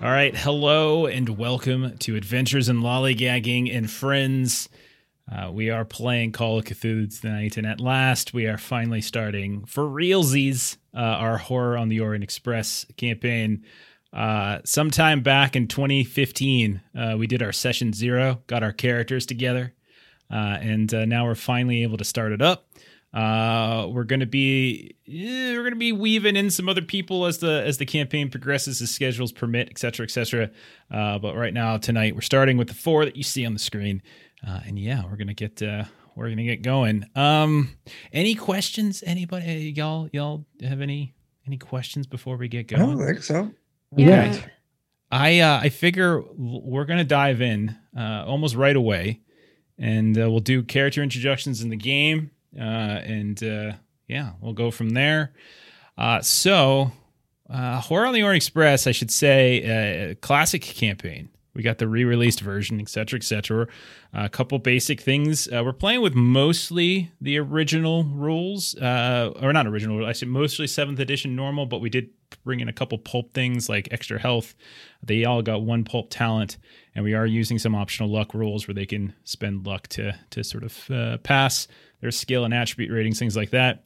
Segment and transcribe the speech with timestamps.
[0.00, 4.68] All right, hello and welcome to Adventures in Lollygagging and Friends.
[5.30, 9.64] Uh, we are playing Call of Cthulhu tonight, and at last we are finally starting
[9.64, 13.64] for realsies uh, our Horror on the Orient Express campaign.
[14.12, 19.74] Uh, sometime back in 2015, uh, we did our session zero, got our characters together,
[20.30, 22.68] uh, and uh, now we're finally able to start it up.
[23.12, 27.62] Uh, we're gonna be eh, we're gonna be weaving in some other people as the
[27.66, 30.50] as the campaign progresses, as schedules permit, etc., etc.
[30.90, 33.58] Uh, but right now, tonight, we're starting with the four that you see on the
[33.58, 34.02] screen,
[34.46, 35.84] uh, and yeah, we're gonna get uh,
[36.16, 37.06] we're gonna get going.
[37.14, 37.70] Um,
[38.12, 39.02] any questions?
[39.06, 39.72] Anybody?
[39.74, 41.14] Y'all y'all have any
[41.46, 42.98] any questions before we get I going?
[42.98, 43.50] don't think so.
[43.96, 44.32] Yeah.
[44.34, 44.44] Okay.
[45.10, 49.22] I uh, I figure we're gonna dive in uh, almost right away,
[49.78, 53.72] and uh, we'll do character introductions in the game, uh, and uh,
[54.06, 55.32] yeah, we'll go from there.
[55.96, 56.92] Uh, so,
[57.50, 61.30] uh, Horror on the Orient Express, I should say, uh, classic campaign.
[61.54, 63.66] We got the re-released version, et cetera, et cetera.
[64.12, 65.48] a couple basic things.
[65.48, 70.06] Uh, we're playing with mostly the original rules, uh, or not original.
[70.06, 72.10] I say mostly seventh edition normal, but we did
[72.44, 74.54] bring in a couple pulp things like extra health.
[75.02, 76.58] They all got one pulp talent,
[76.94, 80.44] and we are using some optional luck rules where they can spend luck to to
[80.44, 81.66] sort of uh, pass
[82.00, 83.84] their skill and attribute ratings, things like that.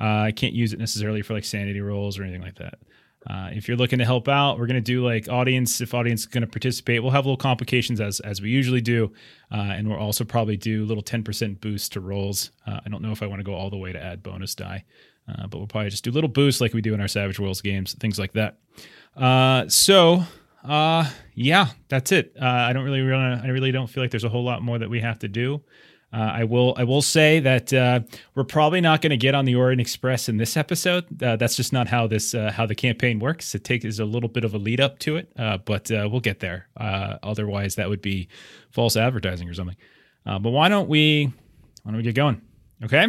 [0.00, 2.78] Uh, I can't use it necessarily for like sanity rolls or anything like that.
[3.26, 5.82] Uh, if you're looking to help out, we're to do like audience.
[5.82, 9.12] If audience is to participate, we'll have little complications as as we usually do,
[9.52, 12.50] uh, and we'll also probably do a little 10% boost to rolls.
[12.66, 14.54] Uh, I don't know if I want to go all the way to add bonus
[14.54, 14.84] die,
[15.28, 17.60] uh, but we'll probably just do little boosts like we do in our Savage Worlds
[17.60, 18.58] games, things like that.
[19.14, 20.24] Uh, so
[20.64, 22.34] uh, yeah, that's it.
[22.40, 24.88] I don't really, really, I really don't feel like there's a whole lot more that
[24.88, 25.62] we have to do.
[26.12, 26.74] Uh, I will.
[26.76, 28.00] I will say that uh,
[28.34, 31.22] we're probably not going to get on the Orient Express in this episode.
[31.22, 33.54] Uh, that's just not how this uh, how the campaign works.
[33.54, 36.40] It takes a little bit of a lead up to it, uh, but we'll get
[36.40, 36.66] there.
[36.76, 38.28] Otherwise, that would be
[38.70, 39.76] false advertising or something.
[40.24, 41.32] But why don't we?
[41.84, 42.42] Why don't we get going?
[42.82, 43.04] Okay.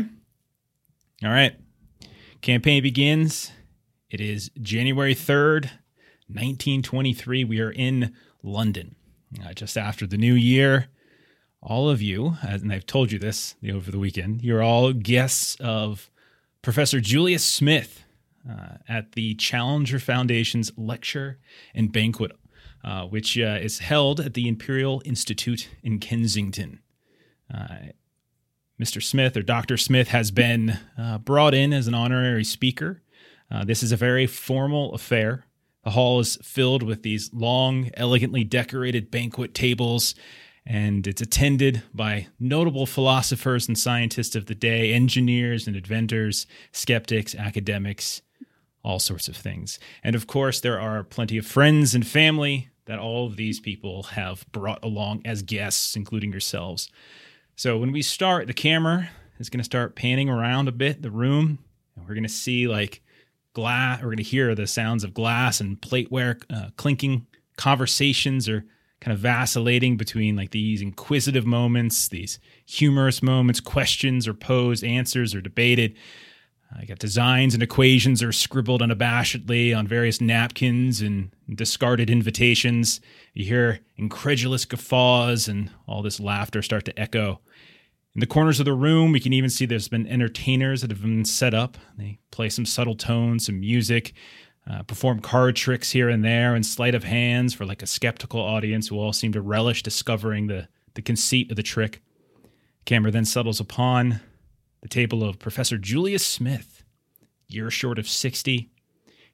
[1.23, 1.55] All right.
[2.41, 3.51] Campaign begins.
[4.11, 5.71] It is January third,
[6.29, 7.43] nineteen twenty three.
[7.43, 8.13] We are in
[8.43, 8.95] London,
[9.43, 10.89] uh, just after the new year
[11.61, 16.09] all of you, and I've told you this over the weekend, you're all guests of
[16.61, 18.03] Professor Julius Smith
[18.49, 21.37] uh, at the Challenger Foundation's lecture
[21.75, 22.31] and banquet,
[22.83, 26.79] uh, which uh, is held at the Imperial Institute in Kensington.
[27.53, 27.91] Uh,
[28.81, 29.01] Mr.
[29.03, 29.77] Smith or Dr.
[29.77, 33.03] Smith has been uh, brought in as an honorary speaker.
[33.51, 35.45] Uh, this is a very formal affair.
[35.83, 40.15] The hall is filled with these long, elegantly decorated banquet tables
[40.65, 47.33] and it's attended by notable philosophers and scientists of the day, engineers and inventors, skeptics,
[47.35, 48.21] academics,
[48.83, 49.79] all sorts of things.
[50.03, 54.03] And of course, there are plenty of friends and family that all of these people
[54.03, 56.89] have brought along as guests, including yourselves.
[57.55, 61.11] So when we start, the camera is going to start panning around a bit the
[61.11, 61.59] room,
[61.95, 63.01] and we're going to see like
[63.53, 68.65] glass, we're going to hear the sounds of glass and plateware uh, clinking, conversations or
[69.01, 75.35] kind of vacillating between like these inquisitive moments, these humorous moments, questions are posed, answers
[75.35, 75.95] are debated.
[76.79, 83.01] I got designs and equations are scribbled unabashedly on various napkins and discarded invitations.
[83.33, 87.41] You hear incredulous guffaws and all this laughter start to echo.
[88.13, 91.01] In the corners of the room, we can even see there's been entertainers that have
[91.01, 91.77] been set up.
[91.97, 94.13] They play some subtle tones, some music,
[94.69, 98.39] uh, perform card tricks here and there and sleight of hands for like a skeptical
[98.39, 102.01] audience who all seem to relish discovering the, the conceit of the trick.
[102.85, 104.21] Camera then settles upon
[104.81, 106.83] the table of Professor Julius Smith,
[107.47, 108.69] year short of 60.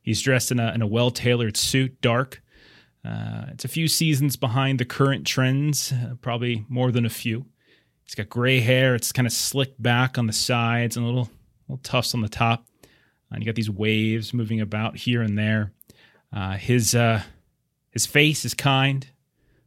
[0.01, 2.41] He's dressed in a, in a well tailored suit, dark.
[3.05, 7.45] Uh, it's a few seasons behind the current trends, uh, probably more than a few.
[8.03, 8.95] He's got gray hair.
[8.95, 11.29] It's kind of slicked back on the sides and a little,
[11.67, 12.65] little tufts on the top.
[13.31, 15.73] And you got these waves moving about here and there.
[16.31, 17.21] Uh, his uh,
[17.91, 19.07] his face is kind.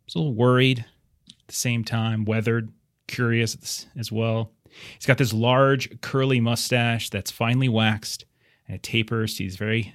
[0.05, 0.85] He's a little worried
[1.29, 2.73] at the same time, weathered,
[3.07, 4.53] curious as well.
[4.95, 8.25] He's got this large curly mustache that's finely waxed
[8.67, 9.95] and it tapers to these very,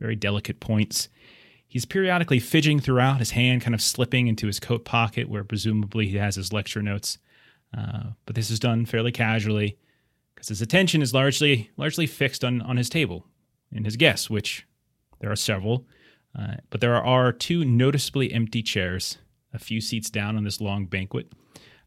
[0.00, 1.08] very delicate points.
[1.68, 6.08] He's periodically fidgeting throughout, his hand kind of slipping into his coat pocket where presumably
[6.08, 7.18] he has his lecture notes.
[7.76, 9.78] Uh, but this is done fairly casually
[10.36, 13.26] because his attention is largely largely fixed on, on his table
[13.74, 14.64] and his guests, which
[15.18, 15.84] there are several.
[16.38, 19.18] Uh, but there are two noticeably empty chairs
[19.52, 21.32] a few seats down on this long banquet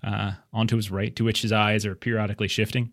[0.03, 2.91] uh, onto his right, to which his eyes are periodically shifting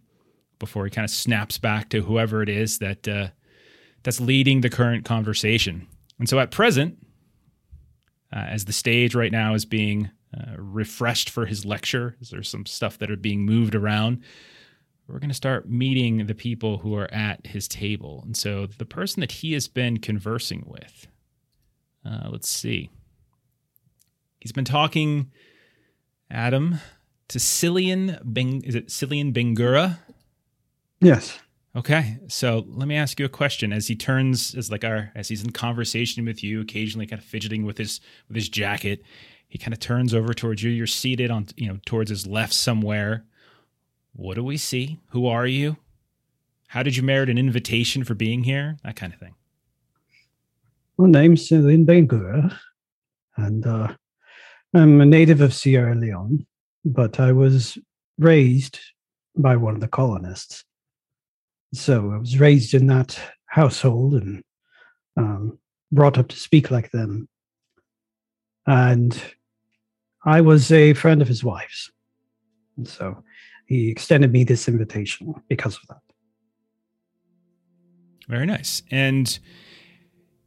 [0.58, 3.28] before he kind of snaps back to whoever it is that uh,
[4.02, 5.86] that's leading the current conversation.
[6.18, 6.98] And so at present,
[8.32, 12.16] uh, as the stage right now is being uh, refreshed for his lecture.
[12.30, 14.22] There's some stuff that are being moved around.
[15.08, 18.22] We're going to start meeting the people who are at his table.
[18.26, 21.06] And so the person that he has been conversing with,
[22.04, 22.90] uh, let's see.
[24.40, 25.30] He's been talking,
[26.30, 26.80] Adam,
[27.28, 28.64] to Cilian Beng.
[28.64, 29.98] Is it Cilian Bangura?
[31.00, 31.38] Yes.
[31.76, 33.72] Okay, so let me ask you a question.
[33.72, 37.26] As he turns, as like our, as he's in conversation with you, occasionally kind of
[37.26, 39.02] fidgeting with his with his jacket,
[39.46, 40.70] he kind of turns over towards you.
[40.70, 43.24] You're seated on, you know, towards his left somewhere.
[44.16, 44.98] What do we see?
[45.10, 45.76] Who are you?
[46.68, 48.78] How did you merit an invitation for being here?
[48.82, 49.34] That kind of thing.
[50.96, 52.58] My name's Cilian Bangura,
[53.36, 53.94] and uh,
[54.72, 56.46] I'm a native of Sierra Leone,
[56.82, 57.76] but I was
[58.16, 58.80] raised
[59.36, 60.64] by one of the colonists.
[61.74, 64.42] So I was raised in that household and
[65.18, 65.58] um,
[65.92, 67.28] brought up to speak like them.
[68.66, 69.22] And
[70.24, 71.90] I was a friend of his wife's.
[72.78, 73.22] And so
[73.66, 76.00] he extended me this invitation because of that.
[78.28, 78.82] Very nice.
[78.90, 79.38] And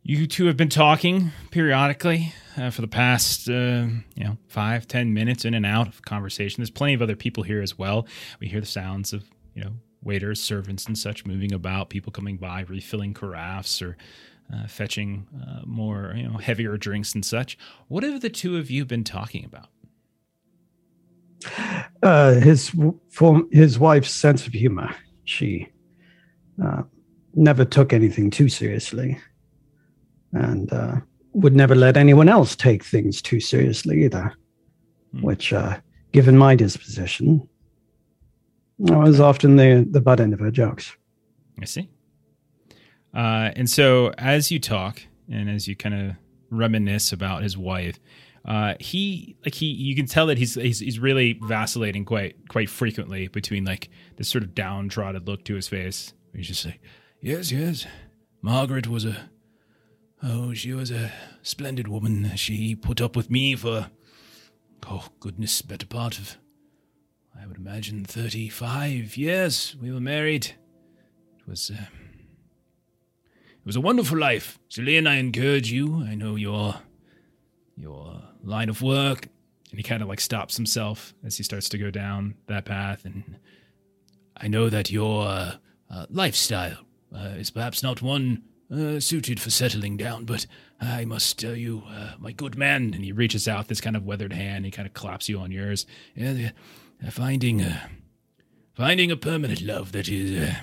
[0.04, 5.14] you two have been talking periodically uh, for the past, uh, you know, five, ten
[5.14, 6.62] minutes in and out of conversation.
[6.62, 8.08] There's plenty of other people here as well.
[8.40, 12.38] We hear the sounds of, you know, waiters, servants, and such moving about, people coming
[12.38, 13.98] by, refilling carafes or
[14.54, 17.58] uh, fetching uh, more, you know, heavier drinks and such.
[17.88, 19.68] What have the two of you been talking about?
[22.04, 22.72] Uh, his
[23.10, 24.94] form, his wife's sense of humor.
[25.26, 25.68] She
[26.64, 26.84] uh,
[27.34, 29.18] never took anything too seriously,
[30.34, 30.96] and uh,
[31.34, 34.34] would never let anyone else take things too seriously either.
[35.14, 35.22] Hmm.
[35.22, 35.80] Which, uh,
[36.12, 37.48] given my disposition,
[38.90, 40.96] I was often the the butt end of her jokes.
[41.62, 41.90] I see.
[43.14, 46.16] Uh, and so, as you talk and as you kind of
[46.50, 48.00] reminisce about his wife,
[48.46, 52.70] uh, he like he you can tell that he's, he's he's really vacillating quite quite
[52.70, 56.14] frequently between like this sort of downtrodden look to his face.
[56.34, 56.80] He's just like,
[57.22, 57.86] yes, yes,
[58.42, 59.30] Margaret was a
[60.24, 62.36] oh she was a splendid woman.
[62.36, 63.90] She put up with me for
[64.88, 66.38] oh goodness, better part of
[67.42, 70.48] I would imagine 35 years we were married.
[71.40, 74.60] It was, uh, it was a wonderful life.
[74.70, 76.04] Cilian, I encourage you.
[76.04, 76.76] I know your,
[77.78, 78.19] your
[78.50, 79.28] line of work.
[79.72, 83.06] And he kind of like stops himself as he starts to go down that path.
[83.06, 83.38] And
[84.36, 85.56] I know that your uh,
[85.90, 86.80] uh, lifestyle
[87.16, 88.44] uh, is perhaps not one
[88.74, 90.48] uh, suited for settling down, but
[90.82, 94.06] I must tell you, uh, my good man, and he reaches out this kind of
[94.06, 95.86] weathered hand, he kind of claps you on yours.
[96.16, 96.52] Yeah,
[97.06, 97.90] uh, finding a
[98.74, 100.54] finding a permanent love that is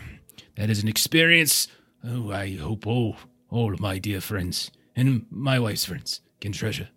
[0.57, 1.69] that is an experience.
[2.05, 3.17] Oh, I hope all
[3.51, 6.89] all my dear friends and my wife's friends can treasure.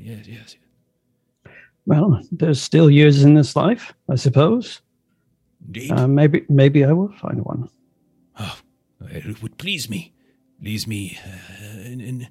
[0.00, 0.56] Yes, yes.
[1.86, 4.80] Well, there's still years in this life, I suppose.
[5.66, 5.92] Indeed.
[5.92, 7.68] Uh, maybe, maybe I will find one.
[8.38, 8.58] Oh,
[9.02, 10.12] it would please me,
[10.60, 12.28] please me, uh, in, in,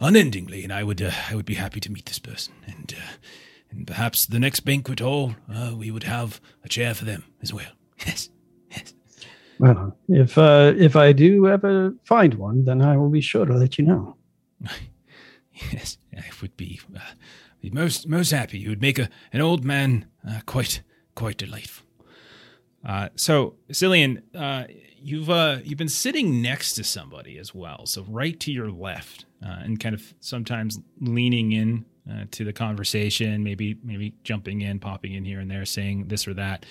[0.00, 3.12] unendingly, and I would, uh, I would be happy to meet this person and uh,
[3.72, 7.52] and perhaps the next banquet hall, uh, we would have a chair for them as
[7.52, 7.72] well.
[8.06, 8.30] Yes,
[8.70, 8.94] yes.
[9.60, 13.52] Well, if uh, if I do ever find one, then I will be sure to
[13.52, 14.16] let you know.
[15.72, 17.00] yes, I would be, uh,
[17.72, 18.58] most most happy.
[18.58, 20.82] You would make a an old man uh, quite
[21.14, 21.86] quite delightful.
[22.84, 24.64] Uh, so, Cilian, uh,
[25.00, 29.26] you've uh, you've been sitting next to somebody as well, so right to your left,
[29.44, 31.84] uh, and kind of sometimes leaning in
[32.32, 36.34] to the conversation, maybe maybe jumping in, popping in here and there, saying this or
[36.34, 36.66] that.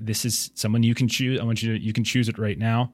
[0.00, 1.38] This is someone you can choose.
[1.40, 2.92] I want you to you can choose it right now.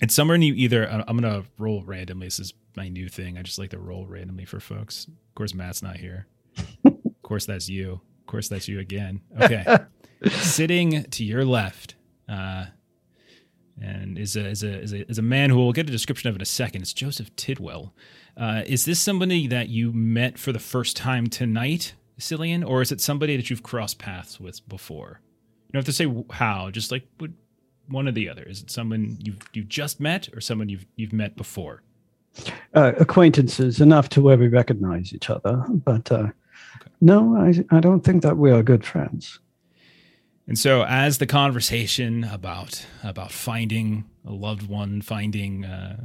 [0.00, 0.88] It's someone you either.
[0.88, 2.26] I'm gonna roll randomly.
[2.26, 3.38] This is my new thing.
[3.38, 5.06] I just like to roll randomly for folks.
[5.06, 6.26] Of course, Matt's not here.
[6.84, 8.00] of course, that's you.
[8.20, 9.20] Of course, that's you again.
[9.40, 9.64] Okay,
[10.30, 11.94] sitting to your left.
[12.28, 12.66] Uh,
[13.80, 16.28] and is a, is a is a is a man who we'll get a description
[16.28, 16.82] of in a second.
[16.82, 17.94] It's Joseph Tidwell.
[18.36, 22.92] Uh, is this somebody that you met for the first time tonight, Cilian, or is
[22.92, 25.20] it somebody that you've crossed paths with before?
[25.66, 27.06] You don't have to say how, just like
[27.88, 28.42] one or the other.
[28.42, 31.82] Is it someone you've you just met, or someone you've you've met before?
[32.74, 36.28] Uh, acquaintances enough to where we recognize each other, but uh,
[36.76, 36.90] okay.
[37.00, 39.40] no, I I don't think that we are good friends.
[40.48, 45.96] And so, as the conversation about about finding a loved one, finding uh,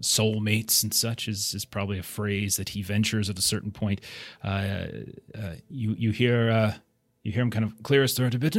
[0.00, 4.02] soulmates and such is, is probably a phrase that he ventures at a certain point.
[4.44, 4.86] Uh,
[5.34, 6.74] uh, you you hear uh,
[7.22, 8.56] you hear him kind of clear his throat a bit.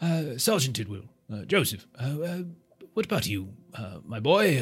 [0.00, 1.08] Uh, Sergeant Tidwell,
[1.46, 1.86] Joseph,
[2.98, 3.54] what about you,
[4.04, 4.60] my boy?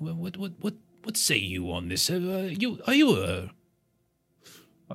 [0.00, 2.10] what what what what say you on this?
[2.10, 3.46] Uh, you are you uh,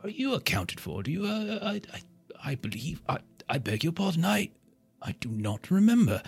[0.03, 1.03] are you accounted for?
[1.03, 1.23] Do you?
[1.25, 2.01] Uh, I, I
[2.51, 3.01] I believe.
[3.07, 4.25] I I beg your pardon.
[4.25, 4.49] I
[5.01, 6.21] I do not remember.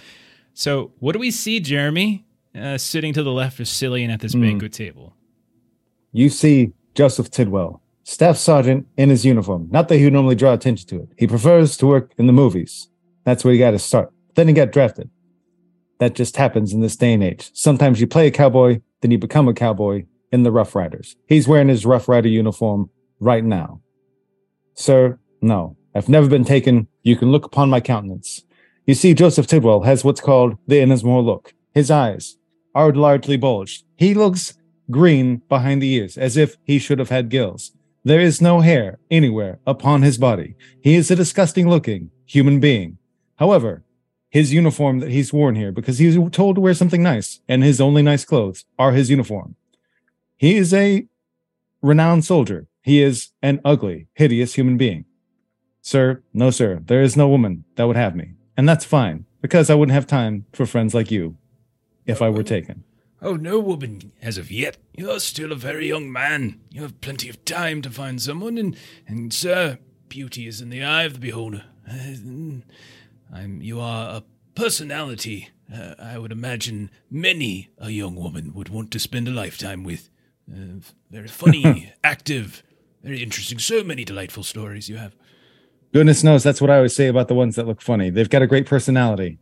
[0.53, 2.23] So what do we see, Jeremy?
[2.57, 4.43] Uh, sitting to the left of Cilian at this Hmm.
[4.43, 5.17] banquet table.
[6.13, 9.67] You see Joseph Tidwell, staff sergeant in his uniform.
[9.69, 11.09] Not that he would normally draw attention to it.
[11.17, 12.87] He prefers to work in the movies.
[13.25, 14.13] That's where he got his start.
[14.35, 15.09] Then he got drafted.
[15.99, 17.51] That just happens in this day and age.
[17.53, 21.15] Sometimes you play a cowboy, then you become a cowboy in the Rough Riders.
[21.27, 23.81] He's wearing his Rough Rider uniform right now.
[24.73, 26.87] Sir, no, I've never been taken.
[27.03, 28.43] You can look upon my countenance.
[28.85, 31.53] You see, Joseph Tidwell has what's called the Innsmouth look.
[31.73, 32.37] His eyes
[32.73, 33.85] are largely bulged.
[33.95, 34.53] He looks
[34.91, 37.71] green behind the ears, as if he should have had gills.
[38.03, 40.55] There is no hair anywhere upon his body.
[40.81, 42.97] He is a disgusting looking human being.
[43.37, 43.84] However,
[44.35, 47.63] his uniform that he's worn here, because he was told to wear something nice, and
[47.63, 49.55] his only nice clothes are his uniform.
[50.35, 51.07] He is a
[51.81, 52.67] renowned soldier.
[52.81, 55.05] He is an ugly, hideous human being.
[55.81, 58.33] Sir, no, sir, there is no woman that would have me.
[58.57, 61.37] And that's fine, because I wouldn't have time for friends like you
[62.05, 62.83] if I were taken.
[63.21, 64.75] Oh, no woman as of yet.
[64.97, 66.59] You are still a very young man.
[66.69, 68.75] You have plenty of time to find someone, and,
[69.07, 71.63] and sir, beauty is in the eye of the beholder.
[71.89, 72.59] Uh,
[73.35, 74.23] I'm, you are a
[74.55, 75.49] personality.
[75.73, 80.09] Uh, I would imagine many a young woman would want to spend a lifetime with.
[80.49, 80.79] Uh,
[81.11, 82.63] very funny, active,
[83.03, 83.59] very interesting.
[83.59, 85.15] So many delightful stories you have.
[85.91, 88.09] Goodness knows that's what I always say about the ones that look funny.
[88.09, 89.39] They've got a great personality.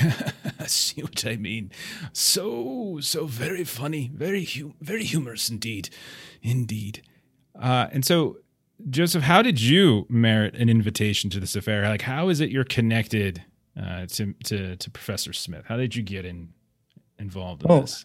[0.00, 1.70] I see what I mean.
[2.12, 5.88] So, so very funny, very, hu- very humorous indeed,
[6.42, 7.02] indeed.
[7.60, 8.38] Uh, and so,
[8.90, 11.88] Joseph, how did you merit an invitation to this affair?
[11.88, 13.42] Like, how is it you're connected
[13.80, 15.64] uh, to, to to Professor Smith?
[15.66, 16.50] How did you get in
[17.18, 18.04] involved in Well, this?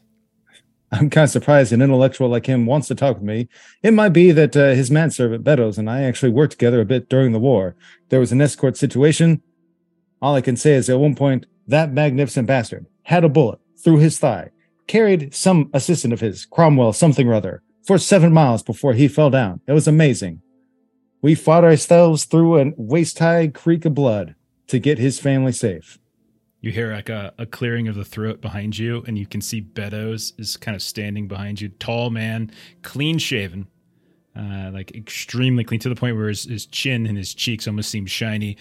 [0.92, 3.48] I'm kind of surprised an intellectual like him wants to talk with me.
[3.84, 7.10] It might be that uh, his manservant Beddoes and I actually worked together a bit
[7.10, 7.76] during the war.
[8.10, 9.44] There was an escort situation.
[10.22, 13.98] All I can say is at one point, that magnificent bastard had a bullet through
[13.98, 14.50] his thigh,
[14.88, 19.30] carried some assistant of his, Cromwell something or other, for seven miles before he fell
[19.30, 19.62] down.
[19.68, 20.42] It was amazing.
[21.22, 24.36] We fought ourselves through a waist high creek of blood
[24.68, 26.00] to get his family safe.
[26.62, 29.62] You hear like a, a clearing of the throat behind you, and you can see
[29.62, 31.70] Beddoes is kind of standing behind you.
[31.70, 33.68] Tall man, clean shaven,
[34.36, 37.90] uh, like extremely clean to the point where his, his chin and his cheeks almost
[37.90, 38.58] seem shiny.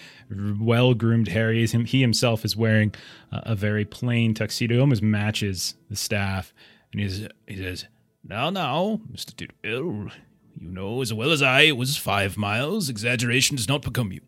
[0.59, 1.51] Well groomed hair.
[1.53, 2.93] He, himself is wearing
[3.31, 6.53] a very plain tuxedo, almost matches the staff.
[6.91, 7.85] And he's, he says,
[8.23, 9.35] Now, now, Mr.
[9.35, 10.11] Tidwell,
[10.59, 12.89] you know as well as I it was five miles.
[12.89, 14.21] Exaggeration does not become you.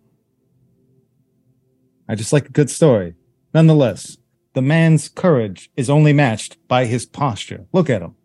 [2.07, 3.15] I just like a good story.
[3.53, 4.17] Nonetheless,
[4.53, 7.65] the man's courage is only matched by his posture.
[7.73, 8.15] Look at him.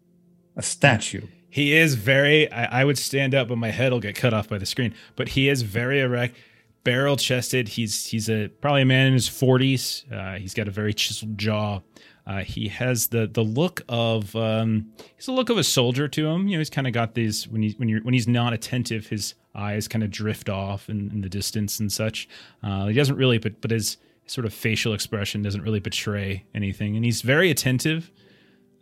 [0.56, 1.26] A statue.
[1.50, 2.50] He is very.
[2.52, 4.94] I, I would stand up, but my head will get cut off by the screen.
[5.16, 6.36] But he is very erect,
[6.84, 7.68] barrel chested.
[7.68, 10.04] He's he's a probably a man in his forties.
[10.12, 11.80] Uh, he's got a very chiseled jaw.
[12.26, 16.26] Uh, he has the the look of um, he's the look of a soldier to
[16.26, 16.48] him.
[16.48, 19.06] You know, he's kind of got these when he when you're when he's not attentive,
[19.06, 22.28] his eyes kind of drift off in, in the distance and such.
[22.62, 26.96] Uh, he doesn't really, but but his sort of facial expression doesn't really betray anything,
[26.96, 28.10] and he's very attentive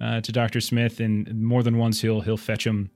[0.00, 2.90] uh, to Doctor Smith, and more than once he'll he'll fetch him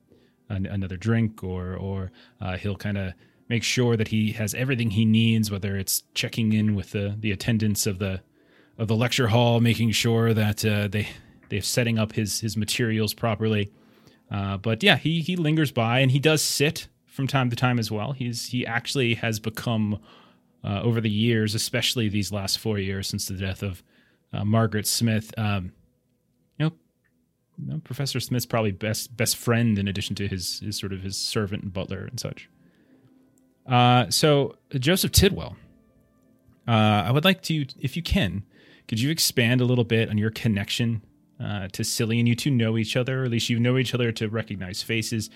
[0.49, 3.13] an, another drink, or or uh, he'll kind of
[3.49, 7.31] make sure that he has everything he needs, whether it's checking in with the the
[7.31, 8.21] attendants of the
[8.79, 11.07] of the lecture hall, making sure that uh, they
[11.49, 13.71] they're setting up his his materials properly.
[14.31, 17.77] Uh, but yeah, he he lingers by, and he does sit from time to time
[17.77, 18.13] as well.
[18.13, 19.99] He's he actually has become
[20.63, 23.83] uh, over the years, especially these last four years since the death of
[24.33, 25.33] uh, Margaret Smith.
[25.37, 25.73] Um,
[27.59, 31.01] you know, Professor Smith's probably best best friend in addition to his his sort of
[31.01, 32.49] his servant and butler and such.
[33.67, 35.55] Uh, so Joseph Tidwell,
[36.67, 38.43] uh, I would like to, if you can,
[38.89, 41.03] could you expand a little bit on your connection
[41.39, 42.25] uh, to Cilian?
[42.25, 45.29] You two know each other, or at least you know each other to recognize faces.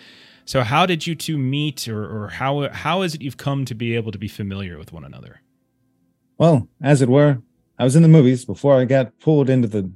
[0.46, 3.76] So how did you two meet, or, or how how is it you've come to
[3.76, 5.42] be able to be familiar with one another?
[6.40, 7.44] Well, as it were,
[7.78, 9.92] I was in the movies before I got pulled into the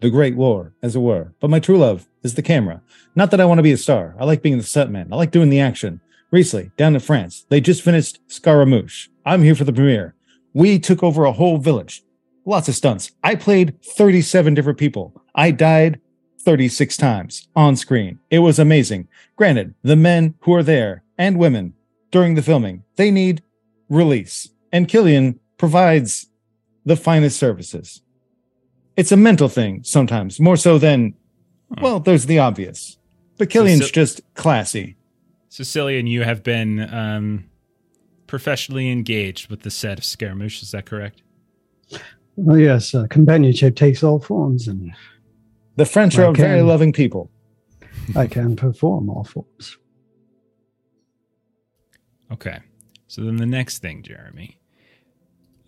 [0.00, 1.34] the Great War, as it were.
[1.38, 2.80] But my true love is the camera.
[3.14, 4.16] Not that I want to be a star.
[4.18, 5.12] I like being the stuntman.
[5.12, 6.00] I like doing the action.
[6.30, 9.08] Recently, down in France, they just finished Scaramouche.
[9.26, 10.14] I'm here for the premiere.
[10.54, 12.02] We took over a whole village.
[12.44, 13.12] Lots of stunts.
[13.22, 15.22] I played 37 different people.
[15.34, 16.00] I died
[16.40, 18.18] 36 times on screen.
[18.30, 19.08] It was amazing.
[19.36, 21.74] Granted, the men who are there and women
[22.10, 23.42] during the filming, they need
[23.88, 24.48] release.
[24.72, 26.26] And Cilian provides
[26.84, 28.02] the finest services.
[28.96, 31.14] It's a mental thing sometimes, more so than
[31.80, 32.98] Well, there's the obvious.
[33.38, 34.96] But Cilian's so- just classy.
[35.48, 37.44] Sicilian, you have been um,
[38.26, 40.62] professionally engaged with the set of Scaramouche.
[40.62, 41.22] Is that correct?
[42.36, 44.92] Well, yes, uh, companionship takes all forms, and
[45.76, 46.42] The French are Okay.
[46.42, 47.30] very loving people.
[48.16, 49.78] I can perform all forms.
[52.30, 52.58] Okay.
[53.08, 54.58] So then the next thing, Jeremy.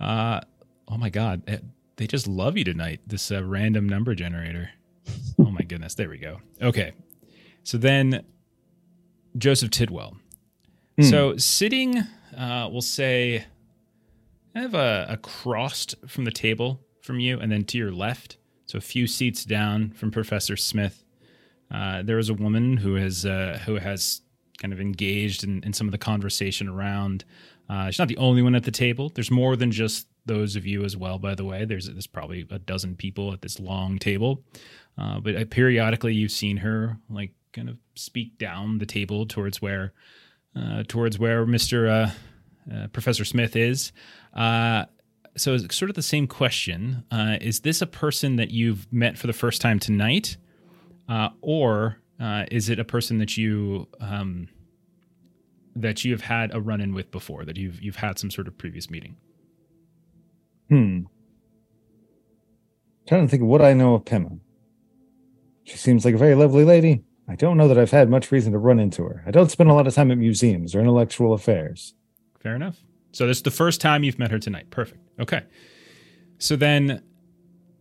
[0.00, 0.40] Uh,
[0.88, 1.58] oh my God, eh,
[1.96, 3.00] they just love you tonight.
[3.06, 4.70] This uh, random number generator.
[5.38, 6.40] oh my goodness, there we go.
[6.60, 6.92] Okay.
[7.62, 8.24] So then,
[9.36, 10.16] Joseph Tidwell.
[10.96, 11.02] Hmm.
[11.04, 11.98] So sitting,
[12.36, 13.44] uh, we'll say,
[14.54, 18.78] kind of a, across from the table from you, and then to your left, so
[18.78, 21.04] a few seats down from Professor Smith.
[21.70, 24.22] Uh, there is a woman who has uh, who has
[24.58, 27.24] kind of engaged in, in some of the conversation around.
[27.68, 29.10] Uh, she's not the only one at the table.
[29.14, 31.18] There's more than just those of you as well.
[31.18, 34.44] By the way, there's there's probably a dozen people at this long table.
[34.96, 39.60] Uh, but uh, periodically, you've seen her like kind of speak down the table towards
[39.60, 39.92] where
[40.54, 42.12] uh, towards where Mister
[42.72, 43.92] uh, Professor Smith is.
[44.32, 44.84] Uh,
[45.36, 49.18] so it's sort of the same question: uh, Is this a person that you've met
[49.18, 50.36] for the first time tonight,
[51.08, 54.48] uh, or uh, is it a person that you um,
[55.74, 57.44] that you have had a run-in with before?
[57.44, 59.16] That you've you've had some sort of previous meeting?
[60.68, 61.00] Hmm.
[63.06, 64.38] Trying to think of what I know of Pema.
[65.64, 67.04] She seems like a very lovely lady.
[67.28, 69.22] I don't know that I've had much reason to run into her.
[69.26, 71.94] I don't spend a lot of time at museums or intellectual affairs.
[72.44, 72.76] Fair enough.
[73.12, 74.68] So this is the first time you've met her tonight.
[74.68, 75.00] Perfect.
[75.18, 75.42] Okay.
[76.38, 77.02] So then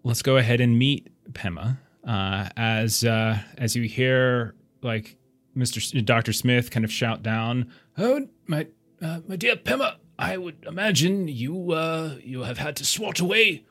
[0.04, 1.78] let's go ahead and meet Pema.
[2.08, 5.18] Uh, as uh, as you hear like
[5.56, 6.04] Mr.
[6.06, 6.32] Dr.
[6.32, 8.68] Smith kind of shout down, "Oh, my
[9.02, 13.66] uh, my dear Pema, I would imagine you uh, you have had to swat away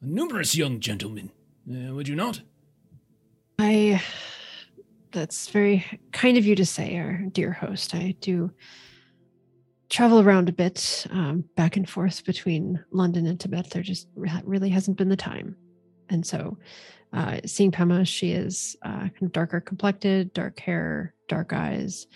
[0.00, 1.30] numerous young gentlemen,
[1.70, 2.40] uh, would you not?"
[3.58, 4.02] I.
[5.10, 7.94] That's very kind of you to say, our dear host.
[7.94, 8.50] I do
[9.88, 13.70] travel around a bit, um, back and forth between London and Tibet.
[13.70, 15.56] There just really hasn't been the time,
[16.10, 16.58] and so
[17.12, 22.06] uh, seeing Pema, she is uh, kind of darker complected, dark hair, dark eyes.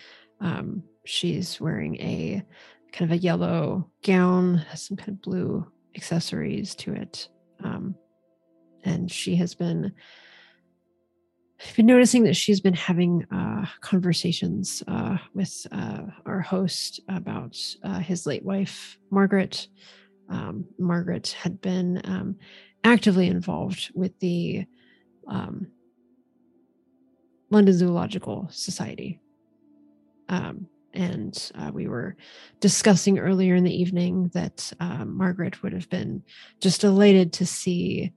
[0.40, 2.42] Um, she's wearing a
[2.92, 7.28] kind of a yellow gown, has some kind of blue accessories to it,
[7.64, 7.94] um,
[8.84, 9.92] and she has been
[11.68, 17.56] I've been noticing that she's been having uh, conversations uh, with uh, our host about
[17.82, 19.68] uh, his late wife, Margaret.
[20.28, 22.36] Um, Margaret had been um,
[22.84, 24.66] actively involved with the
[25.28, 25.68] um,
[27.50, 29.20] London Zoological Society.
[30.28, 32.16] Um, and uh, we were
[32.60, 36.22] discussing earlier in the evening that uh, Margaret would have been
[36.60, 38.12] just elated to see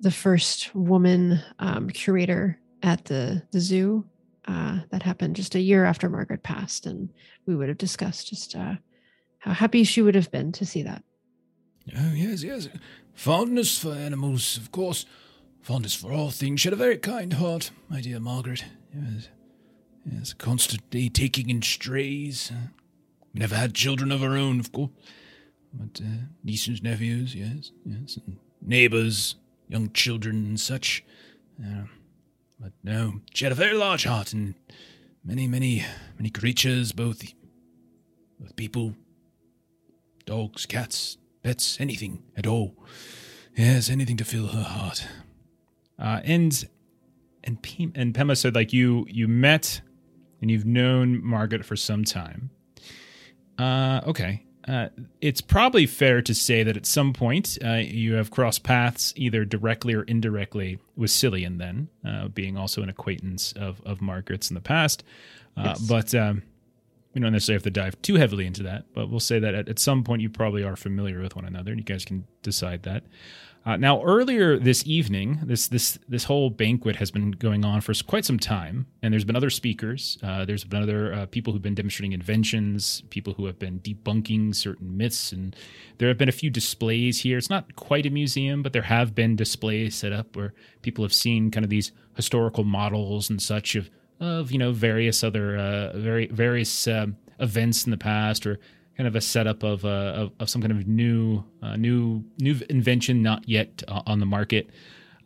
[0.00, 4.04] the first woman um, curator at the the zoo.
[4.48, 7.12] Uh, that happened just a year after Margaret passed, and
[7.46, 8.74] we would have discussed just uh,
[9.38, 11.02] how happy she would have been to see that.
[11.96, 12.68] Oh, yes, yes.
[13.12, 15.04] Fondness for animals, of course.
[15.62, 16.60] Fondness for all things.
[16.60, 18.64] She had a very kind heart, my dear Margaret.
[18.94, 19.28] Yes,
[20.04, 22.52] yes constantly taking in strays.
[23.34, 24.90] We never had children of our own, of course.
[25.72, 28.18] But uh, nieces, nephews, yes, yes.
[28.24, 29.34] And neighbors,
[29.68, 31.04] young children, and such.
[31.62, 31.84] Uh,
[32.58, 34.54] but no, she had a very large heart and
[35.24, 35.84] many, many,
[36.18, 37.22] many creatures, both,
[38.38, 38.94] both people,
[40.24, 42.74] dogs, cats, pets, anything at all.
[43.56, 45.06] Yes, anything to fill her heart.
[45.98, 46.68] Uh, and
[47.44, 49.80] and P- and Pema said like you you met
[50.40, 52.50] and you've known Margaret for some time.
[53.58, 54.45] Uh, okay.
[54.68, 54.88] Uh,
[55.20, 59.44] it's probably fair to say that at some point uh, you have crossed paths either
[59.44, 64.54] directly or indirectly with Cilian, then uh, being also an acquaintance of of Margaret's in
[64.54, 65.04] the past.
[65.56, 65.80] Uh, Yes.
[65.80, 66.42] But um,
[67.14, 68.84] we don't necessarily have to dive too heavily into that.
[68.92, 71.70] But we'll say that at, at some point you probably are familiar with one another,
[71.70, 73.04] and you guys can decide that.
[73.66, 77.92] Uh, now, earlier this evening, this this this whole banquet has been going on for
[78.06, 80.18] quite some time, and there's been other speakers.
[80.22, 84.54] Uh, there's been other uh, people who've been demonstrating inventions, people who have been debunking
[84.54, 85.56] certain myths, and
[85.98, 87.36] there have been a few displays here.
[87.36, 91.12] It's not quite a museum, but there have been displays set up where people have
[91.12, 95.98] seen kind of these historical models and such of of you know various other uh,
[95.98, 98.60] very various um, events in the past or
[98.96, 102.60] kind of a setup of uh, of, of some kind of new uh, new new
[102.70, 104.70] invention not yet uh, on the market.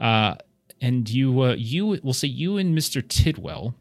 [0.01, 0.35] Uh,
[0.81, 3.07] and you uh, you will say you and Mr.
[3.07, 3.75] Tidwell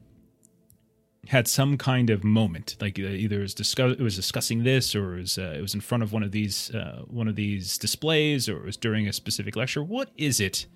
[1.27, 4.95] had some kind of moment, like uh, either it was discuss it was discussing this,
[4.95, 6.71] or it was it was in front of one of these
[7.07, 9.83] one of these displays, or it was during a specific lecture.
[9.83, 10.67] What is it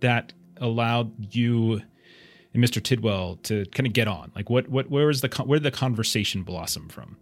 [0.00, 1.82] that allowed you
[2.54, 2.82] and Mr.
[2.82, 4.32] Tidwell to kind of get on?
[4.34, 7.16] Like, what what where was the where did the conversation blossom from?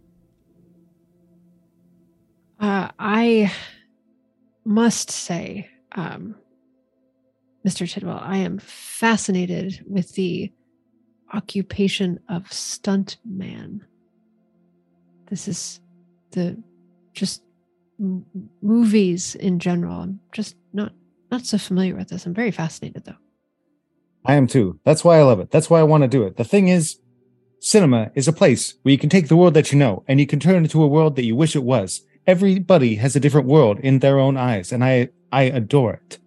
[2.61, 3.51] Uh, I
[4.63, 6.35] must say, um,
[7.67, 7.91] Mr.
[7.91, 10.53] Tidwell, I am fascinated with the
[11.33, 13.81] occupation of stuntman.
[15.27, 15.79] This is
[16.31, 16.61] the
[17.13, 17.41] just
[17.99, 18.25] m-
[18.61, 20.01] movies in general.
[20.01, 20.91] I'm just not
[21.31, 22.27] not so familiar with this.
[22.27, 23.15] I'm very fascinated though.
[24.23, 24.79] I am too.
[24.83, 25.49] That's why I love it.
[25.49, 26.37] That's why I want to do it.
[26.37, 26.99] The thing is,
[27.59, 30.27] cinema is a place where you can take the world that you know and you
[30.27, 32.01] can turn it into a world that you wish it was.
[32.27, 36.19] Everybody has a different world in their own eyes, and I I adore it.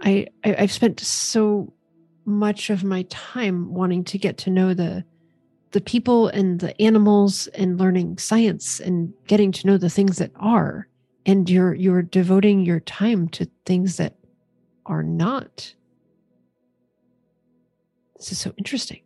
[0.00, 1.72] I, I I've spent so
[2.24, 5.04] much of my time wanting to get to know the
[5.72, 10.32] the people and the animals and learning science and getting to know the things that
[10.36, 10.88] are
[11.26, 14.16] and you're you're devoting your time to things that
[14.86, 15.74] are not
[18.16, 19.00] this is so interesting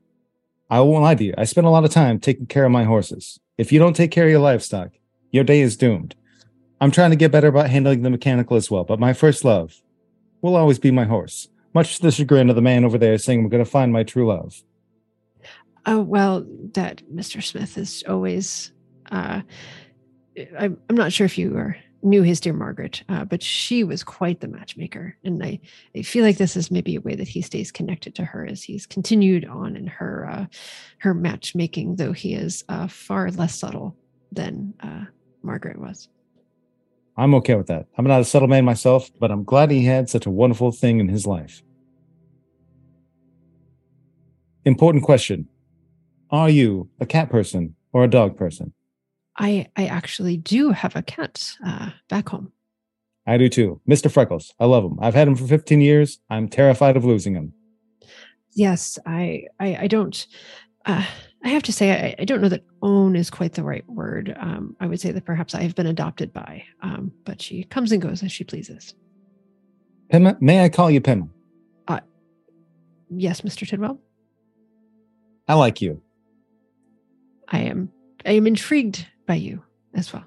[0.71, 1.35] I won't lie to you.
[1.37, 3.39] I spend a lot of time taking care of my horses.
[3.59, 4.91] If you don't take care of your livestock,
[5.35, 6.14] your day is doomed.
[6.81, 9.83] I'm trying to get better about handling the mechanical as well, but my first love
[10.42, 13.40] will always be my horse, much to the chagrin of the man over there saying
[13.40, 14.62] I'm going to find my true love.
[15.87, 18.73] oh well that mr smith is always
[19.11, 19.42] uh
[20.59, 24.05] i'm, I'm not sure if you are knew his dear margaret uh, but she was
[24.05, 25.61] quite the matchmaker and I,
[25.97, 28.62] I feel like this is maybe a way that he stays connected to her as
[28.62, 30.47] he's continued on in her uh,
[30.99, 33.97] her matchmaking though he is uh, far less subtle
[34.33, 35.05] than uh,
[35.45, 36.09] margaret was
[37.17, 37.87] I'm okay with that.
[37.97, 40.99] I'm not a subtle man myself, but I'm glad he had such a wonderful thing
[40.99, 41.63] in his life.
[44.65, 45.49] Important question
[46.31, 48.73] Are you a cat person or a dog person?
[49.37, 52.51] i i actually do have a cat uh, back home
[53.27, 53.81] I do too.
[53.89, 54.11] Mr.
[54.11, 54.53] Freckles.
[54.61, 54.99] I love him.
[55.01, 56.19] I've had him for 15 years.
[56.29, 57.53] I'm terrified of losing him.
[58.55, 60.27] yes i i, I don't
[60.87, 61.05] uh,
[61.45, 64.35] i have to say I, I don't know that own is quite the right word
[64.39, 67.93] um, i would say that perhaps i have been adopted by um, but she comes
[67.93, 68.95] and goes as she pleases
[70.13, 71.29] Pema, may I call you Pema?
[73.11, 73.99] yes mr tidwell
[75.47, 76.01] I like you.
[77.49, 77.91] i am
[78.27, 79.63] i am intrigued by you
[79.95, 80.25] as well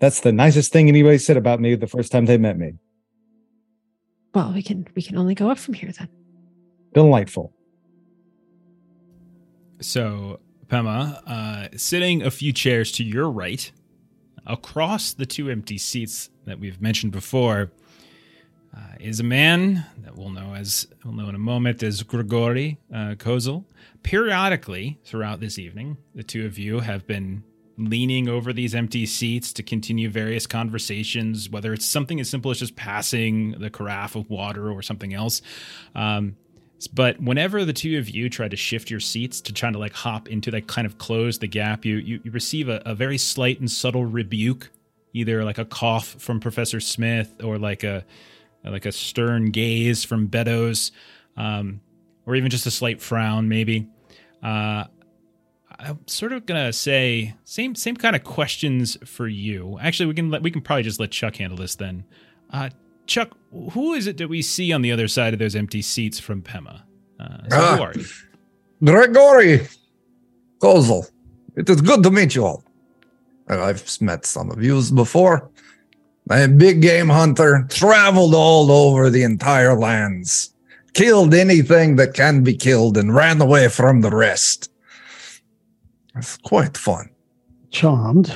[0.00, 2.74] That's the nicest thing anybody said about me the first time they met me.
[4.34, 6.08] well we can we can only go up from here then
[6.94, 7.54] Delightful.
[9.82, 13.70] So, Pema, uh, sitting a few chairs to your right,
[14.46, 17.72] across the two empty seats that we've mentioned before,
[18.74, 22.78] uh, is a man that we'll know as we'll know in a moment as Grigori
[22.92, 23.64] uh, Kozel.
[24.02, 27.42] Periodically throughout this evening, the two of you have been
[27.76, 32.58] leaning over these empty seats to continue various conversations, whether it's something as simple as
[32.58, 35.42] just passing the carafe of water or something else.
[35.94, 36.36] Um,
[36.88, 39.92] but whenever the two of you try to shift your seats to try to like
[39.92, 43.18] hop into that kind of close the gap, you you, you receive a, a very
[43.18, 44.70] slight and subtle rebuke,
[45.12, 48.04] either like a cough from Professor Smith or like a
[48.64, 50.92] like a stern gaze from Beddoes,
[51.36, 51.80] um,
[52.26, 53.88] or even just a slight frown, maybe.
[54.42, 54.84] Uh,
[55.78, 59.78] I'm sort of gonna say same same kind of questions for you.
[59.80, 62.04] Actually, we can let, we can probably just let Chuck handle this then.
[62.50, 62.70] Uh,
[63.12, 63.36] Chuck,
[63.72, 66.40] who is it that we see on the other side of those empty seats from
[66.40, 66.80] Pema?
[67.20, 67.78] Uh, so who Ah.
[67.84, 68.06] are you?
[68.82, 69.68] Grigori
[70.62, 71.04] Kozel.
[71.54, 72.64] It is good to meet you all.
[73.50, 75.50] Uh, I've met some of you before.
[76.30, 80.54] I'm a big game hunter, traveled all over the entire lands,
[80.94, 84.70] killed anything that can be killed, and ran away from the rest.
[86.16, 87.10] It's quite fun.
[87.70, 88.32] Charmed.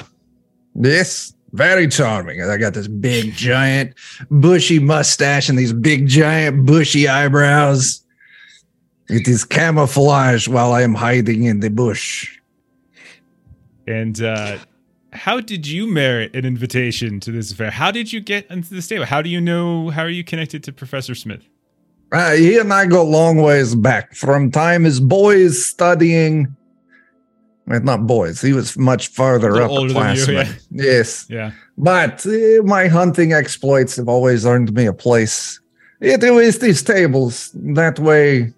[0.74, 2.42] Yes, very charming.
[2.42, 3.94] I got this big, giant,
[4.30, 8.02] bushy mustache and these big, giant, bushy eyebrows.
[9.08, 12.38] It is camouflage while I am hiding in the bush.
[13.86, 14.58] And uh,
[15.12, 17.70] how did you merit an invitation to this affair?
[17.70, 19.04] How did you get into this table?
[19.04, 19.90] How do you know?
[19.90, 21.42] How are you connected to Professor Smith?
[22.12, 26.55] Uh, he and I go long ways back from time as boys studying.
[27.66, 28.40] Well, not boys.
[28.40, 30.56] He was much farther up older the than you, classmen.
[30.70, 31.26] Yes.
[31.28, 31.50] Yeah.
[31.76, 35.60] But uh, my hunting exploits have always earned me a place.
[36.00, 37.50] It is these tables.
[37.54, 38.52] That way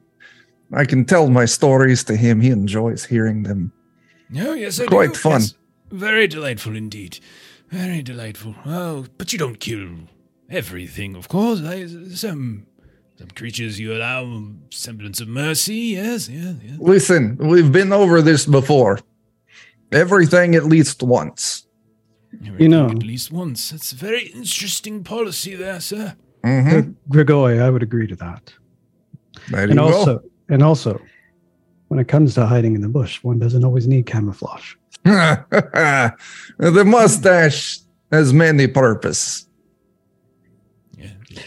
[0.73, 2.41] I can tell my stories to him.
[2.41, 3.73] He enjoys hearing them.
[4.37, 5.19] Oh, yes, I Quite do.
[5.21, 5.41] fun.
[5.41, 5.55] Yes.
[5.91, 7.19] Very delightful indeed.
[7.71, 8.55] Very delightful.
[8.67, 9.89] Oh, but you don't kill
[10.51, 11.63] everything, of course.
[11.63, 12.67] I, some
[13.19, 15.75] some creatures you allow semblance of mercy.
[15.99, 16.77] Yes, yes, yes.
[16.79, 19.01] Listen, we've been over this before.
[19.91, 21.67] Everything at least once.
[22.47, 23.71] Everything know- at least once.
[23.71, 26.15] That's a very interesting policy there, sir.
[26.45, 26.91] Mhm.
[26.91, 28.53] Uh, Grigori, I would agree to that.
[29.51, 29.87] There you And go.
[29.89, 31.01] also, and also,
[31.89, 34.75] when it comes to hiding in the bush, one doesn't always need camouflage.
[35.05, 37.81] the mustache
[38.13, 39.48] has many purpose.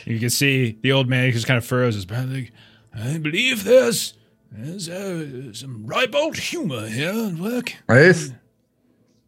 [0.06, 0.14] Yeah.
[0.14, 2.24] You can see the old man just kind of furrows his brow.
[2.26, 2.52] Like,
[2.94, 4.14] I believe there's
[4.52, 7.76] there's uh, some ribald humor here at work.
[7.90, 8.32] Yes.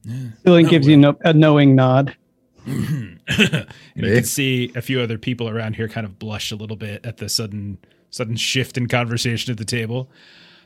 [0.05, 2.15] Dylan Oh, gives you no, a knowing nod.
[2.65, 3.19] and
[3.95, 7.05] you can see a few other people around here kind of blush a little bit
[7.05, 7.77] at the sudden
[8.09, 10.09] sudden shift in conversation at the table.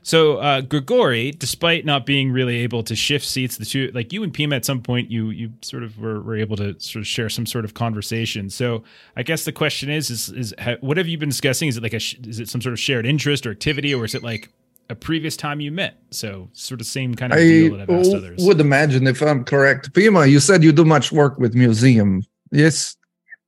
[0.07, 4.23] So uh, Grigori, despite not being really able to shift seats, the two like you
[4.23, 7.07] and Pema at some point, you you sort of were, were able to sort of
[7.07, 8.49] share some sort of conversation.
[8.49, 8.85] So
[9.17, 11.67] I guess the question is is is ha, what have you been discussing?
[11.67, 14.05] Is it like a sh- is it some sort of shared interest or activity, or
[14.05, 14.49] is it like
[14.89, 15.97] a previous time you met?
[16.11, 18.45] So sort of same kind of I deal that I've asked w- others.
[18.45, 19.91] would imagine if I'm correct.
[19.91, 22.23] Pema, you said you do much work with museum.
[22.49, 22.95] Yes.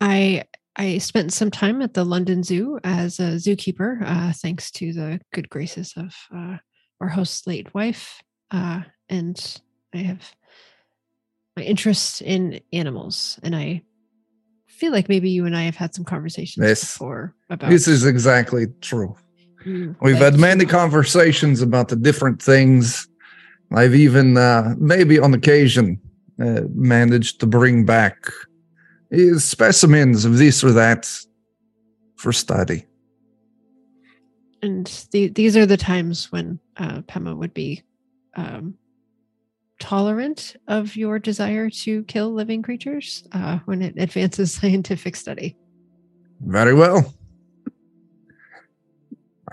[0.01, 0.43] I
[0.79, 5.19] I spent some time at the London Zoo as a zookeeper, uh, thanks to the
[5.33, 6.55] good graces of uh,
[7.01, 9.61] our host's late wife, uh, and
[9.93, 10.33] I have
[11.57, 13.81] my interest in animals, and I
[14.67, 16.93] feel like maybe you and I have had some conversations Yes.
[16.93, 17.69] before about.
[17.69, 19.17] This is exactly true.
[19.65, 23.05] you We've had many conversations about the different things.
[23.73, 25.99] I've even, uh, maybe on occasion,
[26.41, 28.15] uh, managed to bring back
[29.37, 31.09] specimens of this or that
[32.15, 32.85] for study.
[34.61, 37.81] and the, these are the times when uh, Pema would be
[38.35, 38.75] um,
[39.79, 45.55] tolerant of your desire to kill living creatures uh, when it advances scientific study.
[46.41, 47.13] Very well.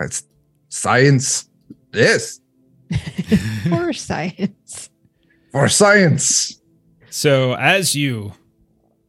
[0.01, 0.25] It's
[0.69, 1.49] science.
[1.95, 2.41] Yes,
[3.69, 4.91] For science.
[5.51, 6.61] for science.
[7.11, 8.33] So as you,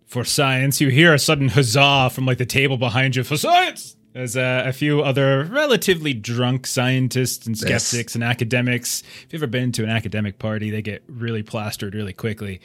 [0.07, 3.95] for science, you hear a sudden huzzah from like the table behind you for science.
[4.15, 7.83] As uh, a few other relatively drunk scientists and Yes.
[7.85, 9.03] skeptics and academics.
[9.25, 12.59] If you've ever been to an academic party, they get really plastered really quickly,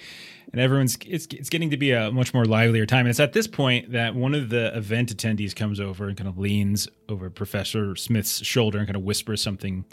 [0.53, 3.01] and everyone's it's it's getting to be a much more livelier time.
[3.01, 6.29] And it's at this point that one of the event attendees comes over and kind
[6.29, 9.85] of leans over Professor Smith's shoulder and kind of whispers something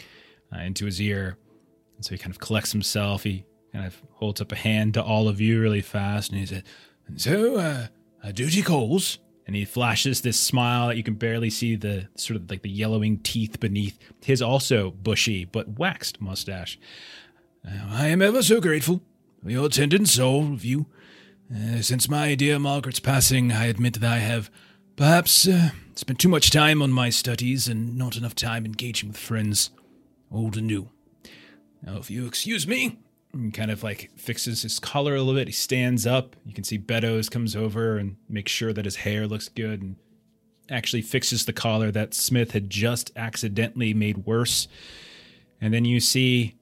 [0.54, 1.36] uh, into his ear.
[1.96, 3.24] And so he kind of collects himself.
[3.24, 6.62] He kind of holds up a hand to all of you really fast, and he
[7.16, 7.86] said, So, uh,
[8.22, 9.18] uh, duty calls.
[9.46, 12.70] and he flashes this smile that you can barely see the sort of like the
[12.70, 16.78] yellowing teeth beneath his also bushy but waxed mustache.
[17.66, 19.00] Uh, I am ever so grateful
[19.42, 20.86] for your attendance, all of you.
[21.52, 24.50] Uh, since my dear Margaret's passing, I admit that I have
[24.94, 29.18] perhaps uh, spent too much time on my studies and not enough time engaging with
[29.18, 29.70] friends,
[30.30, 30.90] old and new.
[31.82, 32.98] Now, if you excuse me, And
[33.52, 35.48] kind of like fixes his collar a little bit.
[35.48, 36.36] He stands up.
[36.44, 39.96] You can see Beddoes comes over and makes sure that his hair looks good and
[40.68, 44.68] actually fixes the collar that Smith had just accidentally made worse.
[45.60, 46.54] And then you see,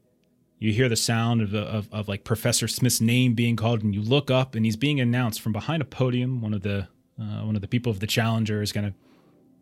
[0.59, 4.03] you hear the sound of, of, of like Professor Smith's name being called, and you
[4.03, 6.41] look up, and he's being announced from behind a podium.
[6.41, 6.89] One of the
[7.21, 8.95] uh, one of the people of the Challenger is kind of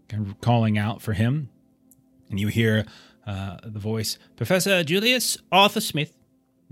[0.09, 1.51] kind of calling out for him,
[2.31, 2.87] and you hear
[3.27, 6.17] uh, the voice, Professor Julius Arthur Smith,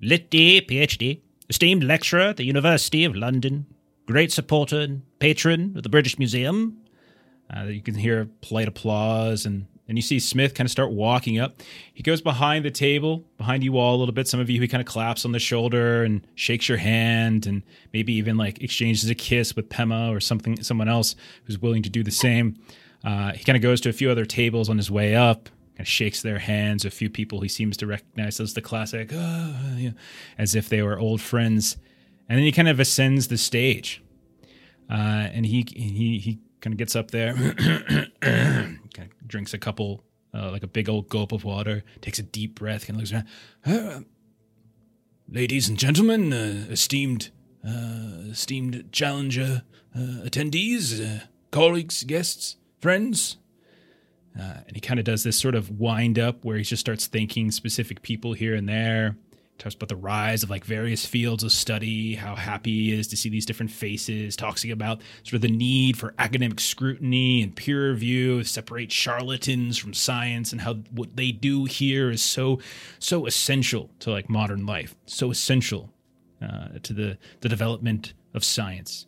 [0.00, 3.66] Lit D, PhD, esteemed lecturer at the University of London,
[4.07, 6.78] great supporter and patron of the British Museum.
[7.54, 11.38] Uh, you can hear polite applause, and and you see Smith kind of start walking
[11.38, 11.61] up.
[11.92, 14.26] He goes behind the table, behind you all a little bit.
[14.26, 17.62] Some of you, he kind of claps on the shoulder and shakes your hand, and
[17.92, 21.90] maybe even like exchanges a kiss with Pema or something, someone else who's willing to
[21.90, 22.57] do the same.
[23.04, 25.80] Uh, he kind of goes to a few other tables on his way up, kind
[25.80, 26.84] of shakes their hands.
[26.84, 29.90] A few people he seems to recognize as the classic, "Ah," yeah,
[30.38, 31.76] as if they were old friends.
[32.28, 34.02] And then he kind of ascends the stage,
[34.90, 37.34] uh, and he he he kind of gets up there,
[38.20, 42.22] kind of drinks a couple, uh, like a big old gulp of water, takes a
[42.22, 43.26] deep breath, kind of looks around.
[43.66, 44.00] uh,
[45.28, 47.30] ladies and gentlemen, uh, esteemed,
[47.66, 49.62] uh, esteemed challenger
[49.94, 53.37] uh, attendees, colleagues, guests, friends.
[54.38, 57.07] Uh, and he kind of does this sort of wind up where he just starts
[57.07, 59.16] thanking specific people here and there.
[59.57, 63.16] Talks about the rise of like various fields of study, how happy he is to
[63.16, 64.35] see these different faces.
[64.35, 69.94] Talks about sort of the need for academic scrutiny and peer review, separate charlatans from
[69.94, 72.59] science, and how what they do here is so
[72.99, 75.92] so essential to like modern life, so essential
[76.42, 79.07] uh, to the the development of science.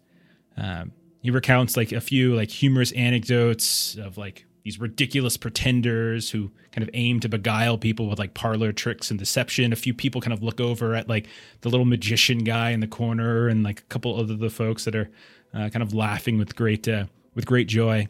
[0.56, 6.50] Um, he recounts like a few like humorous anecdotes of like these ridiculous pretenders who
[6.72, 9.72] kind of aim to beguile people with like parlor tricks and deception.
[9.72, 11.28] A few people kind of look over at like
[11.60, 14.96] the little magician guy in the corner, and like a couple other the folks that
[14.96, 15.08] are
[15.54, 17.04] uh, kind of laughing with great uh,
[17.36, 18.08] with great joy.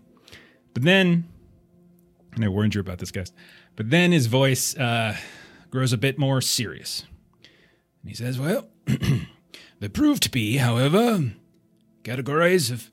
[0.73, 1.29] But then
[2.33, 3.35] And I warned you about this, guys.
[3.77, 5.15] But then his voice uh,
[5.71, 7.05] grows a bit more serious.
[8.01, 8.67] And he says, Well,
[9.81, 11.33] they proved to be, however,
[12.03, 12.91] categories of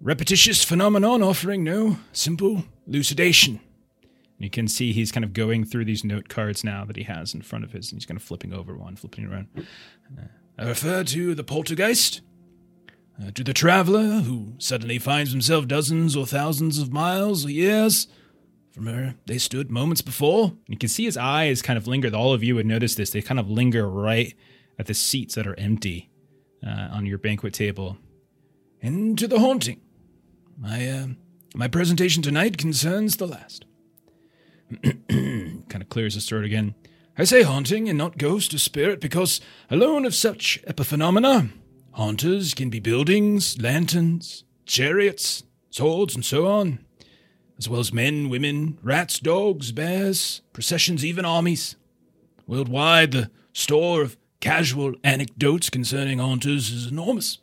[0.00, 3.60] repetitious phenomenon offering no simple elucidation.
[4.40, 7.02] And you can see he's kind of going through these note cards now that he
[7.04, 9.48] has in front of his, and he's kind of flipping over one, flipping around.
[9.56, 10.22] Uh,
[10.58, 12.22] I refer to the poltergeist,
[13.20, 18.08] uh, to the traveler who suddenly finds himself dozens or thousands of miles or years
[18.72, 20.54] from where they stood moments before.
[20.66, 22.14] You can see his eyes kind of linger.
[22.14, 23.10] All of you would notice this.
[23.10, 24.34] They kind of linger right
[24.78, 26.10] at the seats that are empty
[26.66, 27.98] uh, on your banquet table.
[28.80, 29.80] And to the haunting.
[30.64, 31.06] I uh,
[31.54, 33.64] my presentation tonight concerns the last.
[34.82, 36.74] kind of clears his throat again.
[37.18, 41.50] I say haunting and not ghost or spirit because alone of such epiphenomena,
[41.92, 46.84] haunters can be buildings, lanterns, chariots, swords, and so on,
[47.58, 51.76] as well as men, women, rats, dogs, bears, processions, even armies.
[52.46, 57.38] Worldwide, the store of casual anecdotes concerning haunters is enormous.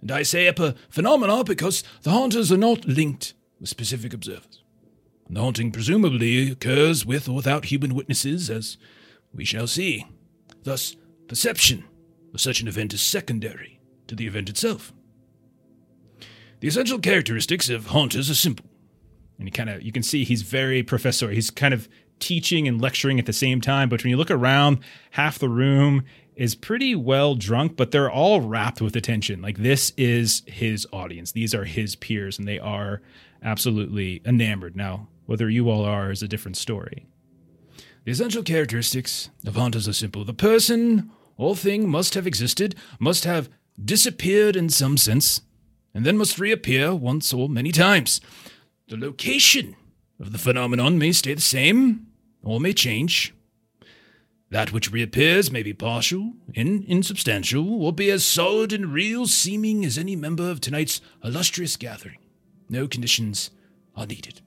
[0.00, 4.62] And I say epiphenomena because the haunters are not linked with specific observers.
[5.28, 8.78] The haunting presumably occurs with or without human witnesses, as
[9.32, 10.06] we shall see.
[10.64, 10.96] Thus,
[11.28, 11.84] perception
[12.34, 14.92] of such an event is secondary to the event itself.
[16.60, 18.66] The essential characteristics of haunters are simple.
[19.38, 21.30] And you kind of you can see he's very professor.
[21.30, 23.88] He's kind of teaching and lecturing at the same time.
[23.88, 24.80] But when you look around,
[25.12, 26.04] half the room
[26.36, 29.42] is pretty well drunk, but they're all wrapped with attention.
[29.42, 31.32] Like this is his audience.
[31.32, 33.02] These are his peers, and they are
[33.42, 34.76] absolutely enamored.
[34.76, 37.06] Now, whether you all are is a different story.
[38.04, 40.24] The essential characteristics of haunters are simple.
[40.24, 43.48] The person or thing must have existed, must have
[43.82, 45.42] disappeared in some sense,
[45.94, 48.20] and then must reappear once or many times.
[48.88, 49.76] The location
[50.18, 52.06] of the phenomenon may stay the same
[52.42, 53.34] or may change.
[54.50, 59.84] That which reappears may be partial and insubstantial, or be as solid and real seeming
[59.84, 62.18] as any member of tonight's illustrious gathering.
[62.68, 63.52] No conditions
[63.94, 64.40] are needed.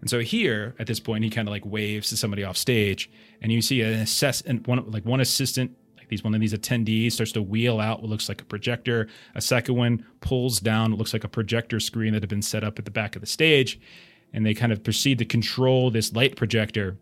[0.00, 3.10] And so here, at this point, he kind of like waves to somebody off stage,
[3.42, 6.54] and you see an assess and one like one assistant, like these one of these
[6.54, 9.08] attendees, starts to wheel out what looks like a projector.
[9.34, 12.64] A second one pulls down what looks like a projector screen that had been set
[12.64, 13.78] up at the back of the stage,
[14.32, 16.96] and they kind of proceed to control this light projector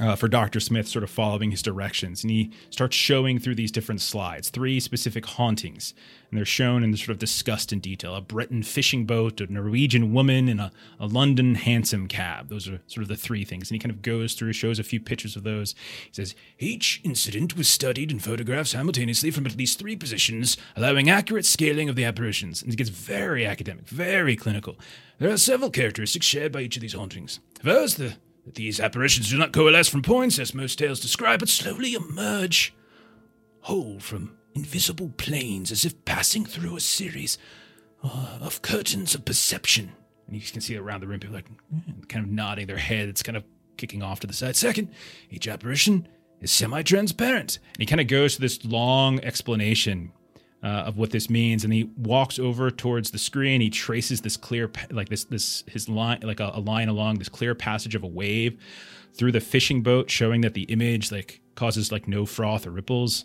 [0.00, 0.60] uh, for Dr.
[0.60, 2.22] Smith, sort of following his directions.
[2.22, 5.94] And he starts showing through these different slides, three specific hauntings.
[6.30, 10.12] And they're shown and sort of discussed in detail a Breton fishing boat, a Norwegian
[10.12, 12.48] woman, and a, a London hansom cab.
[12.48, 13.70] Those are sort of the three things.
[13.70, 15.74] And he kind of goes through, shows a few pictures of those.
[16.06, 21.08] He says, Each incident was studied and photographed simultaneously from at least three positions, allowing
[21.08, 22.62] accurate scaling of the apparitions.
[22.62, 24.76] And he gets very academic, very clinical.
[25.18, 27.40] There are several characteristics shared by each of these hauntings.
[27.62, 28.14] First, the
[28.54, 32.74] these apparitions do not coalesce from points, as most tales describe, but slowly emerge
[33.62, 37.38] whole from invisible planes, as if passing through a series
[38.02, 39.92] uh, of curtains of perception.
[40.26, 41.48] And you can see around the room people like
[42.08, 43.44] kind of nodding their heads, kind of
[43.76, 44.56] kicking off to the side.
[44.56, 44.88] Second,
[45.30, 46.06] each apparition
[46.40, 47.58] is semi-transparent.
[47.74, 50.12] And he kind of goes to this long explanation
[50.62, 53.60] uh, of what this means, and he walks over towards the screen.
[53.60, 57.28] He traces this clear, like this, this his line, like a, a line along this
[57.28, 58.58] clear passage of a wave
[59.14, 63.24] through the fishing boat, showing that the image like causes like no froth or ripples.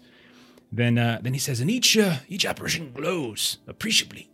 [0.72, 4.30] Then, uh, then he says, and each uh, each apparition glows appreciably.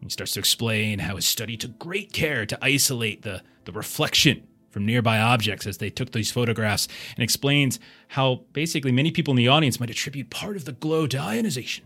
[0.00, 4.46] He starts to explain how his study took great care to isolate the the reflection
[4.70, 9.36] from nearby objects as they took these photographs, and explains how basically many people in
[9.38, 11.85] the audience might attribute part of the glow to ionization.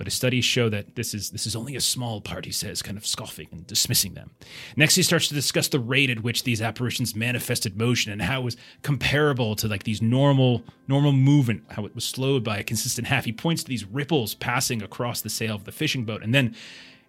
[0.00, 2.80] But his studies show that this is this is only a small part, he says,
[2.80, 4.30] kind of scoffing and dismissing them.
[4.74, 8.40] Next, he starts to discuss the rate at which these apparitions manifested motion and how
[8.40, 12.64] it was comparable to like these normal normal movement, how it was slowed by a
[12.64, 13.26] consistent half.
[13.26, 16.56] He points to these ripples passing across the sail of the fishing boat, and then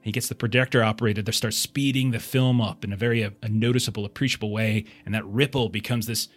[0.01, 3.31] he gets the projector operated to start speeding the film up in a very a,
[3.41, 6.27] a noticeable, appreciable way, and that ripple becomes this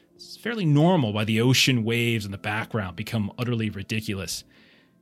[0.41, 4.45] fairly normal while the ocean waves in the background become utterly ridiculous.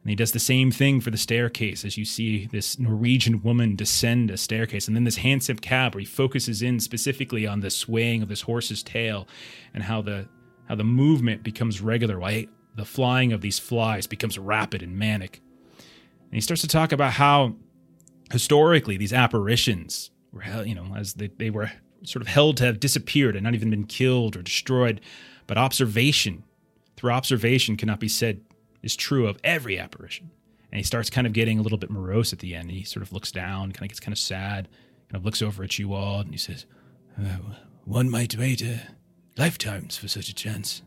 [0.03, 3.77] And he does the same thing for the staircase as you see this Norwegian woman
[3.77, 4.89] descend a staircase.
[4.89, 8.43] And then this hansom cab where he focuses in specifically on the swaying of this
[8.43, 9.29] horse's tail
[9.73, 10.29] and how the
[10.69, 15.41] how the movement becomes regular, why the flying of these flies becomes rapid and manic.
[15.79, 17.55] And he starts to talk about how
[18.33, 21.71] historically these apparitions were you know, as they, they were
[22.05, 25.01] sort of held to have disappeared and not even been killed or destroyed.
[25.47, 26.45] But observation,
[26.97, 28.41] through observation, cannot be said
[28.83, 30.31] is true of every apparition.
[30.71, 32.71] And he starts kind of getting a little bit morose at the end.
[32.71, 34.69] He sort of looks down, kind of gets kind of sad,
[35.11, 36.65] kind of looks over at you all, and he says,
[37.21, 37.37] Uh,
[37.85, 38.91] one might wait uh,
[39.37, 40.83] lifetimes for such a chance.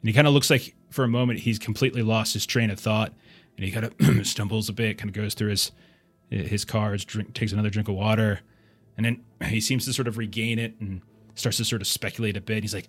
[0.00, 2.78] And he kind of looks like for a moment he's completely lost his train of
[2.78, 3.12] thought,
[3.56, 5.72] and he kind of stumbles a bit, kind of goes through his
[6.30, 8.38] his cards, drink, takes another drink of water,
[8.96, 11.02] and then he seems to sort of regain it and
[11.34, 12.62] starts to sort of speculate a bit.
[12.62, 12.86] He's like,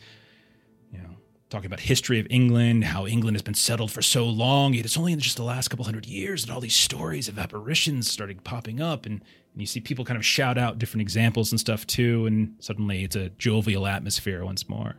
[1.52, 4.98] talking about history of England, how England has been settled for so long, yet it's
[4.98, 8.44] only in just the last couple hundred years that all these stories of apparitions started
[8.44, 9.22] popping up, and,
[9.54, 13.04] and you see people kind of shout out different examples and stuff too, and suddenly
[13.04, 14.96] it's a jovial atmosphere once more.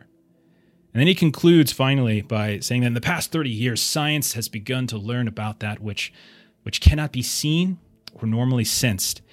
[0.93, 4.47] And then he concludes finally by saying that in the past 30 years, science has
[4.47, 6.13] begun to learn about that which,
[6.61, 7.79] which cannot be seen
[8.13, 9.23] or normally sensed,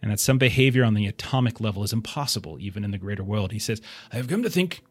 [0.00, 3.52] and that some behavior on the atomic level is impossible even in the greater world.
[3.52, 4.82] He says, I have come to think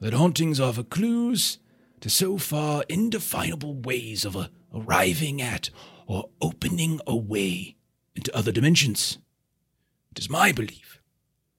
[0.00, 1.58] that hauntings offer clues
[2.00, 5.70] to so far indefinable ways of uh, arriving at
[6.06, 7.76] or opening a way
[8.16, 9.18] into other dimensions.
[10.10, 11.00] It is my belief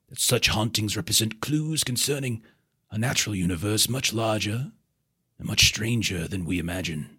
[0.10, 2.44] that such hauntings represent clues concerning
[2.90, 4.72] a natural universe much larger
[5.38, 7.18] and much stranger than we imagine.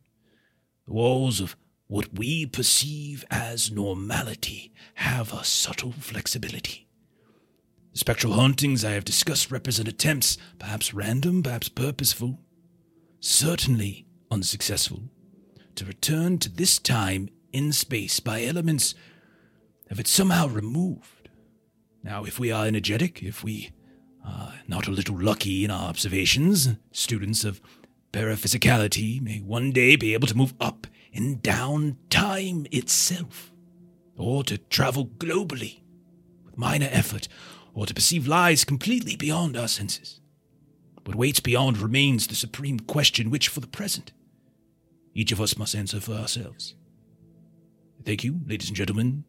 [0.87, 1.57] The walls of
[1.87, 6.89] what we perceive as normality have a subtle flexibility.
[7.93, 12.41] The spectral hauntings I have discussed represent attempts, perhaps random, perhaps purposeful,
[13.21, 15.11] certainly unsuccessful,
[15.75, 18.95] to return to this time in space by elements
[19.91, 21.29] of it somehow removed.
[22.03, 23.73] Now, if we are energetic, if we
[24.25, 27.61] are not a little lucky in our observations, students of
[28.11, 33.53] paraphysicality may one day be able to move up and down time itself,
[34.17, 35.83] or to travel globally
[36.45, 37.29] with minor effort,
[37.75, 40.21] or to perceive lies completely beyond our senses.
[41.05, 44.13] What waits beyond remains the supreme question which, for the present,
[45.15, 46.75] each of us must answer for ourselves.
[48.05, 49.25] Thank you, ladies and gentlemen,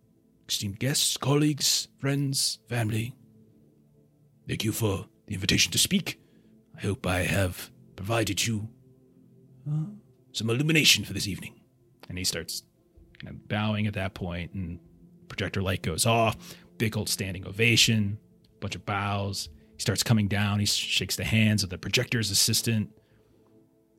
[0.48, 3.14] esteemed guests, colleagues, friends, family.
[4.48, 6.20] Thank you for the invitation to speak.
[6.78, 8.70] I hope I have provided you
[9.70, 9.86] uh,
[10.32, 11.60] some illumination for this evening.
[12.10, 12.64] And he starts
[13.20, 14.80] kind of bowing at that point, and
[15.28, 16.56] projector light goes off.
[16.78, 18.20] Big old standing ovation,
[18.64, 19.50] bunch of bows.
[19.76, 20.60] He starts coming down.
[20.60, 22.90] He shakes the hands of the projector's assistant,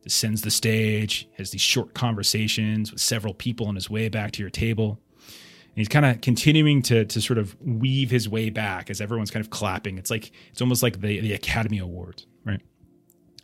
[0.02, 4.40] descends the stage, has these short conversations with several people on his way back to
[4.42, 5.00] your table.
[5.22, 9.30] And he's kind of continuing to to sort of weave his way back as everyone's
[9.30, 9.98] kind of clapping.
[9.98, 12.60] It's like it's almost like the the Academy Awards, right?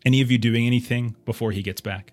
[0.05, 2.13] Any of you doing anything before he gets back?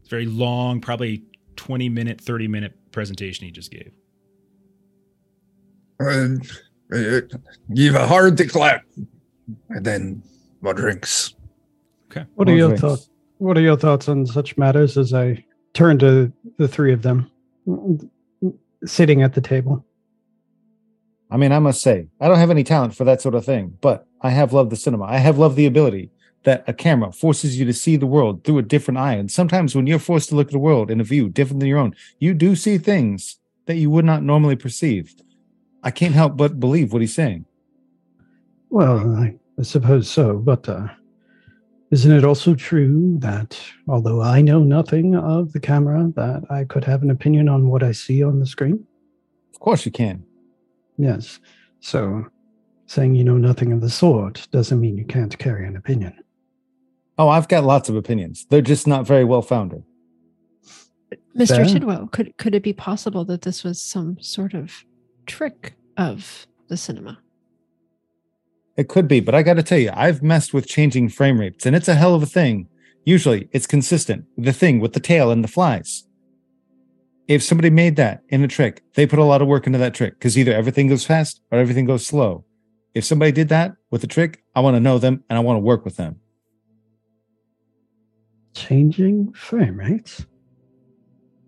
[0.00, 1.24] It's very long, probably
[1.56, 3.92] 20 minute, 30 minute presentation he just gave.
[6.00, 6.36] Uh, uh,
[6.90, 8.82] give a hearty clap,
[9.70, 10.22] and then
[10.60, 11.34] more drinks.
[12.10, 12.26] Okay.
[12.34, 13.10] What are your thoughts?
[13.38, 14.96] What are your thoughts on such matters?
[14.96, 17.30] As I turn to the three of them,
[18.84, 19.84] sitting at the table.
[21.30, 23.76] I mean, I must say, I don't have any talent for that sort of thing,
[23.80, 25.04] but I have loved the cinema.
[25.04, 26.10] I have loved the ability
[26.44, 29.14] that a camera forces you to see the world through a different eye.
[29.14, 31.68] And sometimes when you're forced to look at the world in a view different than
[31.68, 35.16] your own, you do see things that you would not normally perceive.
[35.86, 37.44] I can't help but believe what he's saying.
[38.70, 40.88] Well, I, I suppose so, but uh,
[41.92, 43.56] isn't it also true that
[43.86, 47.84] although I know nothing of the camera, that I could have an opinion on what
[47.84, 48.84] I see on the screen?
[49.54, 50.24] Of course you can.
[50.98, 51.38] Yes.
[51.78, 52.26] So
[52.86, 56.14] saying you know nothing of the sort doesn't mean you can't carry an opinion.
[57.16, 58.44] Oh, I've got lots of opinions.
[58.50, 59.84] They're just not very well founded.
[61.36, 61.58] Mr.
[61.58, 61.64] Fair.
[61.64, 64.84] Tidwell, could could it be possible that this was some sort of
[65.26, 67.18] trick of the cinema?
[68.76, 71.64] It could be, but I got to tell you, I've messed with changing frame rates,
[71.64, 72.68] and it's a hell of a thing.
[73.04, 74.26] Usually, it's consistent.
[74.36, 76.06] The thing with the tail and the flies.
[77.28, 79.94] If somebody made that in a trick, they put a lot of work into that
[79.94, 82.44] trick because either everything goes fast or everything goes slow.
[82.94, 85.56] If somebody did that with a trick, I want to know them and I want
[85.56, 86.20] to work with them.
[88.54, 90.24] Changing frame rates?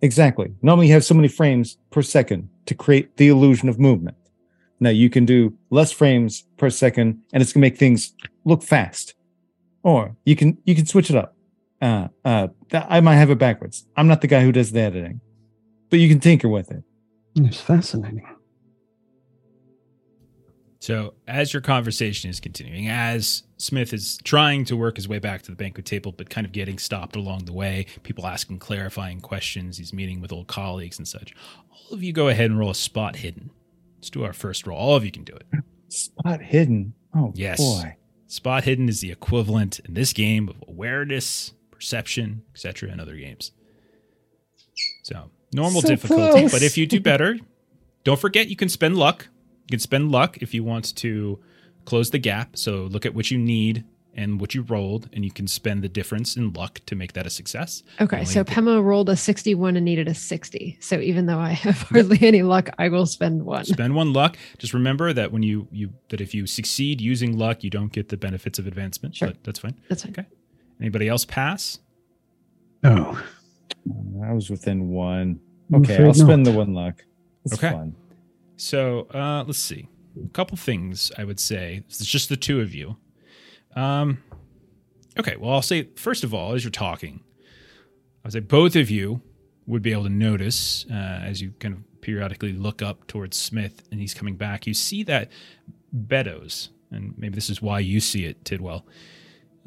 [0.02, 0.52] Exactly.
[0.62, 4.16] Normally, you have so many frames per second to create the illusion of movement.
[4.78, 8.12] Now, you can do less frames per second, and it's gonna make things
[8.44, 9.14] look fast.
[9.82, 11.34] Or you can you can switch it up.
[11.80, 13.86] Uh, uh, I might have it backwards.
[13.96, 15.20] I'm not the guy who does the editing,
[15.90, 16.84] but you can tinker with it.
[17.36, 18.24] It's fascinating.
[20.88, 25.42] So, as your conversation is continuing, as Smith is trying to work his way back
[25.42, 29.20] to the banquet table, but kind of getting stopped along the way, people asking clarifying
[29.20, 31.34] questions, he's meeting with old colleagues and such.
[31.70, 33.50] All of you go ahead and roll a spot hidden.
[33.98, 34.78] Let's do our first roll.
[34.78, 35.46] All of you can do it.
[35.90, 36.94] Spot hidden.
[37.14, 37.58] Oh Yes.
[37.58, 37.96] boy.
[38.26, 43.52] Spot hidden is the equivalent in this game of awareness, perception, etc., in other games.
[45.02, 46.52] So, normal So difficulty, close.
[46.52, 47.36] but if you do better,
[48.04, 49.28] don't forget you can spend luck.
[49.68, 51.38] You can spend luck if you want to
[51.84, 52.56] close the gap.
[52.56, 55.88] So look at what you need and what you rolled, and you can spend the
[55.88, 57.84] difference in luck to make that a success.
[58.00, 60.76] Okay, so th- Pema rolled a 61 and needed a 60.
[60.80, 63.64] So even though I have hardly any luck, I will spend one.
[63.64, 64.36] spend one luck.
[64.58, 68.08] Just remember that when you you that if you succeed using luck, you don't get
[68.08, 69.14] the benefits of advancement.
[69.14, 69.28] Sure.
[69.28, 69.74] But that's fine.
[69.88, 70.12] That's fine.
[70.18, 70.26] Okay.
[70.80, 71.78] Anybody else pass?
[72.82, 73.18] No.
[74.24, 75.38] I was within one.
[75.72, 76.50] Okay, I'll spend not.
[76.52, 77.04] the one luck.
[77.44, 77.70] It's Okay.
[77.70, 77.94] fun.
[78.58, 79.88] So uh, let's see.
[80.22, 81.82] A couple things I would say.
[81.86, 82.96] It's just the two of you.
[83.74, 84.18] Um,
[85.18, 85.36] okay.
[85.36, 87.22] Well, I'll say first of all, as you're talking,
[88.24, 89.22] I would say both of you
[89.66, 93.82] would be able to notice uh, as you kind of periodically look up towards Smith
[93.90, 94.66] and he's coming back.
[94.66, 95.30] You see that
[95.92, 98.84] Beddoes, and maybe this is why you see it, Tidwell,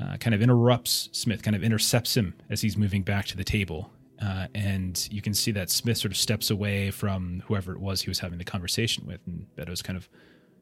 [0.01, 3.43] uh, kind of interrupts Smith, kind of intercepts him as he's moving back to the
[3.43, 3.91] table.
[4.23, 8.01] Uh, and you can see that Smith sort of steps away from whoever it was
[8.01, 10.07] he was having the conversation with, and Beddoes kind of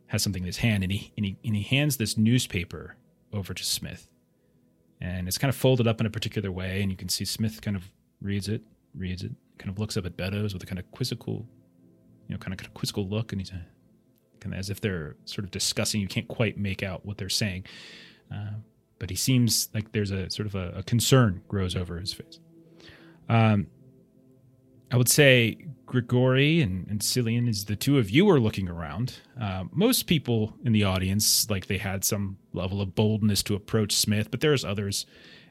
[0.08, 2.96] has something in his hand, and he and he and he hands this newspaper
[3.34, 4.08] over to Smith,
[5.02, 7.62] and it's kind of folded up in a particular way, and you can see Smith
[7.62, 7.92] kind of
[8.22, 8.62] reads it,
[8.96, 11.46] reads it, kind of looks up at Beddoes with a kind of quizzical,
[12.28, 13.58] you know, kind of, kind of quizzical look, and he's uh,
[14.40, 16.00] kind of as if they're sort of discussing.
[16.00, 17.66] You can't quite make out what they're saying,
[18.34, 18.54] uh,
[19.00, 22.40] but he seems like there's a sort of a, a concern grows over his face.
[23.30, 23.68] Um,
[24.92, 29.18] I would say Grigori and, and Cilian, as the two of you are looking around,
[29.40, 33.94] uh, most people in the audience, like they had some level of boldness to approach
[33.94, 35.06] Smith, but there's others.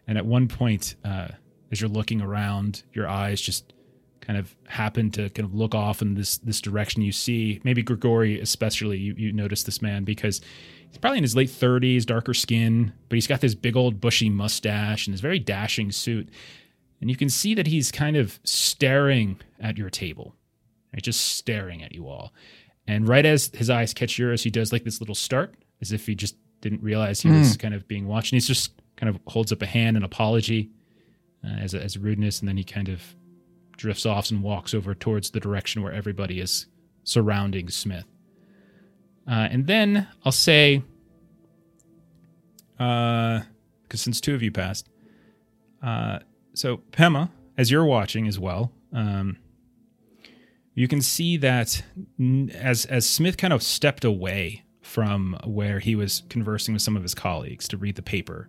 [0.06, 1.28] And at one point, uh,
[1.70, 3.72] as you're looking around, your eyes just
[4.20, 7.02] kind of happen to kind of look off in this this direction.
[7.02, 10.40] You see, maybe Grigori especially, you, you notice this man because
[10.88, 14.28] he's probably in his late 30s, darker skin, but he's got this big old bushy
[14.30, 16.28] mustache and this very dashing suit.
[17.00, 20.34] And you can see that he's kind of staring at your table,
[20.92, 21.02] right?
[21.02, 22.32] Just staring at you all.
[22.86, 26.06] And right as his eyes catch yours, he does like this little start, as if
[26.06, 28.32] he just didn't realize he was kind of being watched.
[28.32, 30.70] And he's just kind of holds up a hand, an apology
[31.44, 32.40] uh, as, a, as a rudeness.
[32.40, 33.00] And then he kind of
[33.76, 36.66] drifts off and walks over towards the direction where everybody is
[37.04, 38.06] surrounding Smith.
[39.28, 40.82] Uh, and then I'll say,
[42.76, 43.44] because
[43.94, 44.88] since two of you passed,
[45.82, 46.20] uh,
[46.58, 49.36] so Pema, as you're watching as well, um,
[50.74, 51.82] you can see that
[52.54, 57.02] as as Smith kind of stepped away from where he was conversing with some of
[57.02, 58.48] his colleagues to read the paper,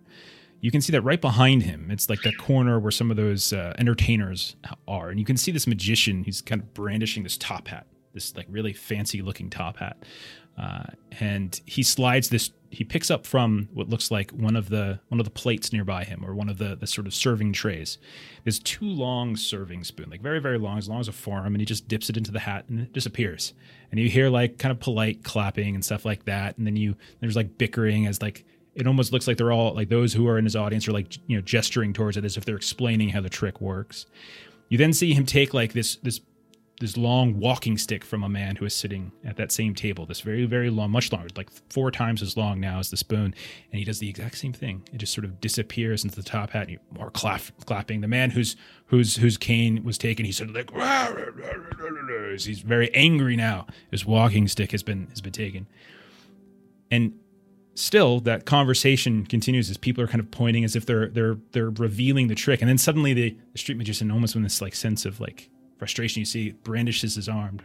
[0.60, 3.52] you can see that right behind him, it's like the corner where some of those
[3.52, 4.56] uh, entertainers
[4.86, 6.24] are, and you can see this magician.
[6.24, 10.04] He's kind of brandishing this top hat, this like really fancy looking top hat,
[10.58, 10.84] uh,
[11.18, 12.50] and he slides this.
[12.70, 16.04] He picks up from what looks like one of the one of the plates nearby
[16.04, 17.98] him, or one of the the sort of serving trays.
[18.44, 21.60] There's two long serving spoon, like very very long, as long as a forearm, and
[21.60, 23.54] he just dips it into the hat and it disappears.
[23.90, 26.96] And you hear like kind of polite clapping and stuff like that, and then you
[27.20, 28.44] there's like bickering as like
[28.74, 31.16] it almost looks like they're all like those who are in his audience are like
[31.26, 34.06] you know gesturing towards it as if they're explaining how the trick works.
[34.68, 36.20] You then see him take like this this
[36.80, 40.06] this long walking stick from a man who is sitting at that same table.
[40.06, 43.34] This very very long, much longer, like four times as long now as the spoon,
[43.70, 44.82] and he does the exact same thing.
[44.92, 46.62] It just sort of disappears into the top hat.
[46.62, 48.00] And you, more clap, clapping.
[48.00, 48.56] The man whose
[48.86, 50.70] whose whose cane was taken, sort of like
[52.44, 53.66] he's very angry now.
[53.90, 55.66] His walking stick has been has been taken,
[56.90, 57.12] and
[57.74, 61.70] still that conversation continues as people are kind of pointing as if they're they're they're
[61.70, 65.06] revealing the trick and then suddenly the, the street magician almost with this like sense
[65.06, 65.48] of like
[65.80, 67.60] frustration you see brandishes his arm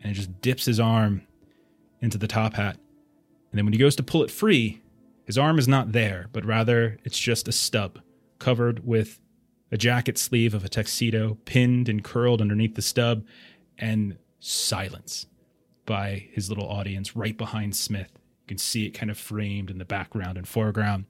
[0.00, 1.22] and just dips his arm
[2.00, 2.74] into the top hat
[3.52, 4.82] and then when he goes to pull it free
[5.24, 8.00] his arm is not there but rather it's just a stub
[8.40, 9.20] covered with
[9.70, 13.24] a jacket sleeve of a tuxedo pinned and curled underneath the stub
[13.78, 15.26] and silence
[15.86, 18.10] by his little audience right behind smith
[18.48, 21.04] you can see it kind of framed in the background and foreground.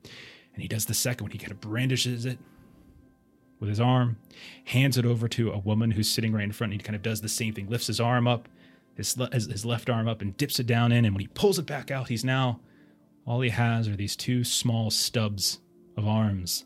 [0.54, 1.30] And he does the second one.
[1.30, 2.36] He kind of brandishes it
[3.60, 4.16] with his arm,
[4.64, 6.72] hands it over to a woman who's sitting right in front.
[6.72, 8.48] And he kind of does the same thing, lifts his arm up,
[8.96, 11.04] his, his his left arm up, and dips it down in.
[11.04, 12.60] And when he pulls it back out, he's now
[13.26, 15.60] all he has are these two small stubs
[15.96, 16.64] of arms,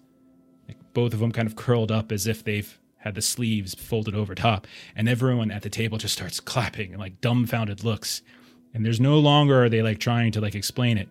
[0.69, 4.15] like both of them kind of curled up as if they've had the sleeves folded
[4.15, 4.67] over top.
[4.95, 8.23] And everyone at the table just starts clapping and like dumbfounded looks
[8.75, 11.09] and there's no longer are they like trying to like explain it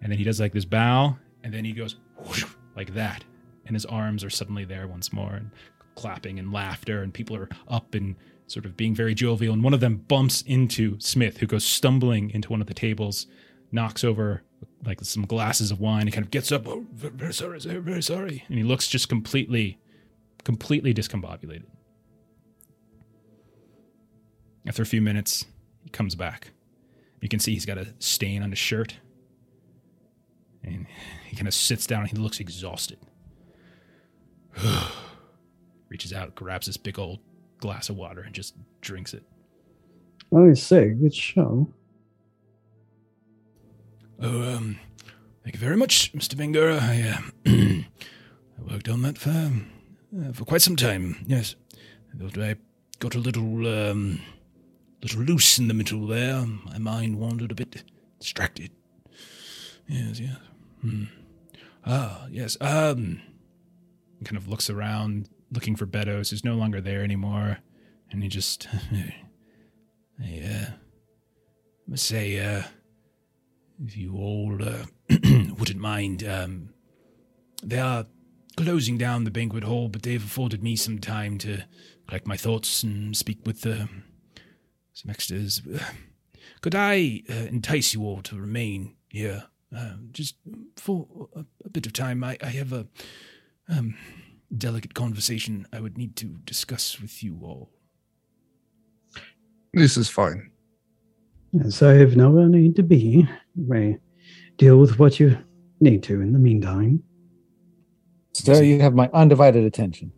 [0.00, 2.44] and then he does like this bow and then he goes whoosh,
[2.76, 3.24] like that
[3.70, 5.52] and his arms are suddenly there once more and
[5.94, 8.16] clapping and laughter and people are up and
[8.48, 9.54] sort of being very jovial.
[9.54, 13.28] And one of them bumps into smith who goes stumbling into one of the tables
[13.70, 14.42] knocks over
[14.84, 16.66] like some glasses of wine and kind of gets up.
[16.66, 18.42] Oh, very, sorry very sorry.
[18.48, 19.78] And he looks just completely
[20.42, 21.66] completely discombobulated.
[24.66, 25.44] After a few minutes
[25.84, 26.50] he comes back.
[27.20, 28.96] You can see he's got a stain on his shirt.
[30.64, 30.88] And
[31.28, 32.98] he kind of sits down and he looks exhausted.
[35.88, 37.20] Reaches out, grabs this big old
[37.58, 39.22] glass of water, and just drinks it.
[40.36, 41.68] I say, good show.
[44.22, 44.78] Oh, um,
[45.42, 46.34] thank you very much, Mr.
[46.34, 46.80] Bangura.
[46.80, 47.20] I, uh,
[48.58, 51.56] I worked on that for, uh, for quite some time, yes.
[52.20, 52.56] I I
[52.98, 54.20] got a little, um,
[55.02, 56.44] little loose in the middle there.
[56.46, 57.82] My mind wandered a bit
[58.18, 58.70] distracted.
[59.88, 60.36] Yes, yes.
[60.82, 61.04] Hmm.
[61.84, 62.56] Ah, yes.
[62.60, 63.29] Um, He
[64.24, 67.58] kind of looks around, looking for Beddoes, who's no longer there anymore.
[68.10, 68.68] And he just,
[70.22, 70.70] I, uh,
[71.86, 72.62] must say, uh,
[73.84, 74.84] if you all uh,
[75.58, 76.70] wouldn't mind, um,
[77.62, 78.06] they are
[78.56, 81.64] closing down the banquet hall, but they've afforded me some time to
[82.06, 83.86] collect my thoughts and speak with uh,
[84.92, 85.62] some extras.
[86.60, 89.44] Could I uh, entice you all to remain here,
[89.74, 90.36] uh, just
[90.76, 92.22] for a, a bit of time?
[92.22, 92.86] I, I have a
[93.70, 93.94] um,
[94.56, 97.70] delicate conversation I would need to discuss with you all.
[99.72, 100.50] This is fine.
[101.52, 103.26] Yes, I have nowhere need to be.
[103.56, 103.98] You may
[104.56, 105.36] deal with what you
[105.80, 107.02] need to in the meantime.
[108.32, 110.12] Sir, you have my undivided attention.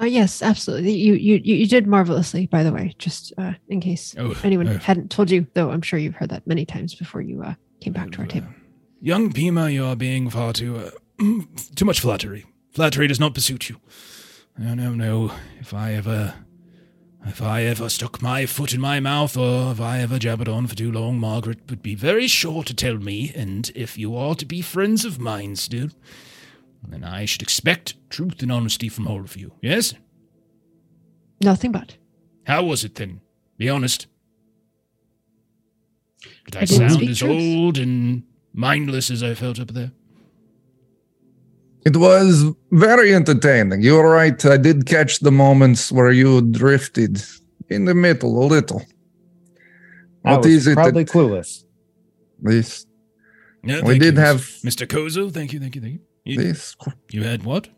[0.00, 0.92] Uh, yes, absolutely.
[0.92, 2.94] You, you you you did marvelously, by the way.
[2.98, 6.28] Just uh, in case Oh, anyone uh, hadn't told you, though, I'm sure you've heard
[6.30, 8.48] that many times before you uh, came back to our Uh, table.
[9.00, 12.44] Young Pema, you are being far too uh, too much flattery.
[12.70, 13.80] Flattery does not besuit you.
[14.58, 15.32] No, no, no.
[15.60, 16.34] If I ever,
[17.26, 20.66] if I ever stuck my foot in my mouth, or if I ever jabbered on
[20.66, 23.32] for too long, Margaret would be very sure to tell me.
[23.34, 25.88] And if you are to be friends of mine still,
[26.86, 29.52] then I should expect truth and honesty from all of you.
[29.60, 29.94] Yes.
[31.40, 31.96] Nothing but.
[32.46, 33.20] How was it then?
[33.58, 34.06] Be honest.
[36.46, 37.30] Did I, I sound as truth.
[37.30, 39.92] old and mindless as I felt up there?
[41.88, 43.80] It was very entertaining.
[43.80, 44.38] You're right.
[44.44, 47.22] I did catch the moments where you drifted
[47.68, 48.82] in the middle a little.
[50.24, 51.62] I What was is it probably that clueless.
[52.42, 52.86] this
[53.62, 54.84] Yeah, we did you, have Mr.
[54.94, 55.30] Kozo.
[55.32, 56.00] Thank you, thank you, thank you.
[56.24, 56.74] You, this?
[57.12, 57.68] you had what?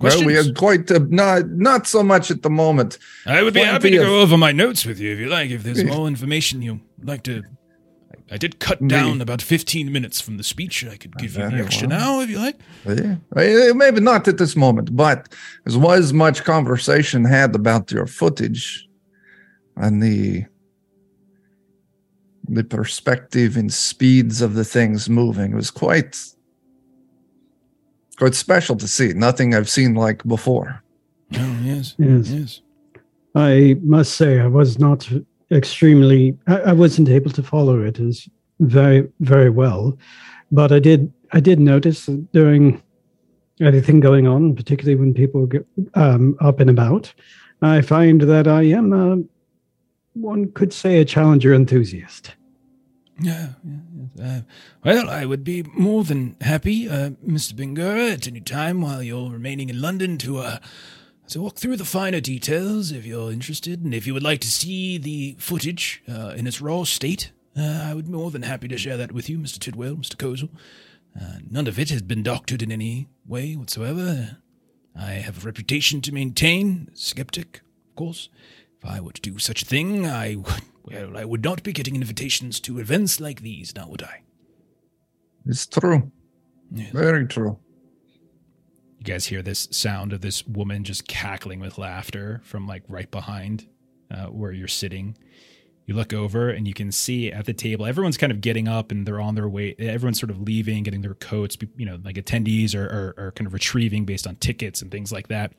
[0.00, 0.46] Well, we Questions?
[0.48, 2.98] had quite a, not not so much at the moment.
[3.26, 5.50] I would be happy to of- go over my notes with you if you like.
[5.52, 7.44] If there's more information you'd like to.
[8.30, 8.88] I, I did cut Me.
[8.88, 10.84] down about 15 minutes from the speech.
[10.84, 11.98] I could give you the Very extra well.
[11.98, 12.56] now if you like.
[12.86, 15.28] Yeah, maybe not at this moment, but
[15.64, 18.88] there was much conversation had about your footage
[19.76, 20.44] and the
[22.48, 25.52] the perspective and speeds of the things moving.
[25.52, 26.18] It was quite
[28.18, 29.12] quite special to see.
[29.14, 30.82] Nothing I've seen like before.
[31.34, 31.94] Oh, yes.
[31.98, 32.28] Yes.
[32.28, 32.60] Yes.
[33.34, 35.08] I must say, I was not
[35.52, 36.36] extremely.
[36.46, 38.28] I, I wasn't able to follow it as
[38.60, 39.96] very, very well,
[40.50, 41.12] but I did.
[41.34, 42.82] I did notice during
[43.60, 47.12] everything going on, particularly when people get um, up and about,
[47.62, 49.16] I find that I am, uh,
[50.14, 52.32] one could say, a challenger enthusiast.
[53.20, 54.24] Yeah, yeah.
[54.24, 54.40] Uh,
[54.84, 57.52] well, I would be more than happy, uh, Mr.
[57.54, 60.58] Bangura, at any time while you're remaining in London to uh,
[61.28, 64.50] to walk through the finer details if you're interested, and if you would like to
[64.50, 68.68] see the footage uh, in its raw state, uh, I would be more than happy
[68.68, 69.58] to share that with you, Mr.
[69.58, 70.16] Tidwell, Mr.
[70.16, 70.50] Kozel.
[71.18, 74.38] Uh, none of it has been doctored in any way whatsoever.
[74.98, 78.28] I have a reputation to maintain, skeptic, of course.
[78.82, 81.72] If I were to do such a thing, I would, well, I would not be
[81.72, 84.22] getting invitations to events like these, now would I?
[85.46, 86.10] It's true.
[86.70, 86.92] Yes.
[86.92, 87.58] Very true.
[89.02, 93.10] You guys hear this sound of this woman just cackling with laughter from like right
[93.10, 93.66] behind
[94.12, 95.16] uh, where you're sitting.
[95.86, 98.92] You look over and you can see at the table, everyone's kind of getting up
[98.92, 99.74] and they're on their way.
[99.76, 101.56] Everyone's sort of leaving, getting their coats.
[101.76, 105.10] You know, like attendees are, are, are kind of retrieving based on tickets and things
[105.10, 105.52] like that.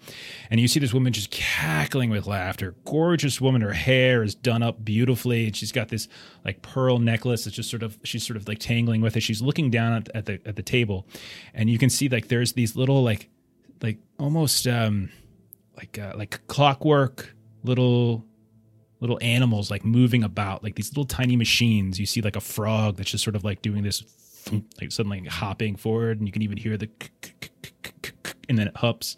[0.49, 2.75] And you see this woman just cackling with laughter.
[2.85, 3.59] Gorgeous woman.
[3.59, 5.47] Her hair is done up beautifully.
[5.47, 6.07] And she's got this
[6.45, 7.45] like pearl necklace.
[7.45, 9.19] It's just sort of, she's sort of like tangling with it.
[9.19, 11.05] She's looking down at, at the, at the table
[11.53, 13.29] and you can see like there's these little like,
[13.84, 15.09] like almost um
[15.77, 18.25] like uh, like clockwork little
[19.01, 22.95] little animals like moving about like these little tiny machines you see like a frog
[22.95, 24.03] that's just sort of like doing this
[24.81, 26.89] like suddenly hopping forward and you can even hear the
[28.49, 29.17] and then it hops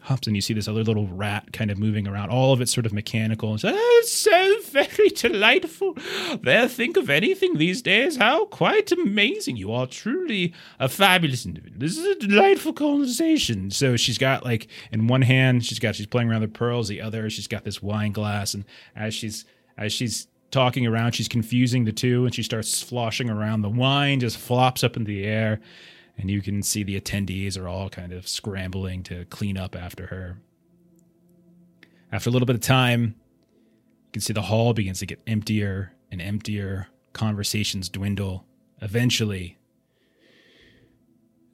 [0.00, 2.30] hops and you see this other little rat kind of moving around.
[2.30, 3.54] All of it's sort of mechanical.
[3.54, 5.96] It's, oh, so very delightful.
[6.42, 8.16] There think of anything these days.
[8.16, 9.56] How quite amazing.
[9.56, 11.78] You are truly a fabulous individual.
[11.78, 13.70] This is a delightful conversation.
[13.70, 16.88] So she's got like in one hand she's got she's playing around the pearls.
[16.88, 18.54] The other she's got this wine glass.
[18.54, 18.64] And
[18.94, 19.44] as she's
[19.78, 21.12] as she's talking around.
[21.12, 23.62] She's confusing the two, and she starts sloshing around.
[23.62, 25.60] The wine just flops up in the air,
[26.16, 30.06] and you can see the attendees are all kind of scrambling to clean up after
[30.06, 30.38] her.
[32.10, 33.14] After a little bit of time,
[34.06, 36.88] you can see the hall begins to get emptier and emptier.
[37.12, 38.46] Conversations dwindle.
[38.80, 39.58] Eventually,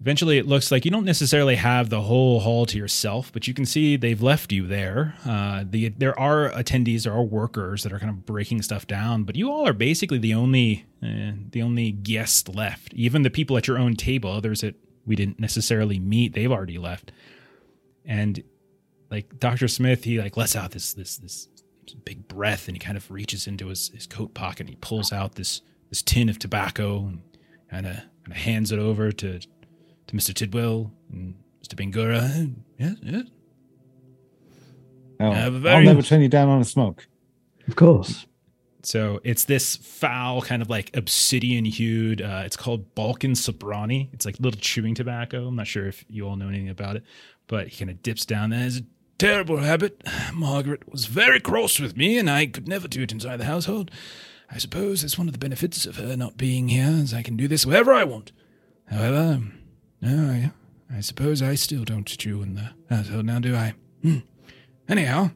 [0.01, 3.55] eventually it looks like you don't necessarily have the whole hall to yourself but you
[3.55, 5.15] can see they've left you there.
[5.27, 9.25] Uh, the, there are attendees there are workers that are kind of breaking stuff down
[9.25, 12.93] but you all are basically the only uh, the only guest left.
[12.95, 14.75] Even the people at your own table others that
[15.07, 17.13] we didn't necessarily meet they've already left.
[18.05, 18.43] And
[19.11, 21.49] like dr smith he like lets out this this this
[22.05, 25.13] big breath and he kind of reaches into his, his coat pocket and he pulls
[25.13, 27.23] out this this tin of tobacco and
[27.71, 29.41] kind of hands it over to
[30.09, 30.35] to Mr.
[30.35, 31.75] Tidwell and Mr.
[31.75, 32.55] Bangura.
[32.79, 33.25] Yes, yes.
[35.21, 37.07] No, Have a I'll never turn you down on a smoke.
[37.67, 38.27] Of course.
[38.83, 42.23] So it's this foul kind of like obsidian hued.
[42.23, 44.09] Uh, it's called Balkan Sobranie.
[44.13, 45.49] It's like little chewing tobacco.
[45.49, 47.03] I'm not sure if you all know anything about it,
[47.49, 48.67] but he kind of dips down there.
[48.67, 48.83] It's a
[49.19, 50.05] Terrible habit.
[50.33, 53.91] Margaret was very cross with me, and I could never do it inside the household.
[54.49, 57.37] I suppose it's one of the benefits of her not being here, as I can
[57.37, 58.31] do this wherever I want.
[58.87, 59.43] However,
[60.01, 63.75] no, I, I suppose I still don't chew in the household now, do I?
[64.03, 64.19] Hmm.
[64.89, 65.31] Anyhow,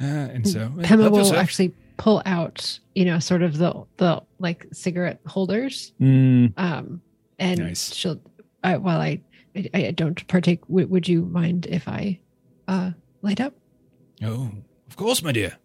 [0.00, 1.36] uh, and so Pema will yourself.
[1.36, 7.00] actually pull out, you know, sort of the the like cigarette holders, Mm, um,
[7.38, 7.94] and Nice.
[7.94, 8.20] she'll.
[8.64, 9.20] I, while I,
[9.56, 12.18] I, I don't partake, w- would you mind if I
[12.66, 13.52] uh, light up?
[14.22, 14.50] Oh,
[14.88, 15.56] of course, my dear.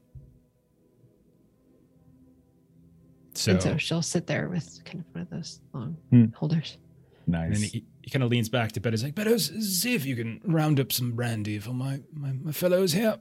[3.33, 6.25] so, and so she'll sit there with kind of one of those long Hmm.
[6.35, 6.77] holders.
[7.25, 7.75] and then nice.
[8.09, 8.93] He, kind of leans back to bed.
[8.93, 12.51] He's like, Better see if you can round up some brandy for my, my, my
[12.51, 13.19] fellows here.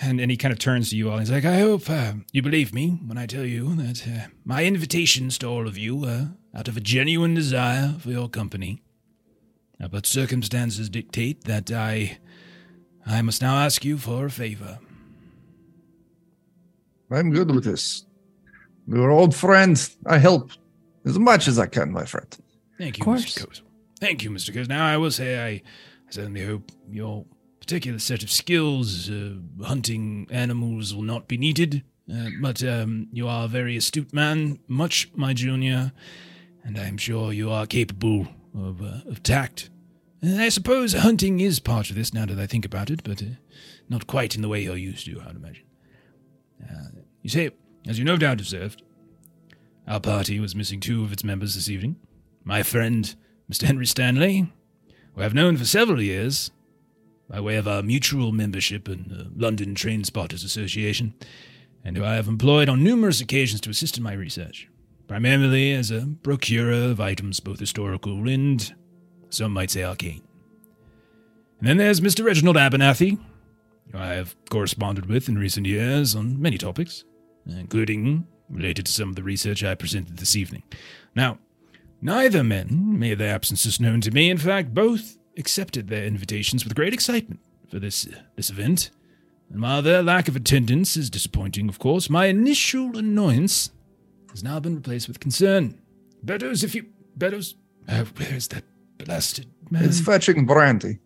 [0.00, 1.18] and, then he kind of turns to you all.
[1.18, 4.64] He's like, I hope uh, you believe me when I tell you that uh, my
[4.64, 8.82] invitations to all of you are out of a genuine desire for your company.
[9.82, 12.18] Uh, but circumstances dictate that I,
[13.06, 14.78] I must now ask you for a favor.
[17.10, 18.04] I'm good with this.
[18.86, 19.96] We're old friends.
[20.06, 20.50] I help
[21.04, 22.36] as much as I can, my friend.
[22.80, 23.04] Thank you.
[23.04, 23.46] Mr.
[23.46, 23.60] Kozel.
[24.00, 24.54] Thank you, Mr.
[24.54, 24.68] Kozel.
[24.68, 25.62] Now, I will say I, I
[26.08, 27.26] certainly hope your
[27.60, 31.84] particular set of skills, uh, hunting animals, will not be needed.
[32.10, 35.92] Uh, but um, you are a very astute man, much my junior,
[36.64, 38.26] and I am sure you are capable
[38.58, 39.68] of, uh, of tact.
[40.22, 43.22] And I suppose hunting is part of this now that I think about it, but
[43.22, 43.26] uh,
[43.90, 45.64] not quite in the way you're used to, I'd imagine.
[46.64, 47.50] Uh, you say,
[47.86, 48.82] as you no doubt observed,
[49.86, 51.96] our party was missing two of its members this evening.
[52.44, 53.14] My friend,
[53.50, 53.64] Mr.
[53.64, 54.52] Henry Stanley,
[55.14, 56.50] who I've known for several years,
[57.28, 61.14] by way of our mutual membership in the London Train Spotters Association,
[61.84, 64.68] and who I have employed on numerous occasions to assist in my research,
[65.06, 68.74] primarily as a procurer of items both historical and,
[69.28, 70.22] some might say, arcane.
[71.58, 72.24] And then there's Mr.
[72.24, 73.18] Reginald Abernathy,
[73.92, 77.04] who I have corresponded with in recent years on many topics,
[77.46, 80.62] including related to some of the research I presented this evening.
[81.14, 81.38] Now,
[82.00, 84.30] neither men made their absences known to me.
[84.30, 88.90] In fact, both accepted their invitations with great excitement for this this event.
[89.50, 93.70] And while their lack of attendance is disappointing, of course, my initial annoyance
[94.30, 95.80] has now been replaced with concern.
[96.22, 96.86] Beddoes, if you
[97.16, 97.56] Beddoes,
[97.88, 98.64] uh, where's that
[98.98, 99.84] blasted man?
[99.84, 100.98] It's fetching brandy.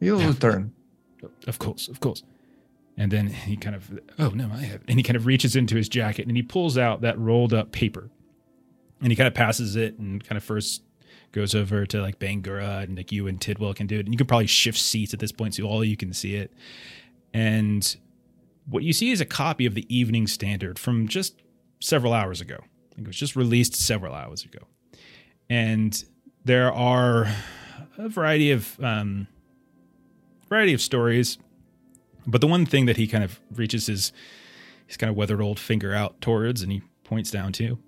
[0.00, 0.72] He'll return.
[1.46, 2.22] Of course, of course.
[2.96, 4.82] And then he kind of, oh no, I have.
[4.88, 7.72] And he kind of reaches into his jacket and he pulls out that rolled up
[7.72, 8.10] paper.
[9.00, 10.82] And he kind of passes it and kind of first
[11.32, 14.00] goes over to like Bangura and like you and Tidwell can do it.
[14.00, 16.52] And you can probably shift seats at this point so all you can see it.
[17.32, 17.96] And
[18.68, 21.42] what you see is a copy of the Evening Standard from just
[21.80, 22.56] several hours ago.
[22.60, 24.60] I think it was just released several hours ago.
[25.48, 26.04] And
[26.44, 27.28] there are
[27.98, 29.26] a variety of um,
[30.48, 31.38] variety of stories,
[32.26, 34.12] but the one thing that he kind of reaches his
[34.86, 37.78] his kind of weathered old finger out towards, and he points down to,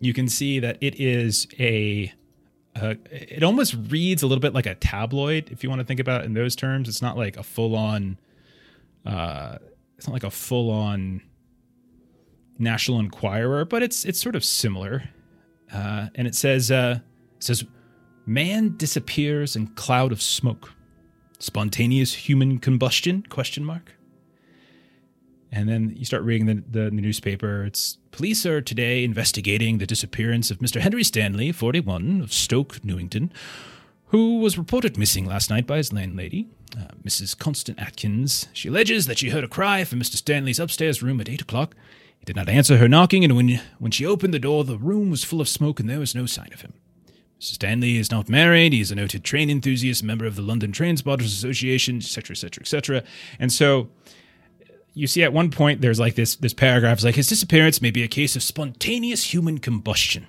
[0.00, 2.12] you can see that it is a.
[2.76, 5.98] Uh, it almost reads a little bit like a tabloid, if you want to think
[5.98, 6.88] about it in those terms.
[6.88, 8.18] It's not like a full on.
[9.04, 9.58] Uh,
[9.96, 11.22] it's not like a full on
[12.58, 15.10] National Enquirer, but it's it's sort of similar.
[15.72, 17.00] Uh, and it says uh,
[17.36, 17.64] it says,
[18.26, 20.72] "Man disappears in cloud of smoke."
[21.38, 23.94] spontaneous human combustion question mark
[25.52, 30.50] and then you start reading the, the newspaper it's police are today investigating the disappearance
[30.50, 33.32] of mr henry stanley 41 of stoke newington
[34.06, 39.06] who was reported missing last night by his landlady uh, mrs constant atkins she alleges
[39.06, 41.74] that she heard a cry from mr stanley's upstairs room at 8 o'clock
[42.18, 45.10] He did not answer her knocking, and when, when she opened the door, the room
[45.10, 46.74] was full of smoke and there was no sign of him.
[47.40, 47.52] Mr.
[47.54, 48.72] Stanley is not married.
[48.72, 52.62] He is a noted train enthusiast, member of the London Train Spotters Association, etc., etc.,
[52.62, 53.04] etc.
[53.38, 53.88] And so
[54.98, 57.90] you see at one point there's like this this paragraph is like his disappearance may
[57.90, 60.26] be a case of spontaneous human combustion.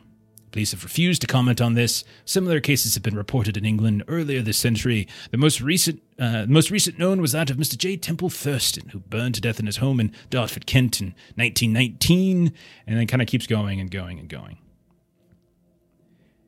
[0.51, 2.03] Police have refused to comment on this.
[2.25, 5.07] Similar cases have been reported in England earlier this century.
[5.29, 7.77] The most recent, uh, the most recent known was that of Mr.
[7.77, 7.97] J.
[7.97, 12.51] Temple Thurston, who burned to death in his home in Dartford, Kent, in 1919,
[12.87, 14.57] and then kind of keeps going and going and going.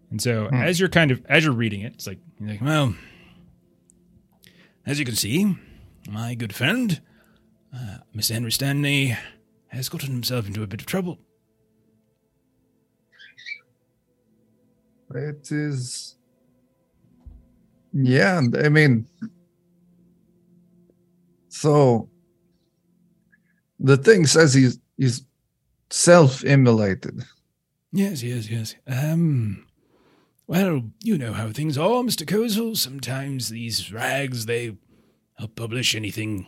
[0.09, 0.55] And so, Hmm.
[0.55, 2.95] as you're kind of as you're reading it, it's like, you're like, well,
[4.83, 5.55] As you can see,
[6.09, 7.01] my good friend,
[7.73, 8.33] uh, Mr.
[8.33, 9.17] Henry Stanley,
[9.67, 11.19] has gotten himself into a bit of trouble.
[15.13, 16.15] It is.
[17.93, 19.07] Yeah, I mean,
[21.49, 22.09] so
[23.79, 25.25] the thing says he's he's
[25.89, 27.23] self-immolated.
[27.91, 28.75] Yes, yes, yes.
[28.87, 29.67] Um,
[30.47, 32.25] well, you know how things are, Mr.
[32.25, 32.77] Kozel.
[32.77, 34.77] Sometimes these rags, they
[35.37, 36.47] help publish anything.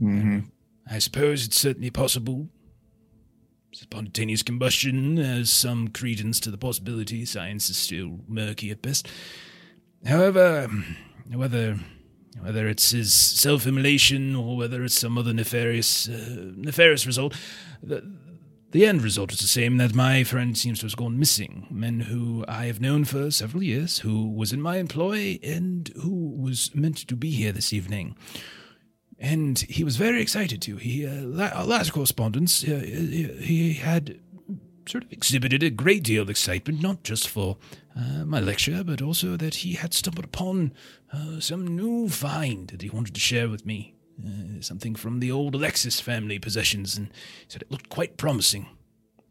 [0.00, 0.50] Mhm.
[0.90, 2.48] I suppose it's certainly possible.
[3.72, 7.24] Spontaneous combustion has some credence to the possibility.
[7.24, 9.08] Science is still murky at best.
[10.06, 10.68] However,
[11.32, 11.78] whether
[12.40, 17.34] whether it's his self-immolation or whether it's some other nefarious uh, nefarious result,
[17.82, 18.02] the,
[18.72, 21.66] the end result is the same that my friend seems to have gone missing.
[21.70, 26.34] Men who I have known for several years, who was in my employ and who
[26.36, 28.16] was meant to be here this evening.
[29.18, 30.76] And he was very excited to.
[30.76, 34.20] He, uh, la- our last correspondence, uh, he, he had
[34.86, 37.56] sort of exhibited a great deal of excitement, not just for
[37.96, 40.72] uh, my lecture, but also that he had stumbled upon
[41.12, 43.94] uh, some new find that he wanted to share with me.
[44.24, 48.68] Uh, something from the old Alexis family possessions, and he said it looked quite promising.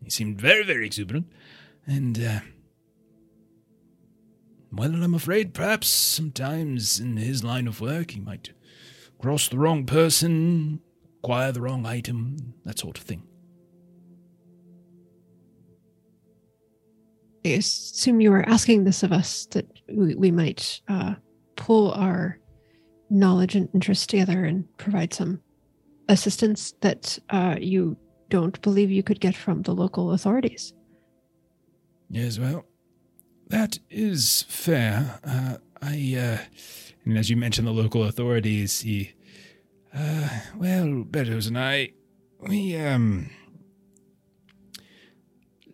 [0.03, 1.31] He seemed very, very exuberant,
[1.87, 2.39] and, uh,
[4.73, 8.51] well, I'm afraid perhaps sometimes in his line of work he might
[9.23, 10.81] cross the wrong person,
[11.23, 13.23] acquire the wrong item, that sort of thing.
[17.45, 21.15] I assume you were asking this of us that we, we might uh,
[21.55, 22.37] pull our
[23.09, 25.39] knowledge and interest together and provide some
[26.09, 27.95] assistance that uh, you
[28.29, 30.73] don't believe you could get from the local authorities.
[32.09, 32.65] Yes, well,
[33.47, 35.21] that is fair.
[35.23, 36.37] Uh, I, uh,
[37.05, 39.13] and as you mentioned the local authorities, he
[39.95, 40.27] uh,
[40.57, 41.91] well, Beddoes and I,
[42.39, 43.29] we, um,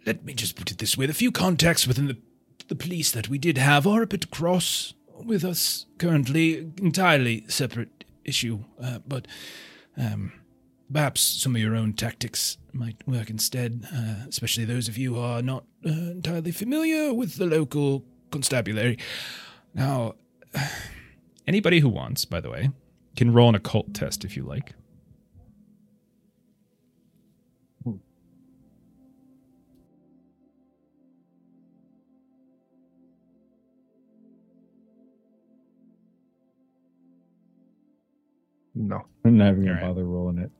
[0.05, 2.17] let me just put it this way: the few contacts within the
[2.67, 4.93] the police that we did have are a bit cross
[5.25, 6.71] with us currently.
[6.77, 9.27] Entirely separate issue, uh, but
[9.97, 10.31] um,
[10.91, 13.87] perhaps some of your own tactics might work instead.
[13.93, 18.97] Uh, especially those of you who are not uh, entirely familiar with the local constabulary.
[19.73, 20.15] Now,
[21.49, 22.69] anybody who wants, by the way,
[23.17, 24.73] can roll an occult test if you like.
[38.75, 39.87] No, I'm not even gonna Alright.
[39.89, 40.51] bother rolling it.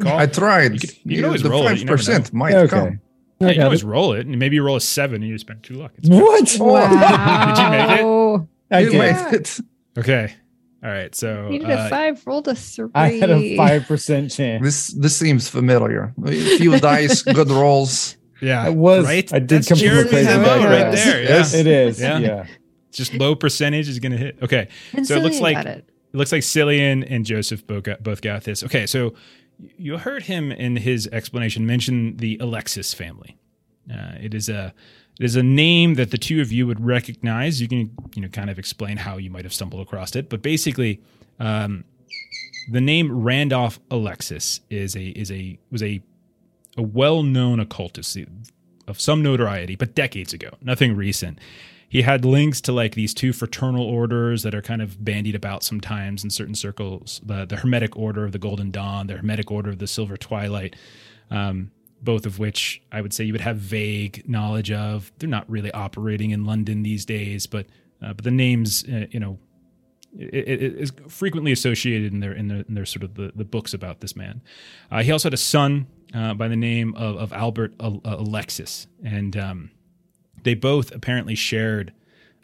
[0.00, 0.18] Call.
[0.18, 0.72] I tried.
[0.74, 2.68] You could- you could always the roll it, you Five percent might Okay.
[2.68, 3.00] come.
[3.40, 3.86] Yeah, I you can always it.
[3.86, 5.92] roll it, and maybe you roll a seven and you spend two luck.
[5.98, 6.56] It's What?
[6.60, 6.88] Wow.
[7.54, 8.48] Did you make it?
[8.70, 8.98] I You did.
[8.98, 9.60] made it.
[9.98, 10.34] Okay.
[10.82, 11.14] All right.
[11.14, 12.88] So You did uh, a five, rolled a three.
[12.94, 14.62] I had a five percent chance.
[14.62, 16.12] This this seems familiar.
[16.24, 18.16] A few dice, good rolls.
[18.40, 19.04] yeah, I was.
[19.06, 19.32] right.
[19.32, 21.22] I did That's come from a crazy MO right there.
[21.22, 21.28] Yeah.
[21.28, 21.54] Yes.
[21.54, 22.00] It is.
[22.00, 22.18] Yeah.
[22.18, 22.46] Yeah.
[22.92, 24.38] Just low percentage is going to hit.
[24.42, 24.68] Okay.
[24.92, 25.88] And So it looks like- it.
[26.12, 28.62] It looks like Cilian and Joseph both got, both got this.
[28.62, 29.14] Okay, so
[29.76, 33.36] you heard him in his explanation mention the Alexis family.
[33.92, 34.72] Uh, it is a
[35.18, 37.60] it is a name that the two of you would recognize.
[37.60, 40.42] You can you know kind of explain how you might have stumbled across it, but
[40.42, 41.00] basically,
[41.38, 41.84] um,
[42.70, 46.02] the name Randolph Alexis is a is a was a
[46.76, 48.18] a well known occultist
[48.86, 51.38] of some notoriety, but decades ago, nothing recent
[51.94, 55.62] he had links to like these two fraternal orders that are kind of bandied about
[55.62, 59.70] sometimes in certain circles the, the hermetic order of the golden dawn the hermetic order
[59.70, 60.74] of the silver twilight
[61.30, 61.70] um,
[62.04, 65.12] both of which i would say you would have vague knowledge of.
[65.18, 67.66] They're not really operating in london these days but
[68.02, 69.38] uh, but the names uh, you know
[70.16, 73.44] it, it is frequently associated in their in their, in their sort of the, the
[73.44, 74.42] books about this man.
[74.90, 78.86] Uh, he also had a son uh, by the name of, of albert alexis.
[79.04, 79.70] And um,
[80.42, 81.92] they both apparently shared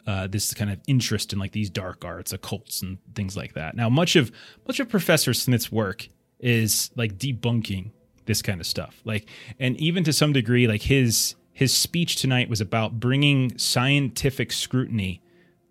[0.05, 3.75] uh, this kind of interest in like these dark arts, occults, and things like that.
[3.75, 4.31] Now, much of
[4.67, 6.09] much of Professor Smith's work
[6.39, 7.91] is like debunking
[8.31, 9.01] this kind of stuff.
[9.03, 9.27] Like,
[9.59, 15.21] and even to some degree, like his his speech tonight was about bringing scientific scrutiny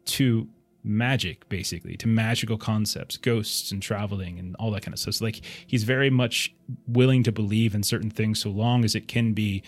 [0.04, 0.46] to
[0.84, 5.14] magic basically to magical concepts ghosts and traveling and all that kind of stuff.
[5.14, 6.54] So like he's very much
[6.86, 9.62] willing to believe in certain things so long as it can be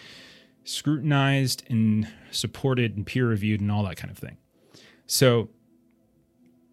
[0.65, 4.37] scrutinized and supported and peer reviewed and all that kind of thing.
[5.07, 5.49] So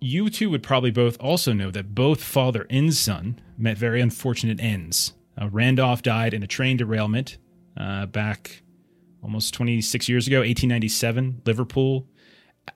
[0.01, 4.59] you two would probably both also know that both father and son met very unfortunate
[4.61, 7.37] ends uh, randolph died in a train derailment
[7.77, 8.61] uh, back
[9.23, 12.07] almost 26 years ago 1897 liverpool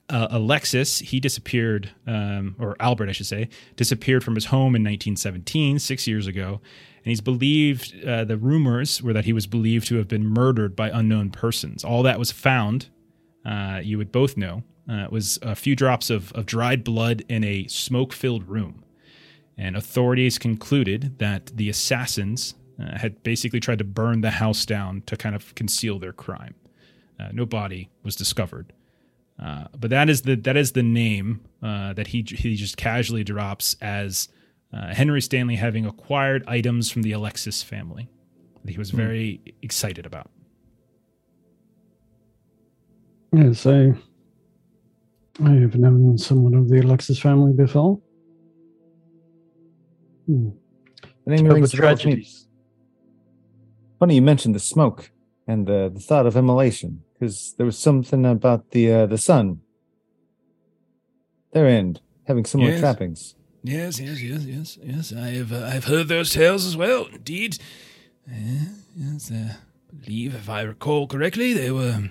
[0.09, 4.83] uh, Alexis, he disappeared, um, or Albert, I should say, disappeared from his home in
[4.83, 6.61] 1917, six years ago.
[6.97, 10.75] And he's believed, uh, the rumors were that he was believed to have been murdered
[10.75, 11.83] by unknown persons.
[11.83, 12.87] All that was found,
[13.45, 17.43] uh, you would both know, uh, was a few drops of, of dried blood in
[17.43, 18.82] a smoke filled room.
[19.57, 25.03] And authorities concluded that the assassins uh, had basically tried to burn the house down
[25.05, 26.55] to kind of conceal their crime.
[27.19, 28.73] Uh, no body was discovered.
[29.39, 33.23] Uh, but that is the that is the name uh, that he he just casually
[33.23, 34.29] drops as
[34.71, 38.09] uh, Henry Stanley having acquired items from the Alexis family
[38.63, 39.53] that he was very mm.
[39.61, 40.29] excited about.
[43.31, 43.93] Yes, I
[45.43, 47.99] I have known someone of the Alexis family before.
[50.25, 50.49] Hmm.
[51.25, 52.47] The name rings tragedies.
[53.99, 55.11] Funny you mentioned the smoke
[55.47, 59.61] and the, the thought of immolation because there was something about the uh, the sun.
[61.51, 62.79] Their end having similar yes.
[62.79, 63.35] trappings.
[63.63, 65.13] Yes, yes, yes, yes, yes.
[65.13, 67.05] I have uh, I've heard those tales as well.
[67.13, 67.59] Indeed,
[68.29, 68.65] uh,
[68.95, 69.31] yes.
[69.31, 69.55] I
[69.97, 72.09] believe, if I recall correctly, they were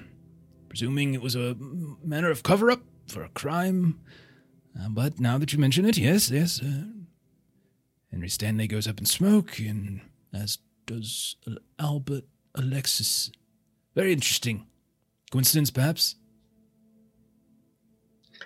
[0.69, 1.57] presuming it was a
[2.03, 4.01] manner of cover up for a crime.
[4.79, 6.63] Uh, but now that you mention it, yes, yes.
[6.63, 6.85] Uh,
[8.13, 10.01] Henry Stanley goes up in smoke, and
[10.33, 11.37] as does
[11.79, 13.31] Albert Alexis.
[13.95, 14.67] Very interesting.
[15.31, 16.17] Coincidence, perhaps?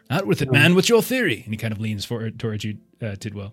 [0.09, 0.75] Out with it, man.
[0.75, 1.43] What's your theory?
[1.45, 3.53] And he kind of leans forward towards you, uh, Tidwell.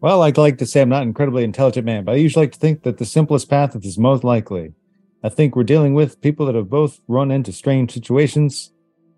[0.00, 2.52] Well, I'd like to say I'm not an incredibly intelligent man, but I usually like
[2.52, 4.72] to think that the simplest path is most likely.
[5.22, 8.72] I think we're dealing with people that have both run into strange situations,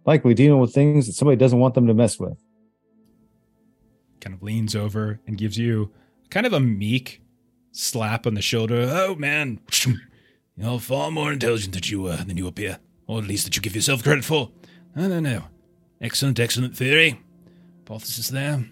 [0.07, 2.39] likely dealing with things that somebody doesn't want them to mess with.
[4.21, 5.93] Kind of leans over and gives you
[6.31, 7.21] kind of a meek
[7.73, 8.89] slap on the shoulder.
[8.89, 9.61] Oh man,
[10.57, 12.79] you're far more intelligent than you uh, than you appear
[13.11, 14.53] or at least that you give yourself credit for.
[14.95, 15.43] No, no, no.
[16.01, 17.21] Excellent, excellent theory.
[17.79, 18.65] Hypothesis there.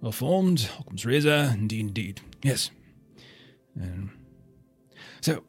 [0.00, 0.70] Well formed.
[0.80, 1.50] Occam's razor.
[1.52, 2.20] Indeed, indeed.
[2.42, 2.70] Yes.
[3.78, 4.12] Um,
[5.20, 5.44] so,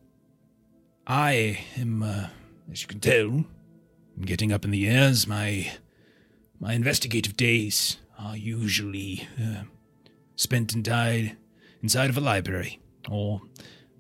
[1.08, 2.28] I am, uh,
[2.70, 3.46] as you can tell,
[4.20, 5.26] getting up in the years.
[5.26, 5.72] My
[6.60, 9.64] my investigative days are usually uh,
[10.44, 11.38] spent inside
[11.82, 12.80] inside of a library
[13.10, 13.42] or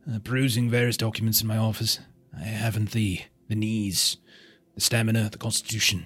[0.09, 1.99] uh, perusing various documents in my office.
[2.37, 4.17] I haven't the the knees,
[4.75, 6.05] the stamina, the constitution,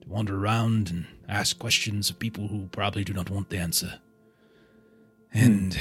[0.00, 4.00] to wander around and ask questions of people who probably do not want the answer.
[5.32, 5.78] And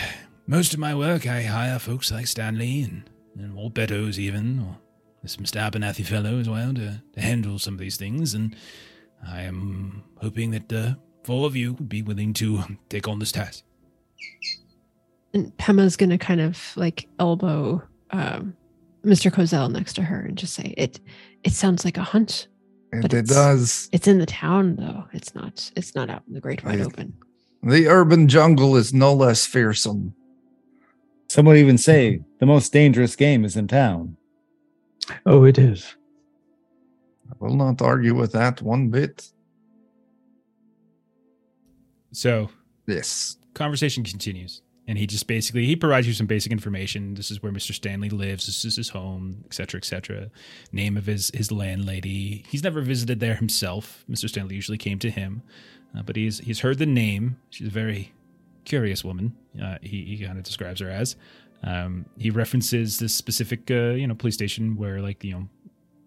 [0.48, 4.78] most of my work, I hire folks like Stanley and, and old Beddoes even, or
[5.22, 5.62] this Mr.
[5.62, 8.34] Abernathy fellow as well, to, to handle some of these things.
[8.34, 8.56] And
[9.26, 13.32] I am hoping that uh, four of you would be willing to take on this
[13.32, 13.64] task.
[15.34, 18.56] And Pema's going to kind of like elbow um,
[19.04, 19.32] Mr.
[19.32, 21.00] Kozel next to her and just say it
[21.44, 22.48] it sounds like a hunt.
[22.92, 23.90] And it does.
[23.92, 25.06] It's in the town though.
[25.14, 27.14] It's not it's not out in the great wide open.
[27.64, 30.14] The urban jungle is no less fearsome.
[31.30, 34.18] Some would even say the most dangerous game is in town.
[35.26, 35.96] Oh, it is.
[37.32, 39.32] I will not argue with that one bit.
[42.14, 42.50] So,
[42.88, 43.38] yes.
[43.54, 47.14] Conversation continues and he just basically he provides you some basic information.
[47.14, 48.46] This is where mr stanley lives.
[48.46, 50.30] This is his home etc etc
[50.72, 52.44] name of his his landlady.
[52.50, 54.04] He's never visited there himself.
[54.10, 55.44] Mr stanley usually came to him
[55.98, 57.38] uh, but he's he's heard the name.
[57.50, 58.14] She's a very
[58.66, 61.16] curious woman uh, he, he kind of describes her as.
[61.64, 65.48] Um, he references this specific uh, you know police station where like you know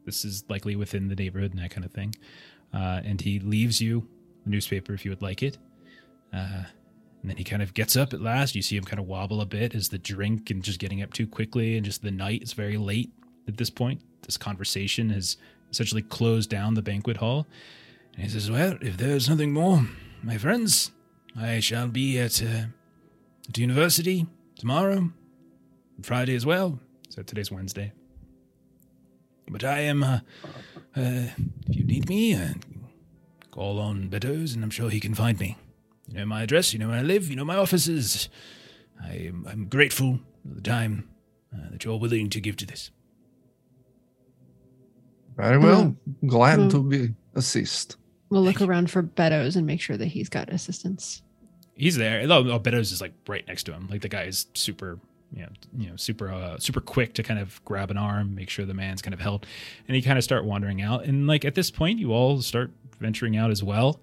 [0.04, 2.14] this is likely within the neighborhood and that kind of thing.
[2.74, 4.06] Uh, and he leaves you
[4.44, 5.56] the newspaper if you would like it
[6.36, 6.64] uh,
[7.22, 8.54] and then he kind of gets up at last.
[8.54, 11.12] You see him kind of wobble a bit as the drink and just getting up
[11.12, 13.10] too quickly, and just the night is very late
[13.48, 14.02] at this point.
[14.22, 15.36] This conversation has
[15.70, 17.46] essentially closed down the banquet hall.
[18.14, 19.86] And he says, Well, if there's nothing more,
[20.22, 20.92] my friends,
[21.36, 22.66] I shall be at, uh,
[23.48, 24.26] at university
[24.58, 25.10] tomorrow,
[26.02, 26.78] Friday as well.
[27.08, 27.92] So today's Wednesday.
[29.48, 30.20] But I am, uh,
[30.96, 31.30] uh,
[31.68, 32.54] if you need me, uh,
[33.50, 35.56] call on Beddoes, and I'm sure he can find me.
[36.08, 38.28] You know my address, you know where I live, you know my offices.
[39.02, 41.08] I am, I'm grateful for the time
[41.54, 42.90] uh, that you're all willing to give to this.
[45.36, 45.94] Very well.
[46.26, 46.70] Glad Mm.
[46.70, 47.96] to be assist.
[48.30, 48.70] We'll look Thank you.
[48.70, 51.22] around for Beddoes and make sure that he's got assistance.
[51.74, 52.24] He's there.
[52.30, 53.86] Oh, oh, Beddoes is like right next to him.
[53.90, 54.98] Like the guy is super,
[55.32, 58.48] you know, you know, super, uh, super quick to kind of grab an arm, make
[58.48, 59.46] sure the man's kind of held,
[59.86, 61.04] and he kind of start wandering out.
[61.04, 64.00] And like at this point, you all start venturing out as well,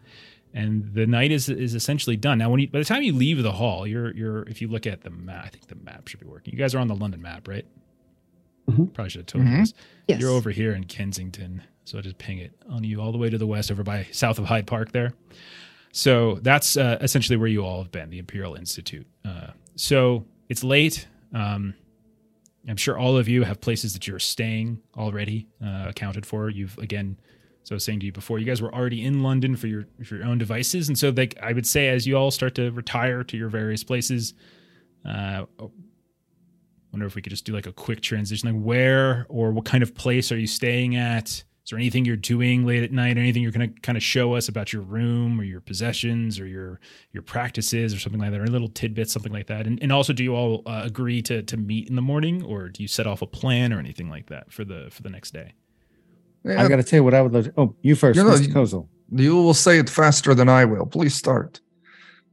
[0.54, 2.38] and the night is is essentially done.
[2.38, 4.86] Now, when you by the time you leave the hall, you're you're if you look
[4.88, 6.54] at the map, I think the map should be working.
[6.54, 7.66] You guys are on the London map, right?
[8.70, 8.94] Mhm.
[8.94, 9.60] Probably should have told you Mhm.
[9.60, 9.74] this.
[10.08, 10.22] Yes.
[10.22, 13.30] You're over here in Kensington, so I'll just ping it on you all the way
[13.30, 15.14] to the west, over by south of Hyde Park there.
[15.92, 19.06] So that's uh, essentially where you all have been, the Imperial Institute.
[19.26, 21.08] Uh, so it's late.
[21.34, 21.74] Um,
[22.68, 26.50] I'm sure all of you have places that you're staying already uh, accounted for.
[26.50, 27.18] You've again,
[27.64, 29.86] so I was saying to you before, you guys were already in London for your
[30.04, 32.72] for your own devices, and so like I would say, as you all start to
[32.72, 34.34] retire to your various places,
[35.06, 35.46] uh,
[36.94, 39.84] wonder if we could just do like a quick transition, like where or what kind
[39.84, 41.44] of place are you staying at?
[41.66, 43.18] Is there anything you're doing late at night?
[43.18, 46.82] Anything you're to kind of show us about your room or your possessions or your
[47.14, 49.66] your practices or something like that, or little tidbits, something like that?
[49.66, 52.68] And, and also, do you all uh, agree to to meet in the morning, or
[52.68, 55.32] do you set off a plan or anything like that for the for the next
[55.32, 55.54] day?
[56.46, 57.46] Yeah, I got to tell you what I would love.
[57.46, 58.48] To, oh, you first, You know, Mr.
[58.48, 58.88] you- Kozel.
[59.12, 60.86] you will say it faster than I will.
[60.86, 61.62] Please start.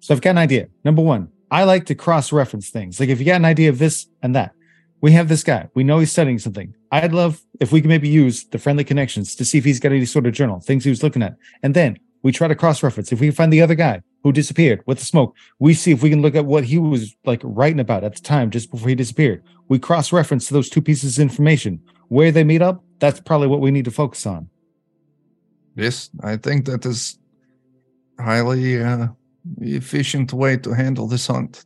[0.01, 0.69] So I've got an idea.
[0.85, 2.99] Number one, I like to cross-reference things.
[3.01, 4.53] Like if you got an idea of this and that,
[5.01, 5.69] we have this guy.
[5.75, 6.75] We know he's studying something.
[6.93, 9.93] I'd love if we could maybe use the friendly connections to see if he's got
[9.93, 13.11] any sort of journal, things he was looking at, and then we try to cross-reference.
[13.13, 16.03] If we can find the other guy who disappeared with the smoke, we see if
[16.03, 18.89] we can look at what he was like writing about at the time just before
[18.91, 19.43] he disappeared.
[19.69, 21.81] We cross-reference those two pieces of information.
[22.09, 24.49] Where they meet up, that's probably what we need to focus on.
[25.75, 27.19] Yes, I think that is
[28.19, 29.09] highly uh,
[29.61, 31.65] efficient way to handle this hunt.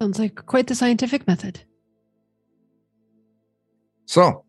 [0.00, 1.60] Sounds like quite the scientific method.
[4.06, 4.44] So,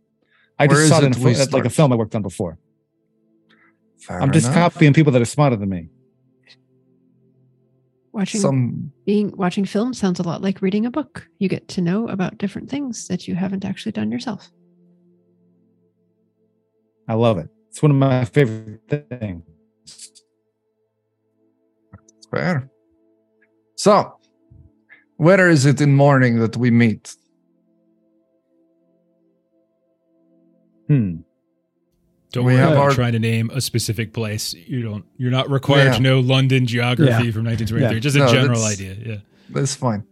[0.59, 2.57] I just saw it in a, we fil- like a film I worked on before.
[3.97, 4.73] fair I'm just enough.
[4.73, 5.89] copying people that are smarter than me.
[8.11, 11.27] Watching Some being watching film sounds a lot like reading a book.
[11.39, 14.49] You get to know about different things that you haven't actually done yourself.
[17.07, 17.49] I love it.
[17.69, 18.81] It's one of my favorite
[19.19, 19.43] things.
[22.31, 22.69] fair.
[23.75, 24.17] So,
[25.17, 27.15] where is it in morning that we meet?
[30.87, 31.17] Hmm.
[32.31, 34.53] Don't We worry have about our- trying to name a specific place.
[34.53, 35.05] You don't.
[35.17, 35.93] You're not required Yeah.
[35.97, 37.31] to know London geography Yeah.
[37.31, 37.95] from 1923.
[37.95, 37.99] Yeah.
[38.01, 38.95] Just a No, general idea.
[39.05, 39.17] Yeah.
[39.49, 40.03] That's fine.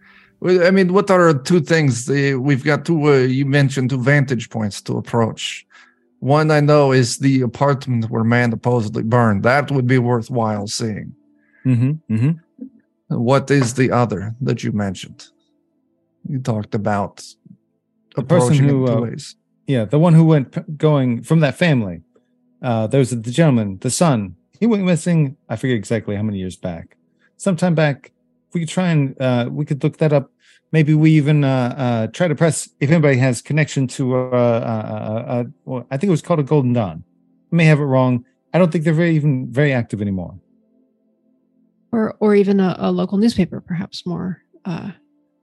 [0.45, 2.05] I mean, what are two things?
[2.05, 5.65] The, we've got two, uh, you mentioned two vantage points to approach.
[6.23, 9.43] One I know is the apartment where man supposedly burned.
[9.43, 11.13] That would be worthwhile seeing.
[11.65, 12.15] Mm-hmm.
[12.15, 13.17] Mm-hmm.
[13.17, 15.27] What is the other that you mentioned?
[16.25, 17.25] You talked about
[18.15, 19.17] The person who, uh.
[19.67, 22.03] Yeah, the one who went p- going from that family.
[22.61, 24.37] Uh, there was the gentleman, the son.
[24.57, 25.35] He went missing.
[25.49, 26.95] I forget exactly how many years back.
[27.35, 28.12] Sometime back.
[28.53, 30.31] We could try and uh, we could look that up.
[30.71, 34.15] Maybe we even uh, uh, try to press if anybody has connection to.
[34.15, 37.03] Uh, uh, uh, uh, well, I think it was called a Golden Dawn.
[37.51, 38.25] I may have it wrong.
[38.53, 40.39] I don't think they're very even very active anymore.
[41.91, 44.91] Or or even a, a local newspaper, perhaps more uh,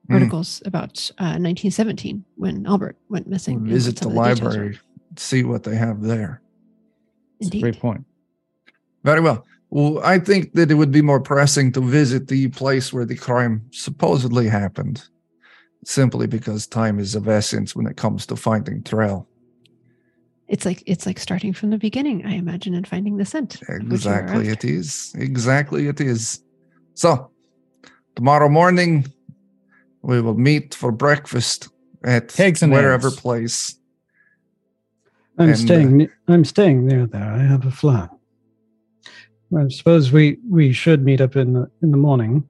[0.08, 0.14] Hmm.
[0.14, 3.58] articles about uh, 1917 when Albert went missing.
[3.58, 4.48] and what Visit the some of details were.
[4.50, 4.78] library,
[5.16, 6.42] see what they have there.
[7.38, 7.60] It's a Indeed.
[7.62, 8.04] great point.
[9.04, 9.44] Very well.
[9.70, 13.16] Well, I think that it would be more pressing to visit the place where the
[13.16, 15.04] crime supposedly happened,
[15.84, 19.28] simply because time is of essence when it comes to finding trail.
[20.48, 23.62] It's like it's like starting from the beginning, I imagine, and finding the scent.
[23.62, 25.12] of what you were Exactly, it is.
[25.16, 26.42] Exactly, it is.
[26.94, 27.30] So,
[28.16, 29.06] tomorrow morning,
[30.02, 31.68] we will meet for breakfast
[32.02, 33.16] at Eggs and wherever eggs.
[33.20, 33.78] place.
[35.38, 35.96] I'm And, uh, staying.
[35.96, 37.22] ne- I'm staying near there.
[37.32, 38.10] I have a flat.
[39.56, 42.48] I suppose we we should meet up in the in the morning,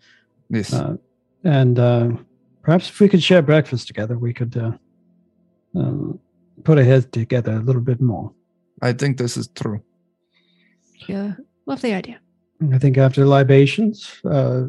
[0.50, 0.96] Yes, uh,
[1.44, 2.10] and uh,
[2.62, 4.72] perhaps if we could share breakfast together, we could uh,
[5.74, 6.18] um,
[6.64, 8.32] put our heads together a little bit more.
[8.82, 9.80] I think this is true.
[11.08, 11.34] Yeah,
[11.66, 12.20] love the idea.
[12.72, 14.64] I think after libations, uh,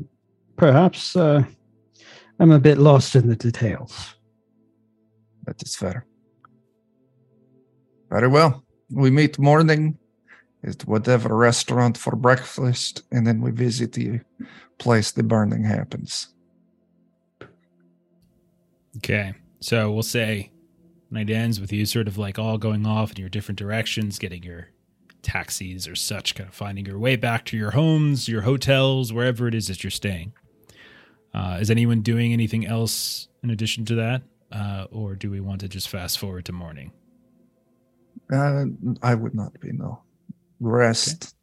[0.56, 1.44] perhaps uh,
[2.40, 4.16] I'm a bit lost in the details.
[5.46, 6.06] That is fair.
[8.10, 8.64] Very well.
[8.90, 9.98] We meet morning
[10.64, 14.20] at whatever restaurant for breakfast, and then we visit the
[14.78, 16.30] place the burning happens.
[18.98, 19.34] Okay.
[19.60, 20.52] So we'll say
[21.10, 24.44] night ends with you sort of like all going off in your different directions, getting
[24.44, 24.70] your
[25.22, 29.48] taxis or such, kind of finding your way back to your homes, your hotels, wherever
[29.48, 30.34] it is that you're staying.
[31.34, 34.24] Uh, is anyone doing anything else in addition to that?
[34.52, 36.92] uh, or do we want to just fast forward to morning?
[38.32, 38.66] Uh,
[39.02, 40.02] I would not be no.
[40.62, 41.36] Rest,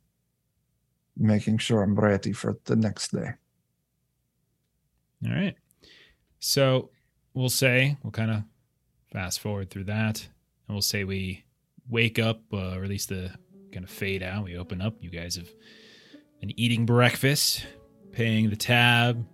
[1.17, 3.33] making sure I'm ready for the next day.
[5.27, 5.57] All right.
[6.39, 6.91] So
[7.35, 8.43] we'll say we'll kind of
[9.13, 10.21] fast forward through that,
[10.69, 11.45] and we'll say we
[11.89, 13.33] wake up, uh, or at least the
[13.73, 14.45] kind of fade out.
[14.45, 14.95] We open up.
[15.01, 15.49] You guys have
[16.41, 17.67] been eating breakfast,
[18.13, 19.27] paying the tab,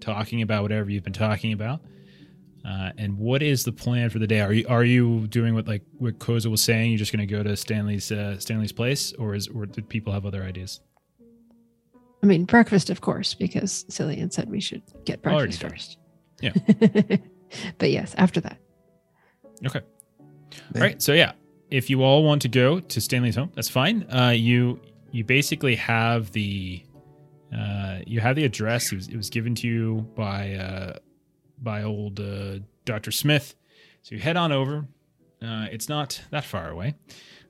[0.00, 1.80] talking about whatever you've been talking about.
[2.64, 4.40] Uh, and what is the plan for the day?
[4.40, 6.90] Are you are you doing what like what Kozel was saying?
[6.90, 10.12] You're just going to go to Stanley's uh, Stanley's place, or is or did people
[10.12, 10.80] have other ideas?
[12.22, 15.70] I mean, breakfast, of course, because Cilian said we should get Already breakfast done.
[15.70, 15.98] first.
[16.40, 17.16] Yeah.
[17.78, 18.58] but yes, after that.
[19.66, 19.82] Okay.
[20.50, 20.56] Yeah.
[20.74, 21.02] All right.
[21.02, 21.32] So yeah,
[21.70, 24.06] if you all want to go to Stanley's home, that's fine.
[24.10, 24.80] Uh, you
[25.10, 26.82] you basically have the
[27.54, 28.90] uh, you have the address.
[28.90, 30.96] It was, it was given to you by uh,
[31.58, 33.54] by old uh, Doctor Smith.
[34.02, 34.86] So you head on over.
[35.42, 36.94] Uh, it's not that far away.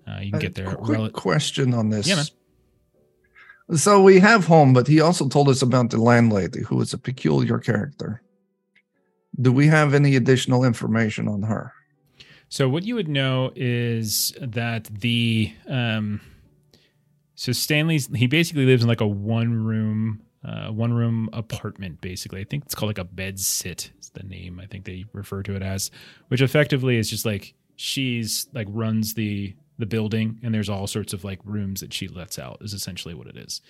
[0.06, 0.74] Uh, you can get there.
[0.74, 2.06] Quick rel- question on this.
[2.06, 2.26] Yeah, man.
[3.76, 6.98] So we have home, but he also told us about the landlady, who is a
[6.98, 8.22] peculiar character.
[9.40, 11.72] Do we have any additional information on her?
[12.48, 16.20] So what you would know is that the um
[17.34, 22.40] so Stanley's he basically lives in like a one room uh one room apartment basically.
[22.40, 25.42] I think it's called like a bed sit is the name I think they refer
[25.44, 25.90] to it as,
[26.28, 31.12] which effectively is just like she's like runs the the building and there's all sorts
[31.12, 33.60] of like rooms that she lets out is essentially what it is.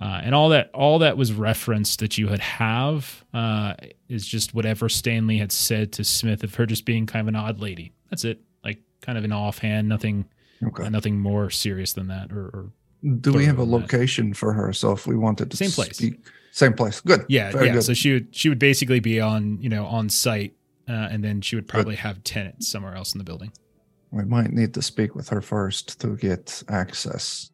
[0.00, 3.74] Uh, and all that all that was referenced that you had have uh,
[4.08, 7.36] is just whatever Stanley had said to Smith of her just being kind of an
[7.36, 7.92] odd lady.
[8.10, 8.40] That's it.
[8.64, 10.24] Like kind of an offhand, nothing
[10.64, 10.84] Okay.
[10.84, 12.32] uh, nothing more serious than that.
[12.32, 12.72] Or, or
[13.20, 13.92] Do we have a thorough on that.
[13.92, 14.72] location for her?
[14.72, 15.96] So if we wanted to Same place.
[15.96, 17.00] speak- same place.
[17.00, 17.24] Good.
[17.28, 17.72] yeah, Very yeah.
[17.74, 17.82] good.
[17.84, 20.54] So she would she would basically be on you know on site,
[20.88, 23.52] uh, and then she would probably have tenants somewhere else in the building.
[24.10, 27.50] we might need to speak with her first to get access.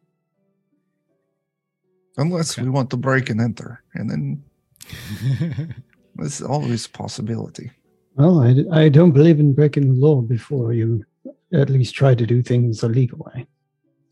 [2.17, 2.63] Unless Okay.
[2.63, 4.43] we want to break and enter, and then
[6.15, 7.71] there's always a possibility.
[8.15, 11.05] Well, I, I don't believe in breaking the law before you
[11.53, 13.47] at least try to do things the legal way.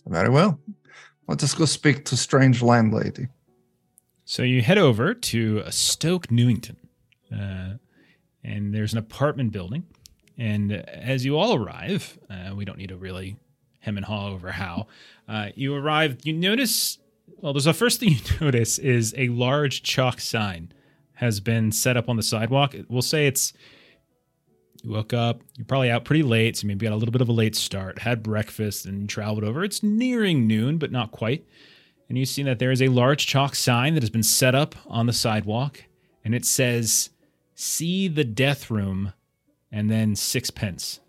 [0.06, 0.58] Very well.
[1.28, 3.28] Let us go speak to strange landlady.
[4.24, 6.78] So you head over to uh, Stoke Newington,
[7.34, 7.74] uh,
[8.44, 9.86] and there's an apartment building.
[10.38, 13.38] And as you all arrive, uh, we don't need to really
[13.80, 14.88] hem and haw over how.
[15.28, 16.98] Uh, you arrive, you notice.
[17.42, 20.72] Well, there's the first thing you notice is a large chalk sign
[21.16, 22.74] has been set up on the sidewalk.
[22.88, 23.52] We'll say it's.
[24.84, 27.30] You woke up, you're probably out pretty late, so maybe got a little bit of
[27.30, 29.64] a late start, had breakfast, and traveled over.
[29.64, 31.46] It's nearing noon, but not quite
[32.10, 34.76] and you see that there is a large chalk sign that has been set up
[34.88, 35.84] on the sidewalk,
[36.24, 37.10] and it says,
[37.56, 39.14] "See the death room,"
[39.72, 41.00] and then sixpence.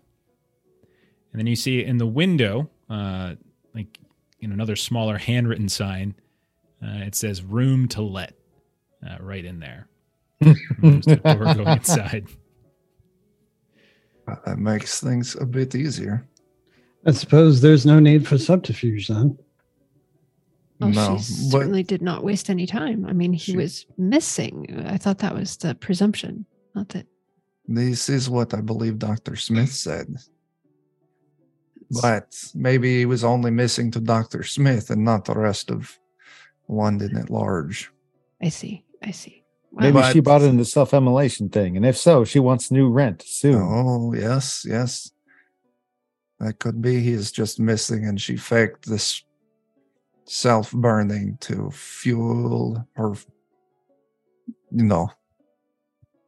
[1.31, 3.35] And then you see in the window, uh,
[3.73, 3.99] like
[4.39, 6.15] in another smaller handwritten sign,
[6.83, 8.33] uh, it says "Room to Let,"
[9.07, 9.87] uh, right in there.
[10.39, 12.27] There's a door going inside.
[14.29, 16.25] Uh, That makes things a bit easier.
[17.05, 19.37] I suppose there's no need for subterfuge then.
[20.79, 23.05] Well, no, she certainly did not waste any time.
[23.05, 24.83] I mean, he She- was missing.
[24.85, 26.45] I thought that was the presumption,
[26.75, 27.05] not that.
[27.67, 29.35] this is what I believe Dr.
[29.35, 30.15] Smith said.
[32.01, 34.43] But maybe he was only missing to Dr.
[34.43, 35.97] Smith and not the rest of
[36.67, 37.91] London at large.
[38.41, 38.85] I see.
[39.01, 39.38] I see.
[39.71, 39.81] Wow.
[39.81, 43.23] Maybe But- she bought into the self-immolation thing, and if so, she wants new rent
[43.25, 43.61] soon.
[43.61, 45.11] Oh, yes, yes.
[46.39, 49.23] That could be he is just missing and she faked this
[50.25, 53.13] self burning to fuel her.
[54.71, 55.11] You know,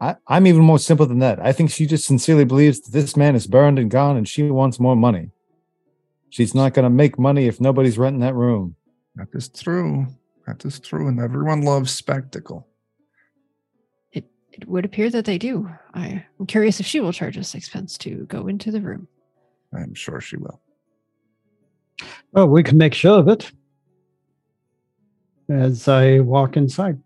[0.02, 1.40] I, I'm even more simple than that.
[1.40, 4.44] I think she just sincerely believes that this man is burned and gone, and she
[4.52, 5.30] wants more money.
[6.30, 8.76] She's not going to make money if nobody's renting that room.
[9.16, 10.08] that is true.
[10.48, 11.08] That is true.
[11.08, 12.68] And everyone loves spectacle.
[14.54, 15.70] It, it would appear that they do.
[15.94, 19.08] I, I'm curious if she will charge us sixpence to go into the room.
[19.74, 20.62] I'm sure she will.
[22.32, 23.52] Well, we can make sure of it
[25.50, 27.00] as I walk inside.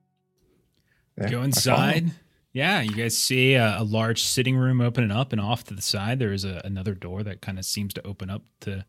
[1.18, 2.12] Yeah, Go inside.
[2.54, 5.82] Yeah, you guys see a, a large sitting room opening up, and off to the
[5.82, 8.86] side there is a, another door that kind of seems to open up to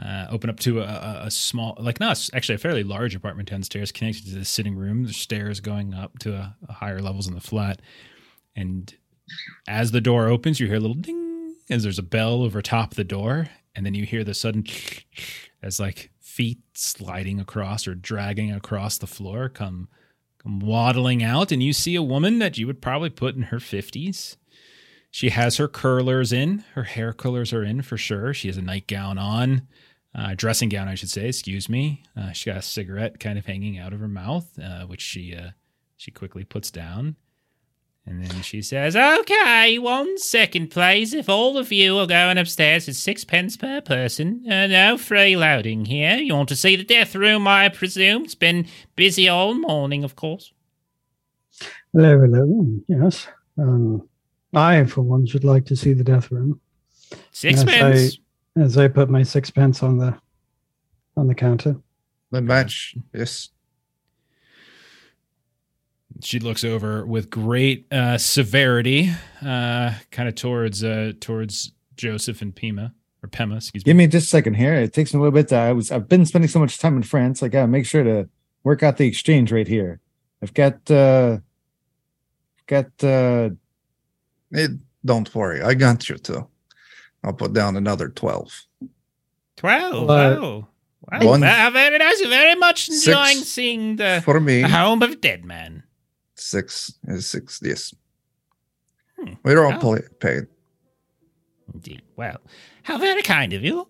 [0.00, 3.92] uh, open up to a, a, small, like not actually a fairly large apartment downstairs,
[3.92, 5.04] connected to the sitting room.
[5.04, 7.80] There's stairs going up to a, a higher levels in the flat,
[8.54, 8.94] and
[9.66, 12.94] as the door opens, you hear a little ding as there's a bell over top
[12.94, 14.64] the door, and then you hear the sudden
[15.62, 19.88] as like feet sliding across or dragging across the floor come
[20.42, 23.56] come waddling out and you see a woman that you would probably put in her
[23.56, 24.36] 50s
[25.10, 26.62] She has her curlers in.
[26.74, 28.34] Her hair curlers are in for sure.
[28.34, 29.66] She has a nightgown on,
[30.16, 31.28] uh, dressing gown, I should say.
[31.28, 32.02] Excuse me.
[32.16, 35.34] Uh, she got a cigarette kind of hanging out of her mouth, uh, which she
[35.34, 35.50] uh,
[35.96, 37.16] she quickly puts down.
[38.08, 41.12] And then she says, "Okay, one second, please.
[41.12, 44.44] If all of you are going upstairs, it's sixpence per person.
[44.46, 46.16] Uh, no freeloading here.
[46.16, 48.24] You want to see the death room, I presume?
[48.24, 50.52] It's been busy all morning, of course."
[51.92, 52.66] Hello, hello.
[52.86, 53.26] Yes.
[53.58, 54.08] Um,
[54.54, 56.60] I, for one, should like to see the death room.
[57.32, 58.18] Sixpence.
[58.56, 60.18] As I put my sixpence on the
[61.16, 61.76] on the counter.
[62.30, 63.50] The match, yes.
[66.22, 69.10] She looks over with great uh, severity,
[69.42, 73.90] uh, kind of towards uh, towards Joseph and Pima or Pema, excuse me.
[73.90, 74.74] Give me just a second here.
[74.74, 75.48] It takes me a little bit.
[75.48, 77.42] To, I was I've been spending so much time in France.
[77.42, 78.28] I gotta make sure to
[78.64, 80.00] work out the exchange rate here.
[80.42, 81.38] I've got uh
[82.66, 83.50] got uh
[84.50, 84.70] It,
[85.04, 86.48] don't worry, I got you too.
[87.24, 88.66] I'll put down another 12.
[89.56, 90.06] Twelve.
[90.06, 90.68] Well, wow.
[91.12, 91.26] Wow.
[91.26, 92.20] one- Wow, very nice.
[92.20, 95.84] Very much enjoying Six seeing the For me, home of dead man.
[96.34, 97.94] six is six, yes.
[99.18, 99.34] Hmm.
[99.44, 99.98] We're all Oh.
[100.20, 100.46] paid.
[101.72, 102.02] Indeed.
[102.16, 102.40] Well,
[102.82, 103.88] how very kind of you.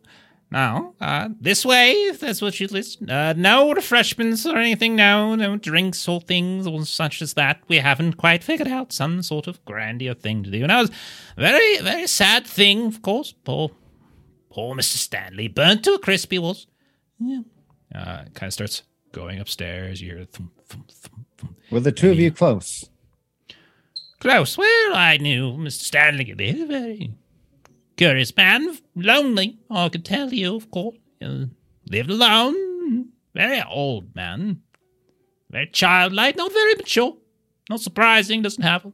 [0.51, 3.03] Now, uh, this way, if that's what you list.
[3.09, 7.61] Uh, no refreshments or anything, no, no drinks or things or such as that.
[7.67, 10.63] We haven't quite figured out some sort of grandier thing to do.
[10.63, 10.91] And I was
[11.37, 13.35] very, very sad thing, of course.
[13.45, 13.73] Poor,
[14.51, 14.97] poor Mr.
[14.97, 16.69] Stanley, burnt to a crisp he was.
[17.19, 17.41] Yeah.
[17.93, 20.01] Uh, kind of starts going upstairs.
[20.01, 21.57] You hear thump, thump, thump, thump.
[21.73, 22.89] were the two of you close?
[24.21, 24.57] Close.
[24.57, 25.83] Well, I knew Mr.
[25.83, 26.69] Stanley a bit.
[26.69, 27.15] Very
[27.97, 28.79] curious man.
[28.95, 30.97] Lonely, I could tell you, of course.
[31.23, 31.47] Uh,
[31.91, 33.09] lived alone.
[33.35, 34.63] Very old man.
[35.51, 37.17] Very childlike, not very mature.
[37.69, 38.93] Not surprising, doesn't have a,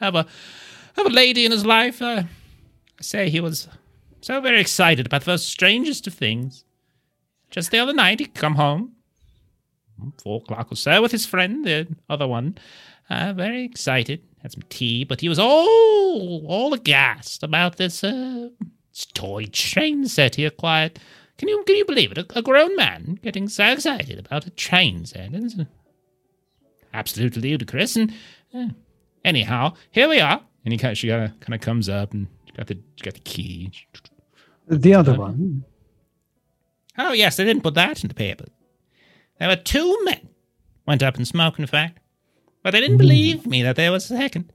[0.00, 0.26] have a,
[0.96, 2.00] have a lady in his life.
[2.00, 2.24] Uh,
[2.98, 3.68] I say he was
[4.20, 6.64] so very excited about the strangest of things.
[7.50, 8.92] Just the other night, he'd come home,
[10.22, 12.58] four o'clock or so, with his friend, the other one.
[13.08, 14.22] Uh, very excited.
[14.46, 18.50] Had some tea, but he was all all aghast about this uh,
[18.92, 21.00] this toy train set he acquired.
[21.36, 22.18] Can you can you believe it?
[22.18, 25.30] A, a grown man getting so excited about a train set.
[25.34, 25.64] It's uh,
[26.94, 27.96] absolutely ludicrous.
[27.96, 28.12] And
[28.54, 28.68] uh,
[29.24, 30.40] anyhow, here we are.
[30.64, 33.14] And he kind of, she kind of kind of comes up and got the got
[33.14, 33.72] the key.
[34.68, 35.22] The other Uh-huh.
[35.22, 35.64] one.
[36.98, 38.44] Oh yes, they didn't put that in the paper.
[39.40, 40.28] There were two men
[40.86, 41.58] went up in smoke.
[41.58, 41.98] in fact,
[42.66, 44.52] but they didn't believe me that there was a second.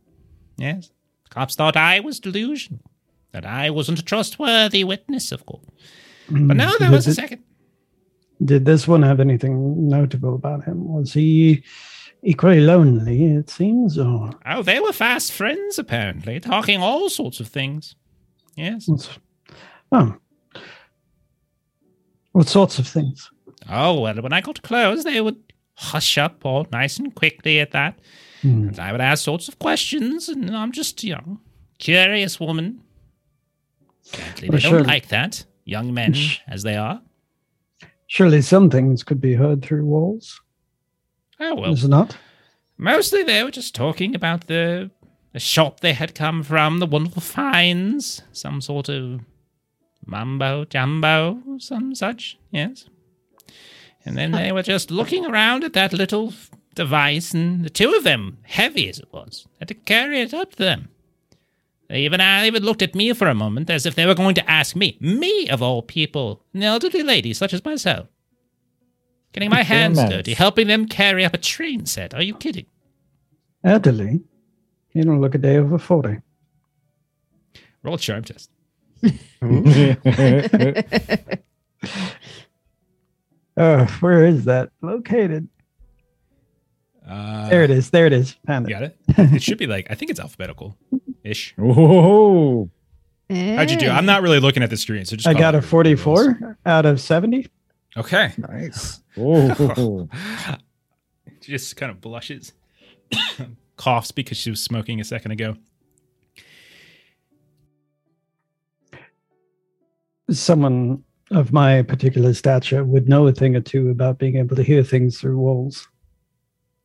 [0.57, 0.91] Yes,
[1.29, 2.81] cops thought I was delusional,
[3.31, 5.63] that I wasn't a trustworthy witness, of course.
[6.29, 6.47] Mm-hmm.
[6.47, 7.43] But now there Did was a it- second.
[8.43, 10.89] Did this one have anything notable about him?
[10.91, 11.63] Was he
[12.21, 17.47] equally lonely, it seems, or Oh, they were fast friends, apparently, talking all sorts of
[17.47, 17.95] things.
[18.57, 18.89] Yes.
[19.93, 20.17] oh,
[22.33, 23.29] what sorts of things?
[23.69, 25.37] Oh, well, when I got close, they would
[25.81, 27.99] hush up all nice and quickly at that.
[28.41, 28.67] Hmm.
[28.69, 31.39] And I would ask sorts of questions, and I'm just, you know,
[31.79, 32.81] curious woman.
[34.13, 36.15] Apparently, they Well, don't like that, young men
[36.47, 37.01] as they are.
[38.07, 40.41] Surely some things could be heard through walls,
[41.39, 42.17] Oh, well, is it not?
[42.77, 44.91] mostly they were just talking about the,
[45.33, 49.21] the shop they had come from, the wonderful finds, some sort of
[50.05, 52.85] mumbo jumbo, some such, yes.
[54.05, 56.33] And then they were just looking around at that little
[56.73, 60.51] device, and the two of them, heavy as it was, had to carry it up
[60.51, 60.89] to them.
[61.87, 64.15] They even, uh, they even looked at me for a moment as if they were
[64.15, 68.07] going to ask me, me of all people, an elderly lady such as myself.
[69.33, 70.13] Getting my Fair hands manners.
[70.13, 72.13] dirty, helping them carry up a train set.
[72.13, 72.65] Are you kidding?
[73.63, 74.21] Elderly?
[74.93, 76.17] You don't look a day over 40.
[77.83, 78.49] Roll a charm test.
[83.61, 85.47] Oh, where is that located?
[87.07, 87.89] Uh, There it is.
[87.89, 88.35] There it is.
[88.47, 88.79] Found You it.
[88.79, 89.33] got it?
[89.35, 90.77] it should be like, I think it's alphabetical
[91.23, 91.53] ish.
[91.59, 92.69] oh,
[93.29, 93.89] How'd you do?
[93.89, 96.57] I'm not really looking at the screen, so just I got a whatever it 44
[96.65, 97.47] out of 70.
[97.97, 98.33] Okay.
[98.37, 99.01] Nice.
[99.17, 100.07] oh,
[101.41, 102.53] She just kind of blushes,
[103.77, 105.55] coughs because she was smoking a second ago.
[110.29, 114.63] Someone of my particular stature would know a thing or two about being able to
[114.63, 115.87] hear things through walls.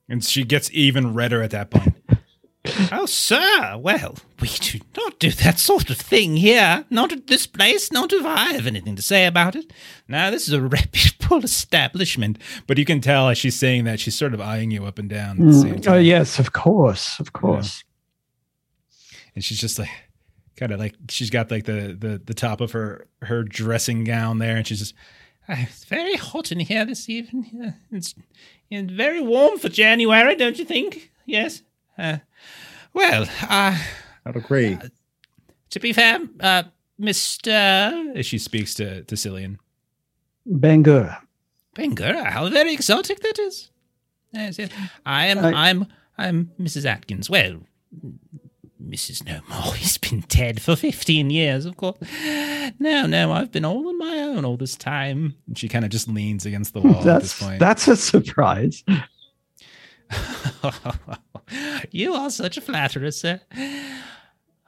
[0.08, 1.94] And she gets even redder at that point.
[2.92, 6.84] oh, sir, well, we do not do that sort of thing here.
[6.90, 9.72] Not at this place, not if I have anything to say about it.
[10.06, 12.38] Now, this is a reputable establishment.
[12.66, 15.08] But you can tell as she's saying that, she's sort of eyeing you up and
[15.08, 15.88] down at the same Mm.
[15.88, 17.18] Oh, yes, of course.
[17.18, 17.82] Of course.
[19.34, 19.90] And she's just like,
[20.56, 24.38] kind of like she's got like the, the the top of her her dressing gown
[24.38, 24.94] there, and she's just.
[25.48, 27.74] "Ah, It's very hot in here this evening.
[27.92, 28.14] It's,
[28.70, 31.10] it's very warm for January, don't you think?
[31.24, 31.62] Yes.
[31.98, 32.18] Uh,
[32.92, 33.78] well, uh,
[34.24, 34.78] I'd agree.
[35.70, 36.64] to be fair, uh,
[36.98, 37.50] Mister,
[38.14, 39.58] as she speaks to to Cilian,
[40.48, 41.20] Bangura.
[41.74, 43.70] Bangura, how very exotic that is.
[44.32, 44.70] Yes, yes.
[45.04, 45.86] I am, I- I'm,
[46.18, 46.84] I'm Mrs.
[46.86, 47.28] Atkins.
[47.30, 47.60] Well,
[48.86, 49.24] Mrs.
[49.26, 49.74] No More.
[49.76, 51.98] He's been dead for fifteen years, of course.
[52.78, 55.34] No, no, I've been all on my own all this time.
[55.46, 57.58] And she kind of just leans against the wall at That's this point.
[57.60, 58.84] that's a surprise.
[61.90, 63.40] you are such a flatterer, sir.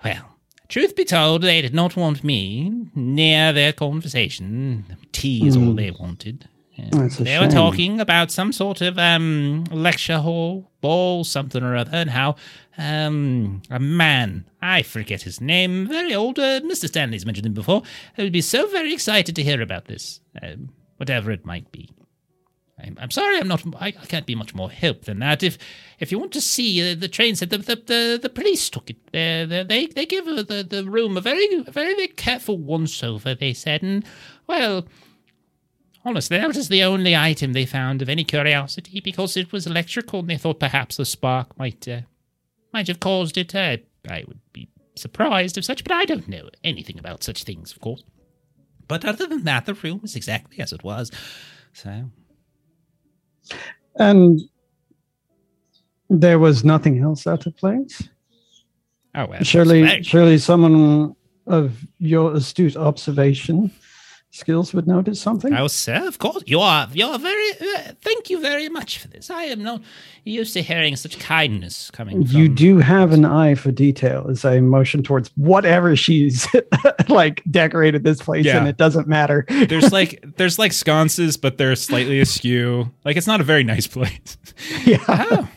[0.04, 0.36] Well,
[0.68, 4.96] truth be told, they did not want me near their conversation.
[5.12, 5.76] Tea is all Hmm.
[5.76, 6.48] they wanted.
[6.74, 6.88] Yeah.
[6.92, 11.74] That's a they were talking about some sort of um, lecture hall, ball, something or
[11.74, 12.36] other, and how
[12.78, 16.86] um, a man, I forget his name, very old, uh, Mr.
[16.86, 17.82] Stanley's mentioned him before,
[18.16, 21.90] I would be so very excited to hear about this, um, whatever it might be.
[22.80, 23.64] I'm, I'm sorry, I'm not.
[23.80, 25.42] I, I can't be much more help than that.
[25.42, 25.58] If
[25.98, 28.90] if you want to see uh, the train set, the the, the, the police took
[28.90, 28.96] it.
[29.10, 33.34] They they give the the room a very very very careful once over.
[33.34, 34.04] They said, and
[34.46, 34.86] well,
[36.04, 40.20] honestly, that was the only item they found of any curiosity because it was electrical,
[40.20, 42.02] and they thought perhaps the spark might uh,
[42.72, 43.54] might have caused it.
[43.54, 43.78] Uh,
[44.08, 47.80] I would be surprised of such, but I don't know anything about such things, of
[47.80, 48.02] course.
[48.86, 51.10] But other than that, the room was exactly as it was.
[51.72, 52.10] So.
[53.96, 54.40] And
[56.08, 58.08] there was nothing else out of place.
[59.14, 59.42] Oh well.
[59.42, 61.14] surely, surely someone
[61.46, 63.70] of your astute observation
[64.30, 65.52] skills would notice something.
[65.54, 66.42] Oh, sir, of course.
[66.46, 69.30] You are, you are very, uh, thank you very much for this.
[69.30, 69.80] I am not
[70.24, 74.44] used to hearing such kindness coming from You do have an eye for detail as
[74.44, 76.46] I motion towards whatever she's
[77.08, 78.58] like decorated this place, Yeah.
[78.58, 79.44] and it doesn't matter.
[79.48, 82.92] There's like, there's like sconces, but they're slightly askew.
[83.04, 84.36] Like, it's not a very nice place.
[84.84, 85.02] yeah.
[85.08, 85.48] Oh.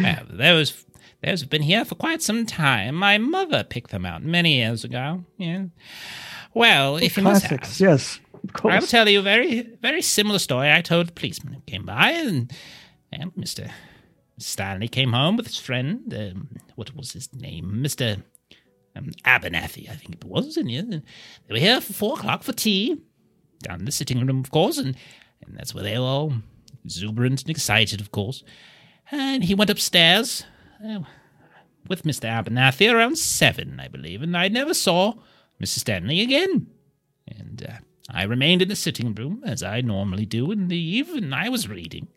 [0.00, 0.84] Well, those,
[1.22, 2.94] those have been here for quite some time.
[2.94, 5.24] My mother picked them out many years ago.
[5.36, 5.66] Yeah.
[6.54, 8.20] Well, if you must Classics, ask, yes.
[8.32, 11.60] Of I will tell you a very, very similar story I told the policeman who
[11.62, 12.52] came by, and,
[13.10, 13.70] and Mr.
[14.38, 16.12] Stanley came home with his friend.
[16.14, 17.80] Um, what was his name?
[17.82, 18.22] Mr.
[18.94, 20.56] Um, Abernathy, I think it was.
[20.56, 23.00] And, yeah, and they were here for four o'clock for tea,
[23.62, 24.96] down in the sitting room, of course, and,
[25.44, 26.34] and that's where they were all
[26.84, 28.44] exuberant and excited, of course.
[29.10, 30.44] And he went upstairs
[30.86, 31.00] uh,
[31.88, 32.28] with Mr.
[32.28, 35.14] Abernathy around seven, I believe, and I never saw
[35.62, 35.80] Mrs.
[35.80, 36.66] Stanley again.
[37.28, 37.72] And uh,
[38.10, 41.32] I remained in the sitting room, as I normally do in the evening.
[41.32, 42.08] I was reading.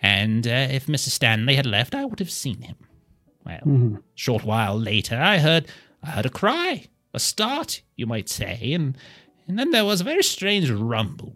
[0.00, 1.10] And uh, if Mrs.
[1.10, 2.76] Stanley had left, I would have seen him.
[3.44, 4.02] Well, Mhm.
[4.14, 5.66] short while later, I heard
[6.02, 8.96] I heard a cry, a start, you might say, and
[9.48, 11.34] and then there was a very strange rumble.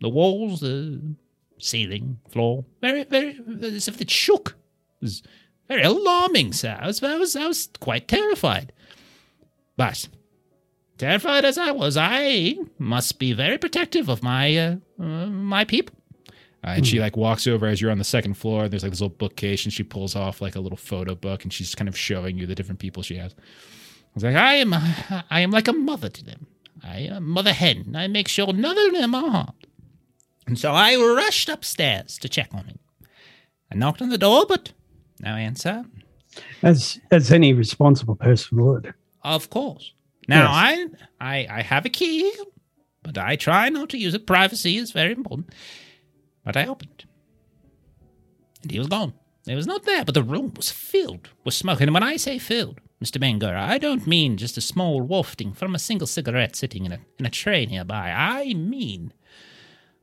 [0.00, 1.00] The walls, the
[1.58, 4.56] ceiling, floor, very, very, as if it shook.
[5.00, 5.22] It was
[5.68, 6.76] very alarming, sir.
[6.80, 8.72] I was, I was, I was quite terrified.
[9.76, 10.08] But
[11.00, 15.96] terrified as I was, I must be very protective of my uh, uh, my people.
[16.62, 18.64] Uh, and she like walks over as you're on the second floor.
[18.64, 21.42] And there's like this little bookcase, and she pulls off like a little photo book,
[21.42, 23.34] and she's kind of showing you the different people she has.
[23.34, 26.46] I was like, I am, I am like a mother to them.
[26.82, 27.94] I am a mother hen.
[27.96, 29.66] I make sure none of them are harmed.
[30.46, 32.78] And so I rushed upstairs to check on him.
[33.72, 34.72] I knocked on the door, but
[35.20, 35.84] no answer.
[36.62, 38.92] As as any responsible person would.
[39.22, 39.94] Of course.
[40.30, 40.86] Now I,
[41.20, 42.32] I I have a key,
[43.02, 44.26] but I try not to use it.
[44.26, 45.52] Privacy is very important.
[46.44, 47.04] But I opened,
[48.62, 49.12] and he was gone.
[49.46, 51.80] He was not there, but the room was filled with smoke.
[51.80, 53.18] And when I say filled, Mr.
[53.20, 56.98] Bangura, I don't mean just a small wafting from a single cigarette sitting in a
[57.18, 58.10] in a tray nearby.
[58.10, 59.12] I mean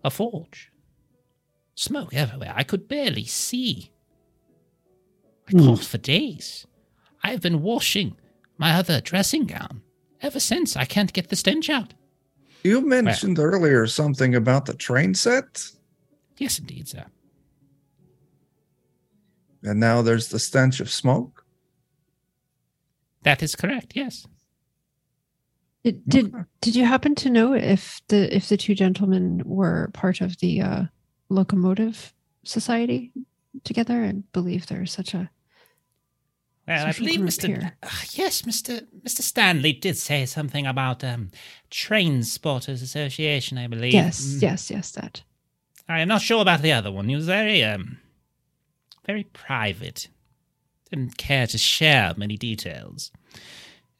[0.03, 0.71] a forge.
[1.75, 2.53] Smoke everywhere.
[2.55, 3.91] I could barely see.
[5.47, 5.65] I Hmm.
[5.65, 6.65] coughed for days.
[7.23, 8.15] I've been washing
[8.57, 9.81] my other dressing gown
[10.21, 10.75] ever since.
[10.75, 11.93] I can't get the stench out.
[12.63, 15.63] You mentioned earlier something about the train set,
[16.37, 17.05] Yes, indeed, sir.
[19.63, 21.45] and now there's the stench of smoke.
[23.23, 23.93] That is correct.
[23.95, 24.25] Yes.
[25.83, 30.21] Did did, did you happen to know if the if the two gentlemen were part
[30.21, 30.83] of the uh,
[31.29, 32.13] locomotive
[32.43, 33.11] society
[33.63, 34.03] together?
[34.03, 35.29] I believe there's such a
[36.67, 37.71] Well, I believe Mr.
[37.81, 38.85] Uh, yes, Mr.
[39.05, 39.21] Mr.
[39.21, 41.29] Stanley did say something about um,
[41.69, 43.57] Train Spotters Association.
[43.57, 43.93] I believe.
[43.93, 44.41] yes, Mm.
[44.41, 44.91] yes, yes.
[44.91, 45.23] That
[45.87, 47.07] I am not sure about the other one.
[47.07, 47.99] He was very um,
[49.05, 50.09] very private.
[50.91, 53.11] Didn't care to share many details,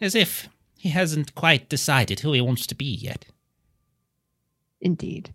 [0.02, 3.26] as if he hasn't quite decided who he wants to be yet.
[4.82, 5.34] Indeed.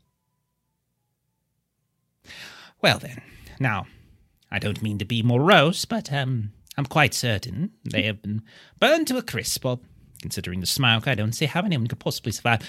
[2.80, 3.22] Well then,
[3.60, 3.86] now,
[4.50, 8.42] I don't mean to be morose, but um, I'm quite certain they have been
[8.80, 9.64] burned to a crisp.
[9.64, 9.82] Well,
[10.20, 12.60] considering the smoke, I don't see how anyone could possibly survive.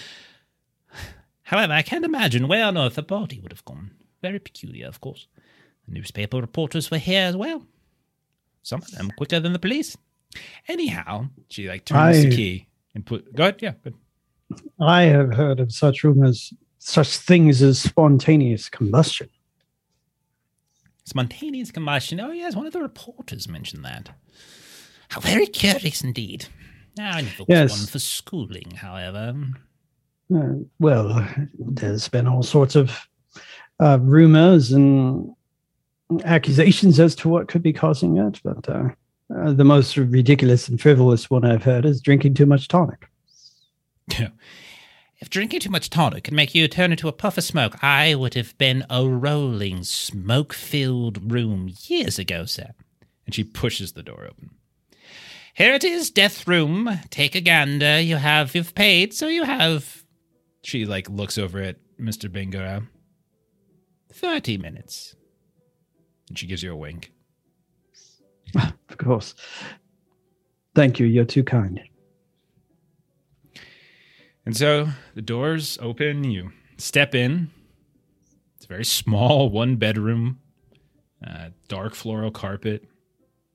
[1.43, 3.91] However, I can't imagine where on earth the body would have gone.
[4.21, 5.27] Very peculiar, of course.
[5.87, 7.65] The newspaper reporters were here as well.
[8.61, 9.97] Some of them quicker than the police.
[10.67, 13.33] Anyhow, She like turns the key and put.
[13.35, 13.59] Go ahead.
[13.61, 13.73] Yeah.
[13.83, 13.95] Good.
[14.79, 19.29] I have heard of such rumors, such things as spontaneous combustion.
[21.05, 22.19] Spontaneous combustion.
[22.19, 24.09] Oh, yes, one of the reporters mentioned that.
[25.09, 26.45] How very curious indeed.
[26.99, 27.71] I never was Yes.
[27.71, 29.35] one for schooling, however.
[30.33, 31.27] Uh, well,
[31.59, 33.07] there's been all sorts of
[33.79, 35.33] uh, rumors and
[36.23, 38.89] accusations as to what could be causing it, but uh,
[39.35, 43.07] uh, the most ridiculous and frivolous one I've heard is drinking too much tonic.
[44.19, 44.29] Yeah.
[45.23, 48.13] If drinking too much tonic could make you turn into a puff of smoke, I
[48.13, 52.71] would have been a rolling, smoke filled room years ago, sir.
[53.25, 54.49] And she pushes the door open.
[55.53, 56.99] Here it is, death room.
[57.09, 58.01] Take a gander.
[58.01, 60.03] You have, you've paid, so you have
[60.61, 62.29] She like looks over at Mr.
[62.29, 62.85] Bangura
[64.11, 65.15] 30 minutes.
[66.27, 67.13] and she gives you a wink.
[68.57, 69.35] Ah, of course.
[70.75, 71.05] Thank you.
[71.05, 71.79] You're too kind.
[74.45, 77.49] And so the doors open, you step in.
[78.57, 80.39] It's a very small one bedroom,
[81.25, 82.85] uh, dark floral carpet.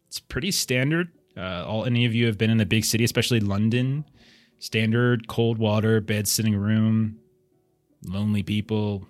[0.06, 1.08] It's pretty standard.
[1.36, 4.04] Uh, all any of you have been in a big city, especially London.
[4.60, 7.18] Standard cold water, bed sitting room,
[8.04, 9.06] lonely people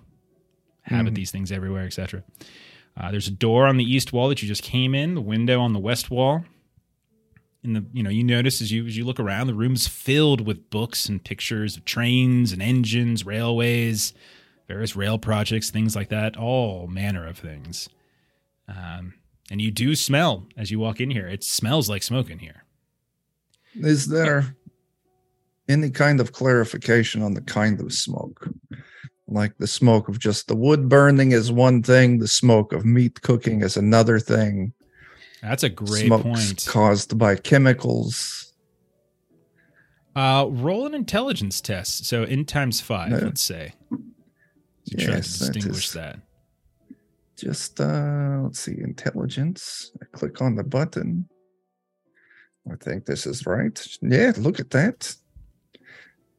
[0.83, 2.23] habit these things everywhere, etc.
[2.95, 5.59] Uh, there's a door on the east wall that you just came in, the window
[5.59, 6.43] on the west wall
[7.63, 10.45] in the you know you notice as you as you look around the room's filled
[10.45, 14.13] with books and pictures of trains and engines railways
[14.67, 17.89] various rail projects things like that all manner of things
[18.67, 19.13] um,
[19.51, 22.63] and you do smell as you walk in here it smells like smoke in here
[23.75, 24.55] Is there
[25.69, 28.49] any kind of clarification on the kind of smoke?
[29.27, 33.21] Like the smoke of just the wood burning is one thing, the smoke of meat
[33.21, 34.73] cooking is another thing.
[35.41, 38.53] That's a great Smokes point caused by chemicals.
[40.15, 43.17] uh, roll an intelligence test so in times five No.
[43.17, 43.73] let's say
[44.87, 46.19] to try to Yes, that distinguish is- that
[47.37, 49.91] Just uh let's see, intelligence.
[50.01, 51.29] I click on the button.
[52.69, 53.79] I think this is right.
[54.01, 55.15] Yeah, look at that.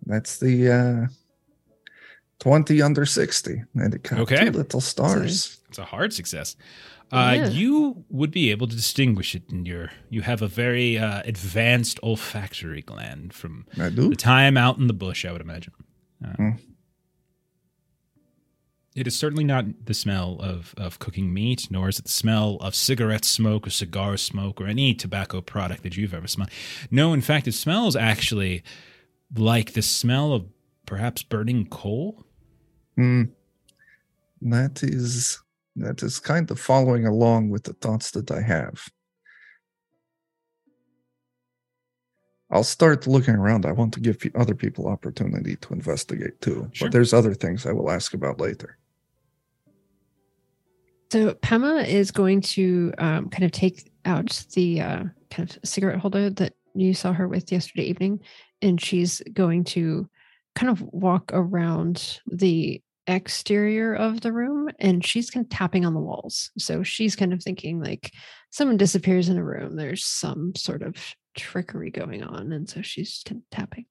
[0.04, 1.06] That's the uh
[2.40, 3.62] 20 under 60.
[3.76, 4.44] And it got Okay.
[4.44, 5.60] two little stars.
[5.70, 6.54] It's a hard success.
[7.12, 9.90] Uh, You would be able to distinguish it in your.
[10.10, 13.66] You have a very uh, advanced olfactory gland from
[14.10, 15.24] the time out in the bush.
[15.24, 15.72] I would imagine.
[16.24, 16.50] Uh, Hmm.
[18.96, 22.56] It is certainly not the smell of of cooking meat, nor is it the smell
[22.60, 26.50] of cigarette smoke or cigar smoke or any tobacco product that you've ever smelled.
[26.90, 28.62] No, in fact, it smells actually
[29.34, 30.44] like the smell of
[30.86, 32.24] perhaps burning coal.
[32.96, 33.22] Hmm.
[34.42, 35.40] That is
[35.76, 38.88] that is kind of following along with the thoughts that I have.
[42.50, 43.64] I'll start looking around.
[43.64, 46.68] I want to give other people opportunity to investigate too.
[46.72, 46.86] Sure.
[46.88, 48.76] But there's other things I will ask about later.
[51.12, 55.98] So Pema is going to um, kind of take out the uh, kind of cigarette
[55.98, 58.20] holder that you saw her with yesterday evening,
[58.62, 60.08] and she's going to
[60.54, 65.94] kind of walk around the exterior of the room, and she's kind of tapping on
[65.94, 66.50] the walls.
[66.58, 68.12] So she's kind of thinking like
[68.50, 70.94] someone disappears in a room, there's some sort of
[71.36, 73.86] trickery going on, and so she's kind of tapping.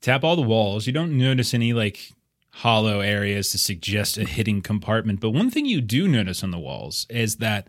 [0.00, 0.86] tap all the walls.
[0.86, 2.12] You don't notice any like
[2.56, 5.20] hollow areas to suggest a hidden compartment.
[5.20, 7.68] But one thing you do notice on the walls is that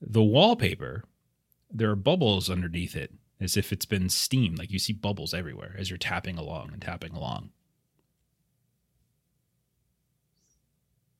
[0.00, 1.04] the wallpaper,
[1.70, 4.58] there are bubbles underneath it as if it's been steamed.
[4.58, 7.50] Like you see bubbles everywhere as you're tapping along and tapping along.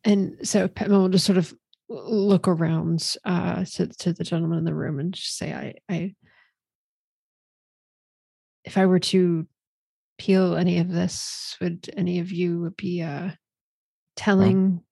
[0.04, 1.54] And so Pema will just sort of
[1.88, 6.14] look around uh, to to the gentleman in the room and just say, "I, I,
[8.64, 9.46] if I were to
[10.18, 13.30] peel any of this, would any of you be uh,
[14.16, 14.82] telling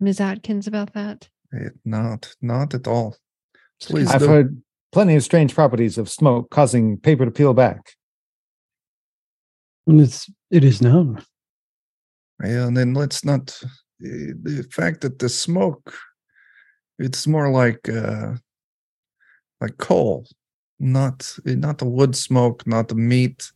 [0.00, 0.20] Ms.
[0.20, 3.16] Atkins about that?" It, not not at all.
[3.82, 4.28] Please I've of- do.
[4.28, 4.62] heard
[4.92, 7.92] plenty of strange properties of smoke causing paper to peel back.
[9.86, 11.22] And it's it is known.
[12.38, 13.68] And then let's not eh,
[14.02, 15.94] the fact that the smoke
[16.98, 18.34] it's more like uh
[19.60, 20.26] like coal
[20.82, 23.52] not not the wood smoke, not the meat,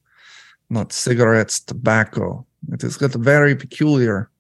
[0.71, 2.47] not cigarettes, tobacco.
[2.73, 4.31] It has got a very peculiar,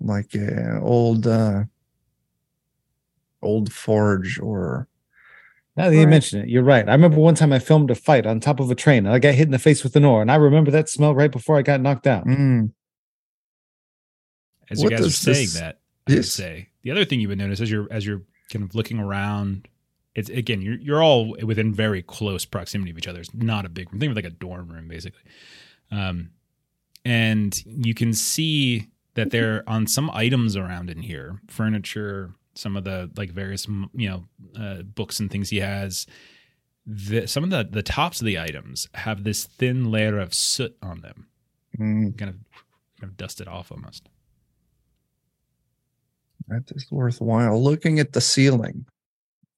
[0.00, 1.64] like uh, old uh,
[3.42, 4.88] old forge or
[5.76, 6.10] Now that you Right.
[6.10, 6.88] mention it, you're right.
[6.88, 9.18] I remember one time I filmed a fight on top of a train and I
[9.18, 11.58] got hit in the face with an oar, and I remember that smell right before
[11.58, 12.26] I got knocked out.
[12.26, 12.72] Mm,
[14.72, 16.30] As you guys are saying this- that, I would Yes.
[16.32, 18.22] say the other thing you would notice as you're as you're
[18.52, 19.68] kind of looking around,
[20.14, 23.20] it's again you're you're all within very close proximity of each other.
[23.20, 24.00] It's not a big room.
[24.00, 25.22] Think of like a dorm room basically,
[25.90, 26.30] um,
[27.04, 32.76] and you can see that there are on some items around in here, furniture, some
[32.76, 34.24] of the like various you know
[34.56, 36.06] uh, books and things he has.
[36.84, 40.76] The, some of the the tops of the items have this thin layer of soot
[40.82, 41.26] on them,
[41.78, 42.36] mm, kind of
[43.00, 44.08] kind of dusted off almost.
[46.52, 47.62] That is worthwhile.
[47.62, 48.84] Looking at the ceiling,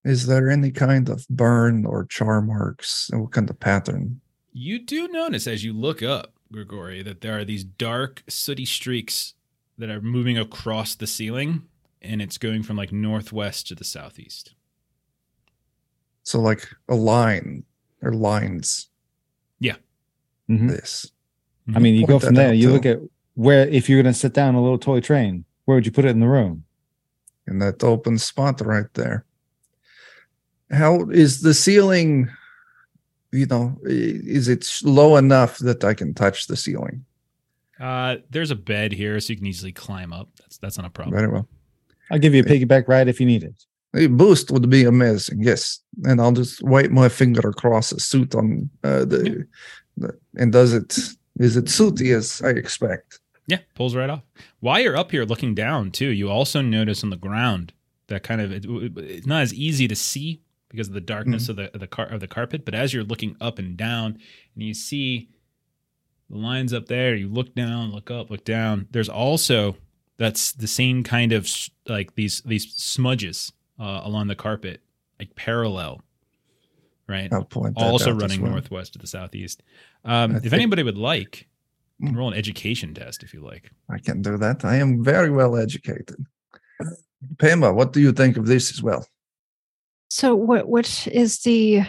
[0.05, 3.11] is there any kind of burn or char marks?
[3.13, 4.21] What kind of pattern?
[4.53, 9.35] You do notice as you look up, Grigori, that there are these dark, sooty streaks
[9.79, 11.63] that are moving across the ceiling,
[12.01, 14.55] and it's going from like northwest to the southeast.
[16.23, 17.65] So like a line
[18.03, 18.89] or lines.
[20.51, 20.69] Mhm.
[20.69, 21.11] This.
[21.75, 22.73] I mean, you Point go from there, you too.
[22.75, 22.99] look at
[23.33, 26.05] where, if you're going to sit down a little toy train, where would you put
[26.05, 26.65] it in the room?
[27.47, 29.25] In that open spot right there.
[30.71, 32.31] How is the ceiling?
[33.33, 37.05] You know, is it low enough that I can touch the ceiling?
[37.81, 40.29] Uh, there's a bed here, so you can easily climb up.
[40.39, 41.17] That's that's not a problem.
[41.17, 41.49] Very well.
[42.11, 43.65] I'll give you a piggyback ride if you need it.
[43.97, 45.81] A boost would be amazing, yes.
[46.05, 49.47] And I'll just wipe my finger across a suit on uh, the,
[49.97, 50.17] the.
[50.37, 50.99] And does it?
[51.39, 53.21] Is it suity as I expect?
[53.47, 54.23] Yeah, pulls right off.
[54.61, 57.73] While you're up here looking down too, you also notice on the ground
[58.07, 61.57] that kind of it, it's not as easy to see because of the darkness of
[61.57, 62.65] the of the car of the carpet.
[62.65, 64.19] But as you're looking up and down,
[64.55, 65.29] and you see
[66.31, 68.89] the lines up there, you look down, look up, look down.
[68.91, 69.77] There's also
[70.17, 71.49] that's the same kind of
[71.89, 74.81] like these these smudges uh, along the carpet,
[75.19, 76.03] like parallel,
[77.09, 77.31] right?
[77.51, 78.53] Point also running well.
[78.53, 79.63] northwest to the southeast.
[80.05, 81.49] Um, if anybody would like,
[82.03, 82.17] Mm.
[82.17, 83.71] roll an education test if you like.
[83.89, 84.65] I can do that.
[84.65, 86.17] I am very well educated.
[87.37, 89.07] Pema, what do you think of this as well?
[90.11, 91.83] So what what is the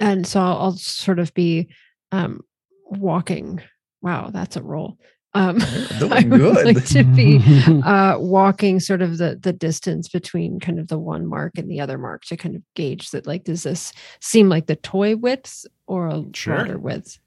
[0.00, 1.68] and so I'll, I'll sort of be
[2.12, 2.40] um
[2.86, 3.60] walking.
[4.02, 4.98] Wow, that's a roll.
[5.34, 5.58] Um
[5.98, 6.64] Doing I would good.
[6.64, 7.38] like to be
[7.84, 11.80] uh walking sort of the the distance between kind of the one mark and the
[11.80, 15.66] other mark to kind of gauge that like does this seem like the toy width
[15.86, 16.54] or a Sure.
[16.56, 17.18] broader width?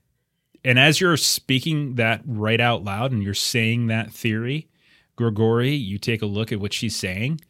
[0.63, 4.67] And as you're speaking that right out loud and you're saying that theory,
[5.15, 7.41] Grigori, you take a look at what she's saying.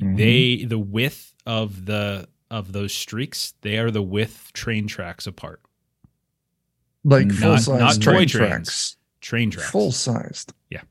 [0.00, 0.16] Mhm.
[0.16, 5.60] They the width of the of those streaks, they are the width train tracks apart.
[7.04, 8.96] like full size not toy train tracks.
[9.20, 9.70] Train tracks.
[9.70, 10.52] Full sized.
[10.70, 10.82] Yeah.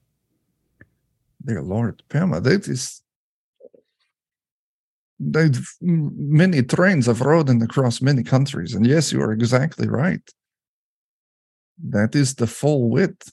[1.46, 3.02] Dear Lord, Pema, that is.
[5.20, 10.22] They've, many trains have ridden across many countries, and yes, you are exactly right.
[11.90, 13.32] That is the full width.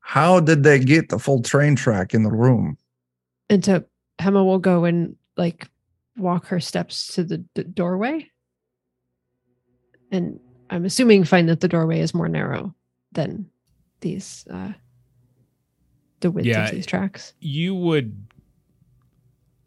[0.00, 2.76] How did they get the full train track in the room?
[3.48, 3.84] And so
[4.18, 5.68] Pema will go and like
[6.16, 8.28] walk her steps to the d- doorway.
[10.10, 10.40] And
[10.70, 12.74] I'm assuming find that the doorway is more narrow
[13.12, 13.50] than
[14.00, 14.72] these uh
[16.20, 17.34] the width Yeah, of these tracks.
[17.40, 18.26] you would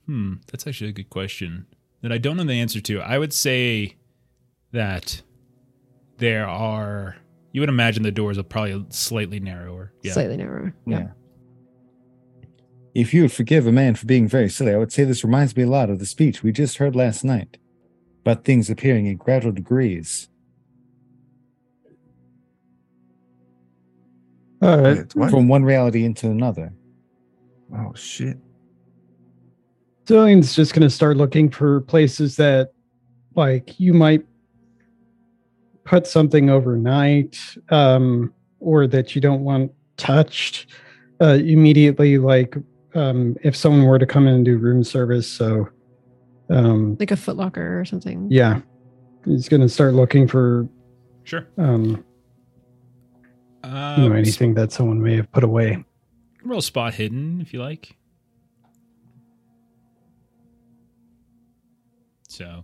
[0.06, 1.66] hmm that's actually a good question
[2.02, 3.96] that i don't know the answer to i would say
[4.72, 5.22] that
[6.18, 7.16] there are
[7.54, 10.76] you would imagine the doors are probably slightly narrower yeah Slightly narrower.
[10.86, 11.08] Yeah.
[12.94, 15.56] If you would forgive a man for being very silly, I would say this reminds
[15.56, 17.58] me a lot of the speech we just heard last night
[18.22, 20.30] about things appearing in gradual degrees.
[24.62, 25.16] All right.
[25.16, 26.74] Wait, from one reality into another.
[27.76, 28.38] Oh shit!
[30.06, 32.72] Cilian's just going to start looking for places that,
[33.36, 34.24] like, you might
[35.86, 37.40] put something overnight,
[37.70, 40.68] um, or that you don't want touched
[41.22, 42.18] uh, immediately.
[42.18, 42.56] Like,
[42.96, 45.68] um, if someone were to come in and do room service, so
[46.50, 48.28] um, Like a footlocker or something.
[48.30, 48.62] yeah,
[49.26, 50.68] he's going to start looking for
[51.24, 52.04] sure um,
[53.64, 55.84] uh, you know anything that someone may have put away.
[56.44, 57.96] roll spot hidden if you like
[62.28, 62.64] so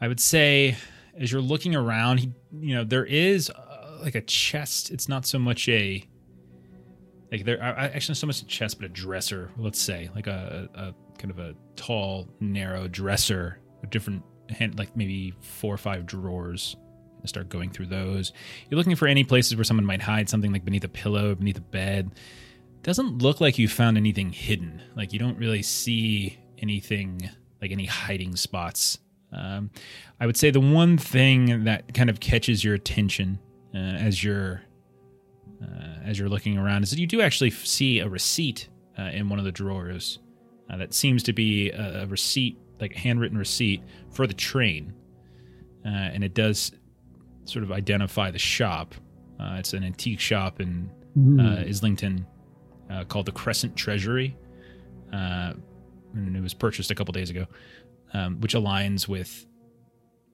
[0.00, 0.76] i would say
[1.20, 5.26] as you're looking around he you know there is uh, like a chest it's not
[5.26, 6.04] so much a
[7.32, 10.68] like there actually not so much a chest but a dresser let's say like a,
[10.74, 14.22] a kind of a tall narrow dresser with different
[14.76, 16.76] like maybe four or five drawers.
[17.20, 18.32] and Start going through those.
[18.68, 21.58] You're looking for any places where someone might hide something, like beneath a pillow, beneath
[21.58, 22.12] a bed.
[22.82, 24.80] Doesn't look like you found anything hidden.
[24.96, 27.28] Like you don't really see anything,
[27.60, 28.98] like any hiding spots.
[29.32, 29.70] Um,
[30.20, 33.38] I would say the one thing that kind of catches your attention
[33.74, 34.62] uh, as you're
[35.62, 39.28] uh, as you're looking around is that you do actually see a receipt uh, in
[39.28, 40.18] one of the drawers
[40.70, 44.92] uh, that seems to be a, a receipt, like a handwritten receipt for the train,
[45.84, 46.72] uh, and it does
[47.44, 48.94] sort of identify the shop.
[49.40, 50.90] Uh, it's an antique shop in
[51.40, 52.26] uh, Islington
[52.90, 54.36] uh, called the Crescent Treasury,
[55.12, 55.52] uh,
[56.14, 57.46] and it was purchased a couple days ago,
[58.12, 59.46] um, which aligns with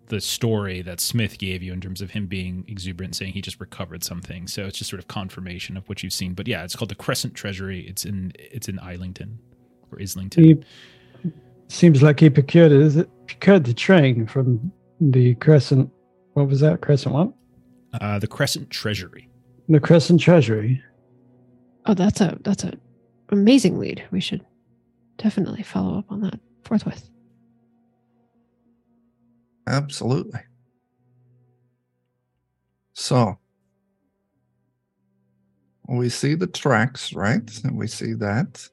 [0.08, 3.60] the story that Smith gave you in terms of him being exuberant, saying he just
[3.60, 4.46] recovered something.
[4.46, 6.34] So it's just sort of confirmation of what you've seen.
[6.34, 7.86] But yeah, it's called the Crescent Treasury.
[7.88, 9.38] It's in it's in Islington
[9.90, 10.44] or Islington.
[10.44, 11.32] He
[11.68, 12.80] seems like he procured it.
[12.80, 15.90] Is it procured the train from the Crescent?
[16.34, 16.82] What was that?
[16.82, 17.32] Crescent what?
[18.00, 19.28] Uh, the Crescent Treasury.
[19.68, 20.82] The Crescent Treasury.
[21.86, 22.74] Oh, that's a that's a
[23.30, 24.04] amazing lead.
[24.10, 24.44] We should
[25.16, 27.08] definitely follow up on that forthwith.
[29.72, 30.40] Absolutely.
[32.92, 33.38] So
[35.88, 37.50] we see the tracks, right?
[37.64, 38.68] And we see that.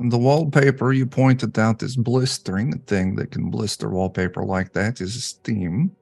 [0.00, 2.70] And the wallpaper you pointed out is blistering.
[2.70, 5.92] The thing that can blister wallpaper like that is steam.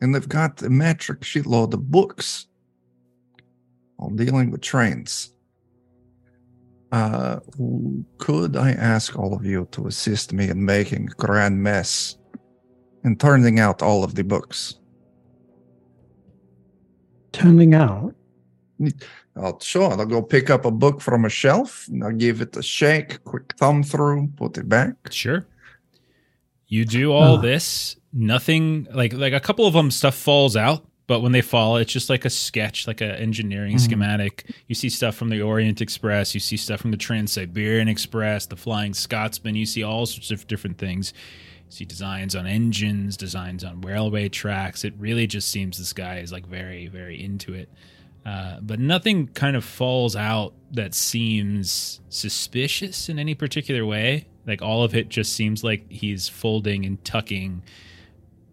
[0.00, 2.46] And they've got a metric shitload of books
[3.98, 5.32] all dealing with trains.
[6.92, 7.40] Uh,
[8.18, 12.16] could I ask all of you to assist me in making a grand mess
[13.06, 14.74] and turning out all of the books?
[17.32, 18.14] Turning out.
[19.36, 19.90] I'll sure.
[19.92, 23.22] I'll go pick up a book from a shelf and I'll give it a shake,
[23.24, 24.94] quick thumb through, put it back.
[25.10, 25.46] Sure.
[26.66, 27.96] You do all this.
[28.12, 31.92] Nothing like like a couple of them stuff falls out, but when they fall, it's
[31.92, 33.80] just like a sketch, like a engineering Mhm.
[33.80, 34.50] schematic.
[34.66, 36.34] You see stuff from the Orient Express.
[36.34, 39.54] You see stuff from the Trans Siberian Express, the Flying Scotsman.
[39.54, 41.12] You see all sorts of different things.
[41.68, 44.84] See designs on engines, designs on railway tracks.
[44.84, 47.68] It really just seems this guy is like very, very into it.
[48.24, 54.26] Uh, but nothing kind of falls out that seems suspicious in any particular way.
[54.46, 57.62] Like all of it just seems like he's folding and tucking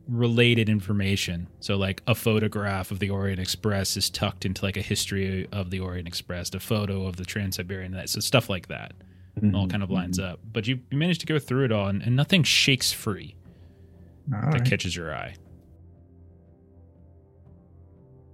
[0.07, 1.48] related information.
[1.60, 5.69] So like a photograph of the Orient Express is tucked into like a history of
[5.69, 8.94] the Orient Express, a photo of the Trans-Siberian, so stuff like that
[9.53, 10.39] all kind of lines up.
[10.51, 13.35] But you, you managed to go through it all, and, and nothing shakes free
[14.34, 14.65] All that right.
[14.65, 15.35] catches your eye.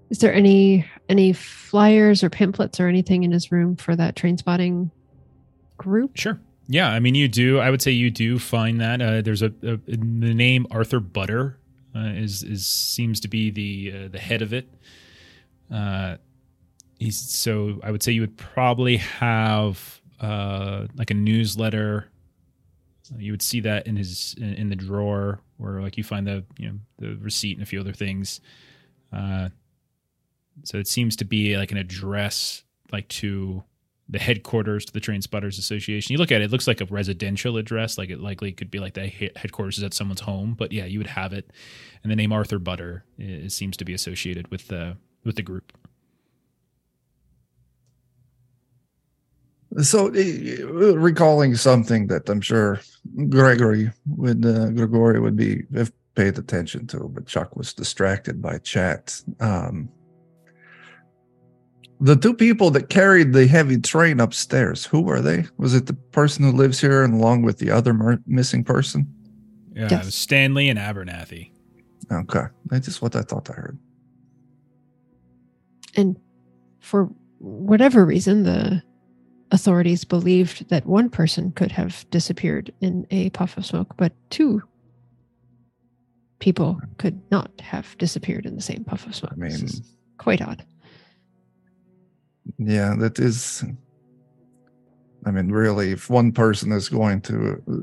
[0.09, 4.37] Is there any any flyers or pamphlets or anything in his room for that train
[4.37, 4.91] spotting
[5.77, 6.17] group?
[6.17, 6.39] Sure.
[6.67, 7.59] Yeah, I mean, you do.
[7.59, 11.59] I would say you do find that uh, there's a, a the name Arthur Butter
[11.95, 14.67] uh, is is seems to be the uh, the head of it.
[15.71, 16.17] Uh,
[16.99, 22.07] he's so I would say you would probably have uh, like a newsletter.
[23.17, 26.43] You would see that in his in, in the drawer where like you find the
[26.57, 28.39] you know the receipt and a few other things.
[29.11, 29.49] Uh,
[30.63, 33.63] so it seems to be like an address like to
[34.09, 36.13] the headquarters to the Train Spotters Association.
[36.13, 38.79] You look at it, it looks like a residential address, like it likely could be
[38.79, 40.55] like the headquarters is at someone's home.
[40.57, 41.51] But yeah, you would have it,
[42.03, 43.05] and the name Arthur Butter
[43.47, 45.73] seems to be associated with the with the group.
[49.77, 52.79] So, uh, recalling something that I'm sure
[53.29, 58.57] Grigori would uh, Grigori would be have paid attention to, but Chuck was distracted by
[58.57, 59.21] chat.
[59.39, 59.87] Um,
[62.01, 65.45] the two people that carried the heavy train upstairs, who were they?
[65.57, 69.05] Was it the person who lives here, and along with the other mer- missing person?
[69.75, 70.01] Yeah, Yes.
[70.01, 71.51] it was Stanley and Abernathy.
[72.11, 73.77] Okay, that's just what I thought I heard.
[75.95, 76.17] And
[76.79, 77.05] for
[77.37, 78.81] whatever reason, the
[79.51, 84.61] authorities believed that one person could have disappeared in a puff of smoke, but two
[86.39, 89.33] people could not have disappeared in the same puff of smoke.
[89.33, 90.65] I This mean, is quite odd.
[92.57, 93.63] Yeah, that is.
[95.25, 97.75] I mean, really, if one person is going to uh,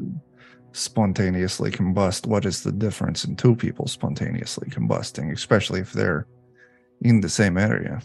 [0.73, 6.27] spontaneously combust, what is the difference in two people spontaneously combusting, especially if they're
[7.03, 8.01] in the same area?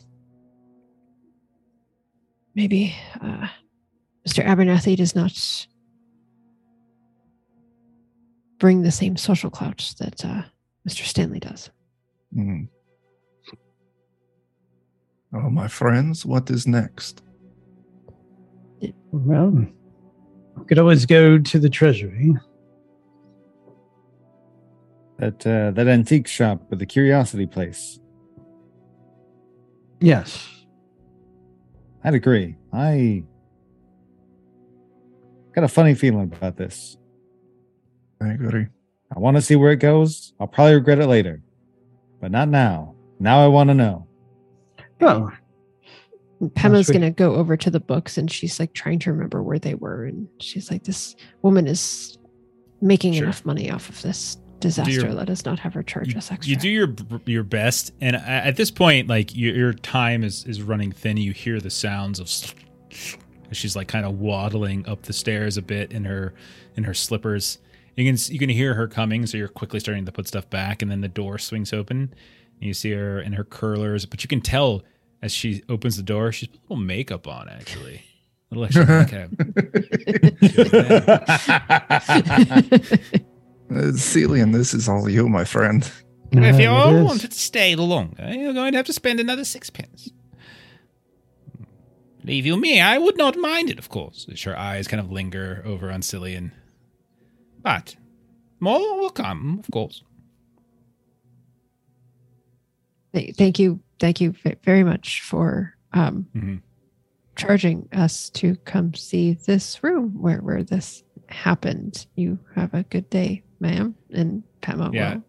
[2.56, 3.48] Maybe uh,
[4.28, 4.46] Mr.
[4.46, 5.68] Abernathy does not
[8.60, 10.44] bring the same social clout that uh,
[10.88, 11.06] Mr.
[11.06, 11.70] Stanley does.
[12.34, 12.64] Hmm.
[15.34, 17.24] Oh, my friends, what is next?
[19.12, 19.66] Well,
[20.58, 22.34] we could always go to the treasury.
[25.20, 28.00] That uh, that antique shop with the curiosity place.
[30.00, 30.61] Yes.
[32.04, 32.56] I'd agree.
[32.74, 33.24] I
[35.54, 36.98] got a funny feeling about this.
[38.22, 38.68] I agree.
[39.16, 40.34] I want to see where it goes.
[40.40, 41.42] I'll probably regret it later,
[42.22, 42.96] but not now.
[43.20, 44.08] Now I want to know.
[45.00, 45.32] Well,
[46.56, 49.76] Pema's gonna go over to the books and she's like trying to remember where they
[49.76, 52.18] were, and she's like, "This woman is
[52.82, 53.24] making Sure.
[53.26, 54.92] enough money off of this disaster.
[54.94, 58.16] your- Let us not have her charge us extra." you do your your best, and
[58.16, 61.18] at this point, like your, your time is is running thin.
[61.18, 62.30] You hear the sounds of.
[63.54, 66.34] She's like kind of waddling up the stairs a bit in her
[66.78, 67.58] in her slippers.
[67.98, 70.82] You can you can hear her coming, so you're quickly starting to put stuff back,
[70.82, 74.06] and then the door swings open, and you see her in her curlers.
[74.06, 74.84] But you can tell
[75.22, 78.04] as she opens the door, she's put a little makeup on actually.
[78.54, 79.32] A little extra makeup.
[83.72, 85.90] Uh, Cilian, this is all you, my friend.
[86.34, 87.06] if you uh, all it is.
[87.06, 90.10] wanted to stay longer, you're going to have to spend another sixpence.
[92.24, 94.28] Leave you me, I would not mind it, of course.
[94.32, 96.52] As her eyes kind of linger over on Cilian.
[97.64, 97.96] But
[98.60, 100.04] more will come, of course.
[103.14, 104.34] Thank you, thank you
[104.64, 106.62] very much for um, Mhm.
[107.36, 112.06] charging us to come see this room where where this happened.
[112.16, 113.96] You have a good day, ma'am.
[114.14, 115.14] And Pema Yeah.
[115.16, 115.24] will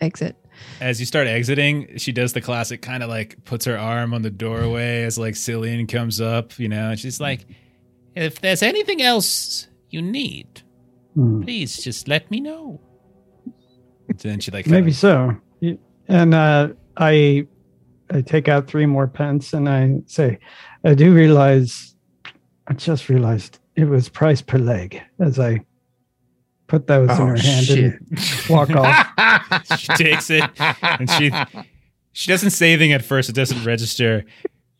[0.00, 0.36] exit.
[0.80, 4.22] as you start exiting, she does the classic kind of like puts her arm on
[4.22, 7.46] the doorway as like Cilian comes up, you know, and she's like,
[8.14, 10.62] If there's anything else you need,
[11.14, 11.42] Hmm.
[11.42, 12.80] please just let me know.
[14.08, 15.36] and then she like Maybe kinda- so.
[16.08, 16.68] And uh,
[16.98, 17.46] I,
[18.10, 20.38] I take out three more pence and I say,
[20.84, 21.96] I do realize,
[22.68, 25.60] I just realized it was price per leg as I
[26.66, 27.94] put those in Oh, her hand shit.
[27.94, 28.18] and
[28.48, 29.06] walk off.
[29.78, 30.44] she takes it
[30.82, 31.30] and she
[32.12, 33.28] she doesn't say anything at first.
[33.28, 34.24] It doesn't register.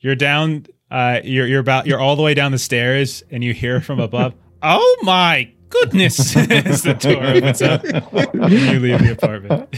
[0.00, 0.66] You're down.
[0.90, 3.98] Uh, you're you're about you're all the way down the stairs, and you hear from
[4.00, 4.34] above.
[4.62, 6.36] oh my goodness!
[6.36, 9.74] As the door opens up, and you leave the apartment.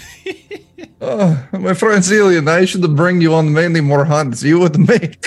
[1.01, 4.43] Oh, my friend Cilian, I should bring you on many more hunts.
[4.43, 5.27] You would make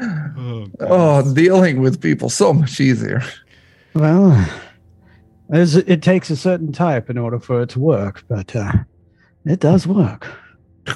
[0.00, 3.22] Oh, oh dealing with people so much easier.
[3.94, 4.30] Well,
[5.48, 8.72] there's, it takes a certain type in order for it to work, but uh,
[9.44, 10.28] it does work.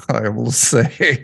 [0.09, 1.23] I will say.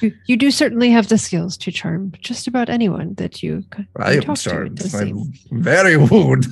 [0.00, 3.86] You, you do certainly have the skills to charm just about anyone that you, c-
[3.96, 4.48] I you am talk to.
[4.48, 4.78] It charmed.
[4.78, 6.46] does I'm very wooed.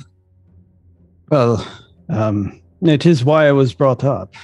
[1.29, 1.67] Well,
[2.09, 4.35] um, it is why I was brought up.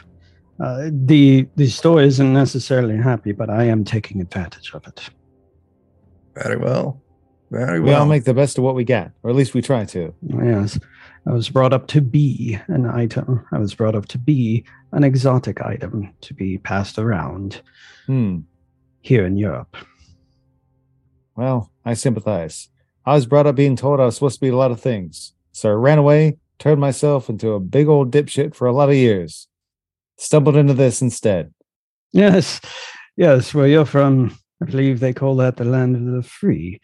[0.60, 5.10] Uh, the the store isn't necessarily happy, but I am taking advantage of it.
[6.36, 7.02] Very well.
[7.50, 7.82] Very well.
[7.82, 8.02] we well.
[8.02, 10.14] all make the best of what we get, or at least we try to.
[10.22, 10.80] Yes,
[11.28, 13.46] I was brought up to be an item.
[13.52, 17.62] I was brought up to be an exotic item to be passed around
[18.08, 18.40] Hmm.
[19.02, 19.78] here in Europe.
[21.36, 22.70] Well, I sympathize.
[23.06, 25.34] I was brought up being told I was supposed to be a lot of things.
[25.54, 28.96] So I ran away, turned myself into a big old dipshit for a lot of
[28.96, 29.48] years.
[30.18, 31.54] Stumbled into this instead.
[32.12, 32.62] Yes,
[33.16, 33.54] yes.
[33.54, 36.80] Where you're from, I believe they call that the land of the free.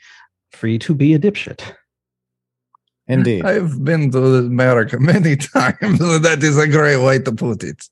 [0.52, 1.74] Free to be a dipshit.
[3.08, 3.46] Indeed.
[3.46, 6.00] I've been to America many times.
[6.00, 7.84] that is a great way to put it.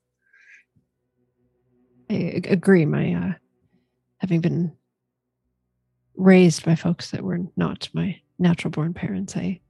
[2.10, 2.84] I agree.
[2.86, 3.32] My uh,
[4.18, 4.72] having been
[6.16, 9.60] raised by folks that were not my natural born parents, I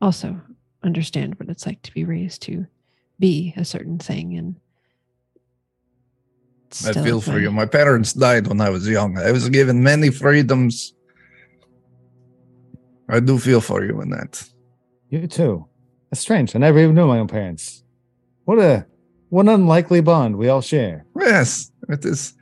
[0.00, 0.40] also
[0.82, 2.66] understand what it's like to be raised to
[3.18, 4.36] be a certain thing.
[4.36, 4.56] And
[6.86, 7.50] I feel for you.
[7.50, 9.18] My parents died when I was young.
[9.18, 10.94] I was given many freedoms.
[13.08, 14.48] I do feel for you in that.
[15.10, 15.66] You too.
[16.10, 16.54] That's strange.
[16.54, 17.82] I never even knew my own parents.
[18.44, 18.86] What a
[19.28, 21.04] what an unlikely bond we all share.
[21.18, 22.34] Yes, it is.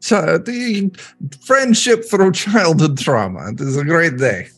[0.00, 0.90] Ch- the
[1.44, 3.50] friendship through childhood trauma.
[3.52, 4.48] It is a great day.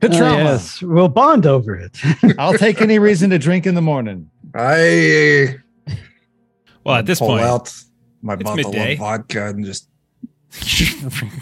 [0.00, 0.36] Good Ah, trauma.
[0.44, 1.96] yes, we'll bond over it.
[2.38, 4.28] I'll take any reason to drink in the morning.
[4.54, 5.56] I
[6.84, 7.72] Well, at this pull point, out
[8.22, 8.92] my bottle midday.
[8.94, 9.88] of vodka and just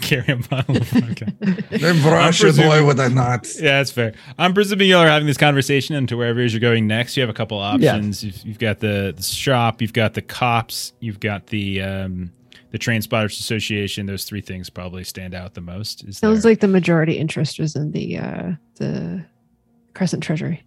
[0.01, 1.25] carry a bottle of vodka.
[1.71, 2.43] then brush it.
[2.43, 3.47] presuming- Why would I not?
[3.55, 4.13] Yeah, that's fair.
[4.37, 7.15] I'm presuming y'all are having this conversation into wherever it is you're going next.
[7.17, 8.23] You have a couple options.
[8.23, 12.31] You've, you've got the, the shop, you've got the cops, you've got the um,
[12.71, 14.07] the Train Spotters Association.
[14.07, 16.03] Those three things probably stand out the most.
[16.05, 19.23] Is Sounds there- like the majority interest was in the uh, the
[19.93, 20.63] Crescent Treasury.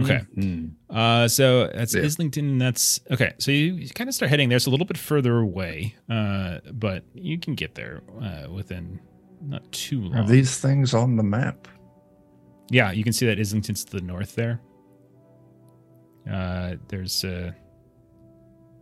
[0.00, 0.20] Okay.
[0.34, 0.66] Hmm.
[0.90, 2.02] Uh, so that's Yeah.
[2.02, 2.58] Islington.
[2.58, 3.34] That's okay.
[3.38, 4.56] So you, you kind of start heading there.
[4.56, 9.00] It's a little bit further away, uh, but you can get there uh, within
[9.42, 10.16] not too long.
[10.16, 11.68] Are these things on the map?
[12.70, 14.60] Yeah, you can see that Islington's to the north there.
[16.30, 17.52] Uh, there's uh,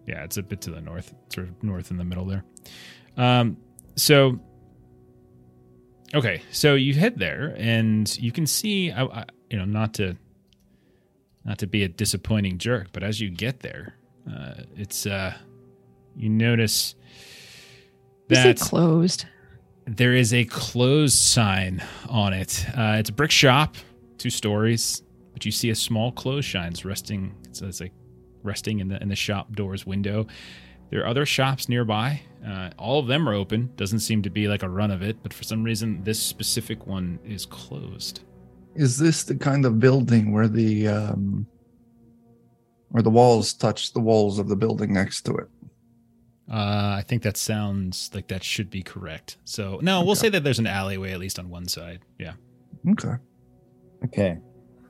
[0.06, 2.44] yeah, it's a bit to the north, sort of north in the middle there.
[3.16, 3.56] Um,
[3.96, 4.38] so
[6.14, 10.16] okay, so you head there, and you can see, I, I, you know, not to
[11.46, 13.94] not to be a disappointing jerk, but as you get there,
[14.30, 15.32] uh, it's uh,
[16.16, 16.96] you notice
[18.28, 19.26] Is it that closed?
[19.86, 22.66] there is a closed sign on it.
[22.76, 23.76] Uh, it's a brick shop,
[24.18, 25.02] two stories,
[25.32, 27.34] but you see a small clothes shines resting.
[27.52, 27.92] So it's like
[28.42, 30.26] resting in the in the shop door's window.
[30.90, 32.20] There are other shops nearby.
[32.46, 33.72] Uh, all of them are open.
[33.76, 36.86] Doesn't seem to be like a run of it, but for some reason, this specific
[36.86, 38.20] one is closed.
[38.76, 41.46] Is this the kind of building where the um,
[42.90, 45.48] where the walls touch the walls of the building next to it?
[46.50, 49.38] Uh, I think that sounds like that should be correct.
[49.44, 52.00] So no, we'll say that there's an alleyway at least on one side.
[52.18, 52.34] Yeah.
[52.88, 53.14] Okay.
[54.04, 54.38] Okay.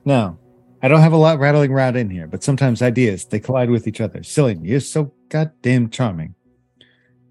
[0.05, 0.37] Now,
[0.83, 3.87] I don't have a lot rattling around in here, but sometimes ideas they collide with
[3.87, 4.21] each other.
[4.21, 6.35] Silly, you're so goddamn charming.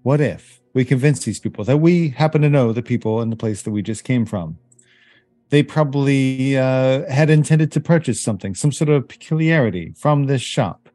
[0.03, 3.35] What if we convince these people that we happen to know the people in the
[3.35, 4.57] place that we just came from?
[5.49, 10.89] They probably uh, had intended to purchase something, some sort of peculiarity from this shop.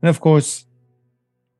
[0.00, 0.66] And of course,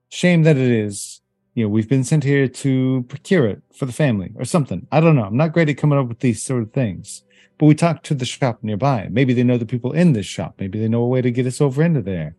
[0.08, 1.20] shame that it is,
[1.54, 4.86] you know, we've been sent here to procure it for the family or something.
[4.90, 5.24] I don't know.
[5.24, 7.22] I'm not great at coming up with these sort of things
[7.58, 9.08] but we talked to the shop nearby.
[9.10, 10.54] Maybe they know the people in this shop.
[10.58, 12.36] Maybe they know a way to get us over into there.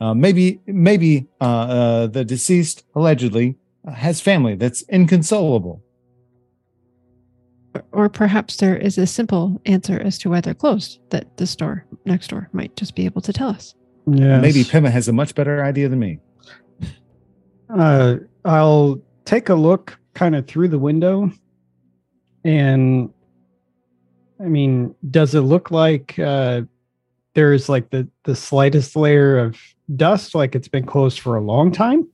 [0.00, 3.56] Uh, maybe, maybe uh, uh, the deceased allegedly
[3.92, 5.82] has family that's inconsolable.
[7.74, 11.46] Or- Or perhaps there is a simple answer as to why they're closed that the
[11.46, 13.74] store next door might just be able to tell us.
[14.06, 14.40] Yeah.
[14.40, 16.18] Maybe Pema has a much better idea than me.
[17.70, 21.30] Uh, I'll take a look kind of through the window.
[22.44, 23.10] And
[24.40, 26.62] I mean, does it look like uh,
[27.34, 29.56] there's like the, the slightest layer of
[29.96, 32.08] dust, like it's been closed for a long time?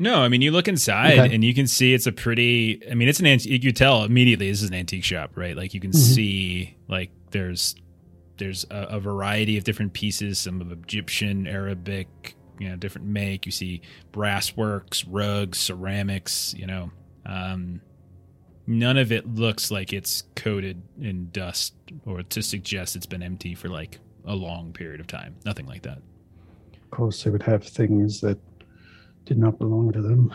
[0.00, 1.34] No, I mean you look inside Okay.
[1.34, 2.80] and you can see it's a pretty.
[2.90, 3.62] I mean it's an antique.
[3.62, 5.54] You tell immediately this is an antique shop, right?
[5.56, 5.94] Like you can Mhm.
[6.14, 7.74] see like there's
[8.38, 13.44] there's a, a variety of different pieces, some of Egyptian, Arabic, you know, different make.
[13.44, 16.54] You see brass works, rugs, ceramics.
[16.56, 16.90] You know,
[17.26, 17.82] um,
[18.66, 21.74] none of it looks like it's coated in dust
[22.06, 25.34] or to suggest it's been empty for like a long period of time.
[25.44, 25.98] Nothing like that.
[25.98, 28.38] Of course, they would have things that
[29.24, 30.34] did not belong to them.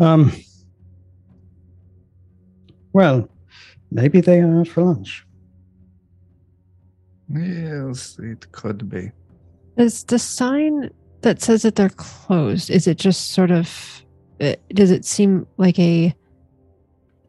[0.00, 0.32] Um,
[2.92, 3.28] well,
[3.90, 5.24] maybe they are out for lunch.
[7.34, 9.10] Yes, it could be.
[9.76, 10.90] Is the sign
[11.22, 12.68] that says that they're closed?
[12.70, 14.04] Is it just sort of?
[14.40, 16.14] uh, Does it seem like a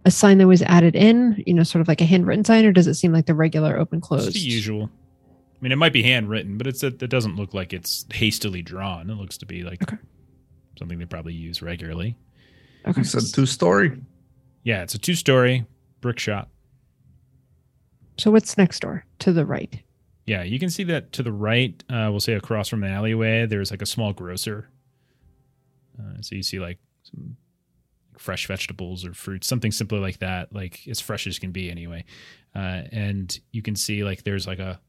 [0.05, 1.41] a sign that was added in?
[1.47, 3.77] You know, sort of like a handwritten sign, or does it seem like the regular
[3.79, 4.27] open closed?
[4.27, 4.89] It's the usual.
[5.25, 9.09] I mean, it might be handwritten, but it's it doesn't look like it's hastily drawn.
[9.09, 9.97] It looks to be like Okay.
[10.77, 12.17] Something they probably use regularly.
[12.85, 13.01] Okay.
[13.01, 13.99] You said two story.
[14.63, 15.65] Yeah, it's a two story
[16.01, 16.49] brick shop.
[18.17, 19.81] So what's next door to the right?
[20.25, 21.83] Yeah, you can see that to the right.
[21.89, 24.69] Uh, we'll say across from an alleyway, there's like a small grocer.
[25.99, 27.35] Uh, so you see like some
[28.17, 32.05] fresh vegetables or fruits, something simpler like that, like as fresh as can be anyway.
[32.55, 34.79] Uh, and you can see like there's like a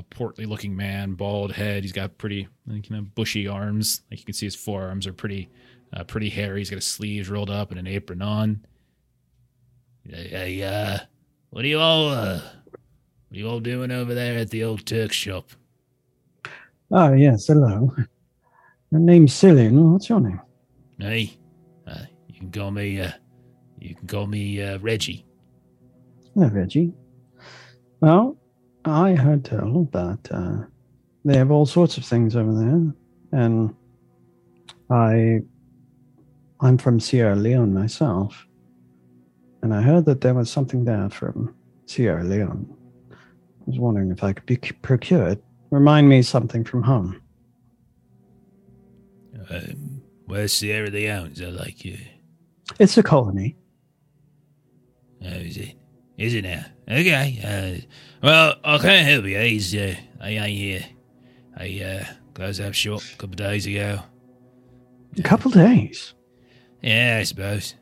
[0.00, 1.84] a portly looking man, bald head.
[1.84, 4.02] He's got pretty like, you know bushy arms.
[4.10, 5.50] Like you can see his forearms are pretty
[5.92, 6.60] uh, pretty hairy.
[6.60, 8.64] He's got his sleeves rolled up and an apron on.
[10.04, 10.98] Hey, uh,
[11.50, 14.86] what are you all uh, what are you all doing over there at the old
[14.86, 15.50] Turk shop?
[16.90, 17.94] Oh yes, hello.
[18.90, 19.92] My name's Cilian.
[19.92, 20.40] What's your name?
[20.98, 21.38] Hey,
[21.86, 23.12] uh, you can call me, uh,
[23.78, 25.24] you can call me uh, Reggie.
[26.34, 26.92] Hello, Reggie.
[28.00, 28.36] Well,
[28.84, 30.64] I heard tell that uh,
[31.24, 33.74] they have all sorts of things over there, and
[34.90, 35.40] I,
[36.60, 38.46] I'm from Sierra Leone myself,
[39.62, 41.54] and I heard that there was something there from
[41.86, 42.66] Sierra Leone.
[43.10, 45.44] I was wondering if I could be procure it.
[45.70, 47.20] Remind me something from home.
[49.50, 51.32] Um, where's Sierra Leone?
[51.32, 51.98] Is that like, you?
[52.78, 53.56] It's a colony.
[55.22, 55.79] oh, is it?
[56.20, 56.64] Is it now?
[56.86, 57.40] Okay.
[57.42, 57.86] Uh,
[58.22, 59.38] well, I can't help you.
[59.38, 60.84] He's, uh, I ain't here.
[61.56, 64.00] I uh, closed up shop a couple of days ago.
[65.18, 66.12] A couple days.
[66.82, 67.74] Yeah, I suppose.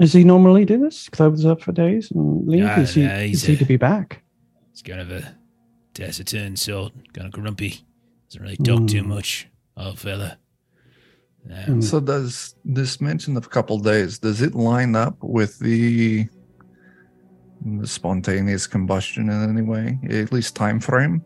[0.00, 1.08] Does he normally do this?
[1.10, 2.64] Close up for days and leave?
[2.64, 4.22] No, is he, no, he's is he a- to be back?
[4.72, 5.36] He's kind of a
[5.92, 7.84] taciturn sort, kind of grumpy.
[8.28, 9.08] Doesn't really talk too Hmm.
[9.10, 10.38] much, old fella.
[11.50, 11.80] Um, Hmm.
[11.80, 16.28] So does this mention of couple days does it line up with the, the
[17.84, 19.98] spontaneous combustion in any way?
[20.10, 21.24] At least time frame?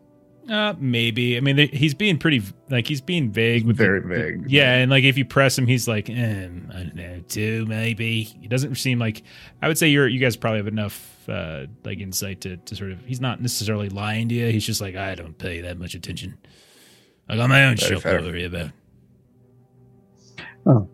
[0.49, 1.37] Uh, maybe.
[1.37, 4.49] I mean, they- he's being pretty like he's being vague with the- Very vague.
[4.51, 8.23] Yeah, and like if you press him, he's like, um, I don't know, two maybe.
[8.23, 9.23] He doesn't seem like.
[9.61, 12.91] I would say you're you guys probably have enough uh like insight to to sort
[12.91, 13.05] of.
[13.05, 14.47] He's not necessarily lying to you.
[14.51, 16.37] He's just like, I don't pay that much attention.
[17.29, 18.17] I got my own Very shit fair.
[18.19, 18.71] to worry about.
[20.65, 20.89] Oh,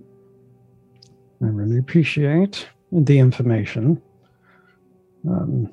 [1.41, 3.99] I really appreciate the information.
[5.27, 5.71] Um,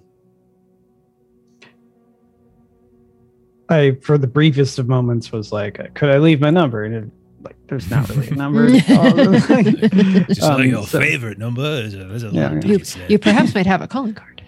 [3.69, 7.11] I, for the briefest of moments, was like, "Could I leave my number?" And it,
[7.43, 8.69] like, there's not really a number.
[8.79, 11.63] Just Um, like your so- favorite number.
[11.63, 12.51] Is a, is a Yeah.
[12.53, 14.43] lot You, you perhaps might have a calling card.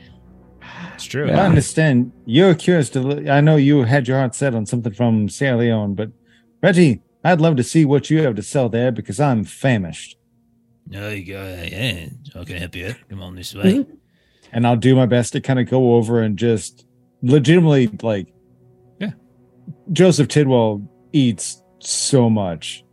[0.94, 1.26] it's true.
[1.26, 1.42] Yeah.
[1.42, 3.28] I understand you're curious to.
[3.28, 6.10] I know you had your heart set on something from Sierra Leone, but
[6.62, 10.16] Reggie, I'd love to see what you have to sell there because I'm famished,
[10.86, 11.42] No, you go.
[11.70, 12.94] Yeah, how can help you?
[13.08, 13.84] Come on this way.
[14.52, 16.86] And I'll do my best to kind of go over and just
[17.22, 18.32] legitimately like.
[18.98, 19.10] Yeah.
[19.92, 22.84] Joseph Tidwell eats so much.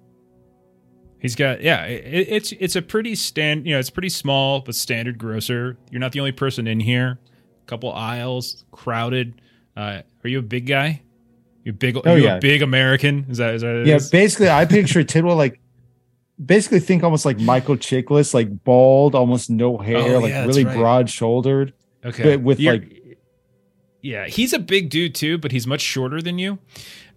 [1.19, 1.85] He's got yeah.
[1.85, 3.65] It, it's it's a pretty stand.
[3.65, 5.77] You know, it's pretty small but standard grocer.
[5.89, 7.19] You're not the only person in here.
[7.63, 9.41] a couple aisles, crowded.
[9.75, 11.01] Uh, are you a big guy?
[11.63, 11.97] You big?
[12.05, 12.35] Oh, you yeah.
[12.35, 13.25] a big American?
[13.27, 13.85] Is that is that?
[13.87, 14.11] Yeah, is?
[14.11, 15.59] basically, I picture Tidwell like
[16.43, 20.65] basically think almost like Michael Chiklis, like bald, almost no hair, Oh, like yeah, really
[20.65, 20.75] right.
[20.77, 21.73] broad shouldered.
[22.03, 22.23] Okay.
[22.23, 23.01] But with, You're- like-
[24.01, 26.59] yeah, he's a big dude too, but he's much shorter than you.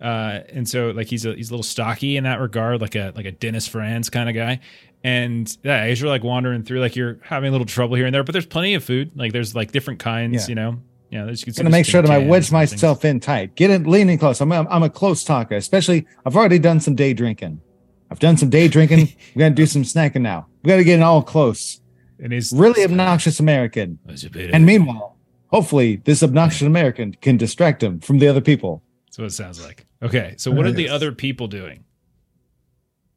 [0.01, 3.12] Uh, and so like he's a he's a little stocky in that regard, like a
[3.15, 4.61] like a Dennis Franz kind of guy.
[5.05, 8.15] And yeah, as you're like wandering through, like you're having a little trouble here and
[8.15, 9.11] there, but there's plenty of food.
[9.16, 10.49] Like there's like different kinds, Yeah.
[10.49, 10.78] you know.
[11.11, 12.73] Yeah, there's you gonna make sure that I wedge and things.
[12.73, 13.55] myself in tight.
[13.55, 14.40] Get it leaning close.
[14.40, 17.61] I'm, I'm I'm a close talker, especially I've already done some day drinking.
[18.10, 19.12] I've done some day drinking.
[19.35, 20.47] we gotta do some snacking now.
[20.62, 21.80] We gotta get it all close.
[22.20, 23.98] And he's Really obnoxious American.
[24.06, 25.16] And And meanwhile,
[25.48, 28.82] hopefully this obnoxious American can distract him from the other people.
[29.06, 29.86] That's what it sounds like.
[30.02, 31.85] Okay, so what are the other people doing?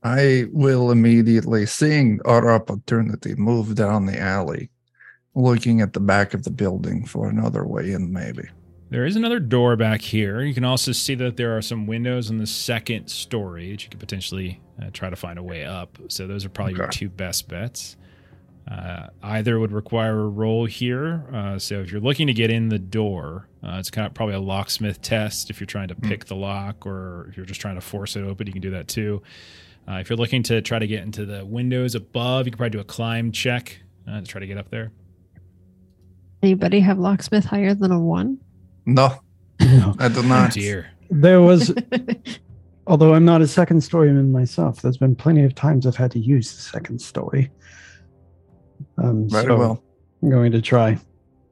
[0.03, 4.71] I will immediately, seeing our opportunity, move down the alley,
[5.35, 8.49] looking at the back of the building for another way in, maybe.
[8.89, 10.41] There is another door back here.
[10.41, 13.89] You can also see that there are some windows in the second story that you
[13.89, 15.97] could potentially uh, try to find a way up.
[16.07, 17.97] So those are probably your two best bets.
[18.69, 21.25] Uh, either would require a roll here.
[21.33, 24.35] Uh, so if you're looking to get in the door, uh, it's kind of probably
[24.35, 25.49] a locksmith test.
[25.49, 28.23] If you're trying to pick the lock, or if you're just trying to force it
[28.23, 29.23] open, you can do that too.
[29.89, 32.69] Uh, if you're looking to try to get into the windows above, you can probably
[32.69, 34.91] do a climb check uh, to try to get up there.
[36.43, 38.39] Anybody have locksmith higher than a one?
[38.85, 39.15] No,
[39.59, 39.95] No.
[39.99, 40.51] I do Oh not.
[40.53, 40.91] dear.
[41.09, 41.73] There was,
[42.91, 46.19] although I'm not a second storyman myself, there's been plenty of times I've had to
[46.19, 47.49] use the second story.
[48.97, 49.83] Um, Very so well.
[50.21, 50.97] I'm going to try.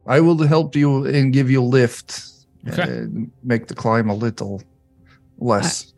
[0.06, 2.24] I will help you and give you a lift.
[2.68, 2.84] Okay.
[2.84, 4.62] and make the climb a little
[5.38, 5.94] less.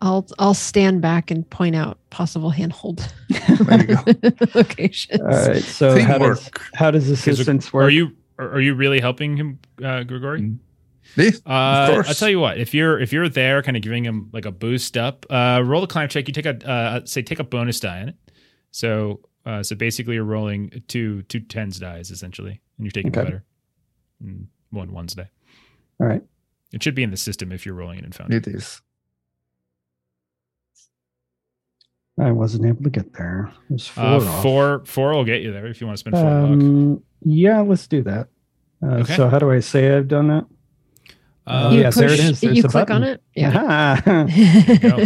[0.00, 4.30] I'll I'll stand back and point out possible handhold There you go.
[4.54, 5.20] locations.
[5.20, 5.62] All right.
[5.62, 7.84] So how does how does assistance work?
[7.84, 10.54] Are you are, are you really helping him, uh, Grigori?
[11.16, 12.08] Yeah, Uh, course.
[12.08, 12.58] I'll tell you what.
[12.58, 15.80] If you're if you're there, kind of giving him like a boost up, uh, roll
[15.80, 16.26] the climb check.
[16.28, 18.16] You take a uh, say take a bonus die on it.
[18.70, 23.22] So uh, so basically, you're rolling two two tens dies essentially, and you're taking Okay.
[23.24, 23.44] better.
[24.20, 25.30] And one ones die.
[26.00, 26.22] All right.
[26.72, 28.38] It should be in the system if you're rolling it in Foundry.
[28.38, 28.82] it is.
[32.18, 33.52] I wasn't able to get there.
[33.70, 34.04] It four.
[34.04, 36.26] Uh, four four will get you there if you want to spend four.
[36.28, 38.28] Um, yeah, let's do that.
[38.82, 39.16] Uh, Okay.
[39.16, 40.46] So how do I say I've done that?
[41.46, 43.22] Uh, Oh, you yes, there it push- There's you the click on it.
[43.34, 43.50] Yeah.
[43.56, 44.78] Aha.
[44.82, 44.98] go.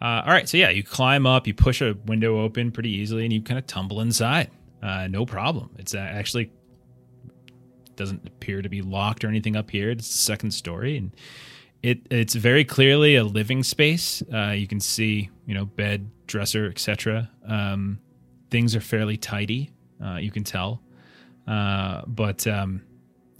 [0.00, 3.24] Uh, all right, so yeah, you climb up, you push a window open pretty easily,
[3.24, 4.50] and you kind of tumble inside.
[4.82, 5.70] Uh, no problem.
[5.78, 6.50] It's uh, actually
[7.94, 9.90] doesn't appear to be locked or anything up here.
[9.90, 11.14] It's the second story, and
[11.84, 14.22] it it's very clearly a living space.
[14.32, 17.30] Uh, you can see, you know, bed, dresser, etc.
[17.46, 18.00] Um,
[18.50, 19.70] things are fairly tidy.
[20.04, 20.82] Uh, you can tell,
[21.46, 22.82] uh, but um,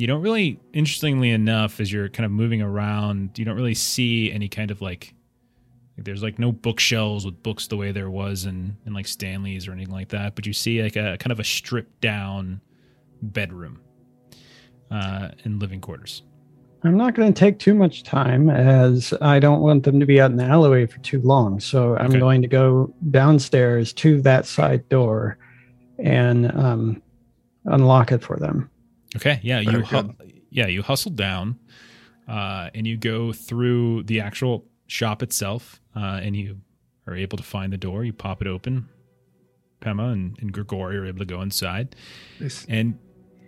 [0.03, 0.59] you don't really.
[0.73, 4.81] Interestingly enough, as you're kind of moving around, you don't really see any kind of
[4.83, 5.15] like.
[5.97, 9.69] like, There's like no bookshelves with books the way there was in, in like Stanley's
[9.69, 12.61] or anything like that, but you see like a kind of a stripped down
[13.23, 13.81] bedroom
[14.91, 16.23] uh, in living quarters.
[16.83, 20.21] I'm not going to take too much time as I don't want them to be
[20.21, 21.61] out in the alleyway for too long.
[21.61, 22.19] So I'm Okay.
[22.19, 25.39] going to go downstairs to that side door
[26.01, 27.01] and um,
[27.67, 28.69] unlock it for them.
[29.17, 30.15] Okay, yeah, you hu-
[30.51, 31.59] yeah you hustle down,
[32.29, 36.59] uh, and you go through the actual shop itself, uh, and you
[37.07, 38.05] are able to find the door.
[38.05, 38.89] You pop it open.
[39.81, 41.97] Pema and, and Grigori are able to go inside,
[42.39, 42.99] This- and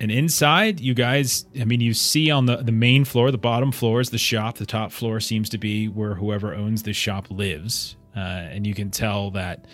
[0.01, 3.71] and inside, you guys, I mean, you see on the, the main floor, the bottom
[3.71, 4.59] floor is the shop.
[4.59, 7.95] The top floor seems to be where whoever owns the shop lives.
[8.17, 9.67] Uh, and you can tell that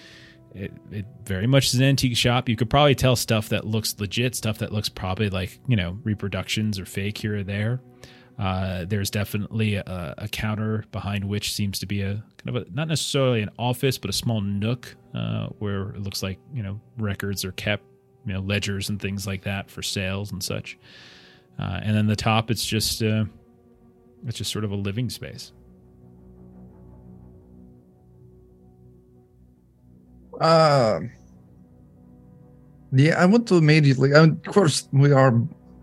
[0.55, 2.49] it, it very much is an antique shop.
[2.49, 5.99] You could probably tell stuff that looks legit, stuff that looks probably like, you know,
[6.03, 7.81] reproductions or fake here or there.
[8.39, 12.65] Uh, there's definitely a, a, counter behind which seems to be a kind of a
[12.73, 16.81] not necessarily an office, but a small nook uh, where it looks like you know
[16.97, 17.85] records are kept,
[18.25, 20.79] you know ledgers and things like that for sales and such.
[21.59, 23.27] Uh, and then the top, it's just uh,
[24.27, 25.53] it's just sort of a living space.
[30.41, 31.01] Uh,
[32.93, 34.12] yeah, I want to immediately.
[34.12, 35.33] of course, we are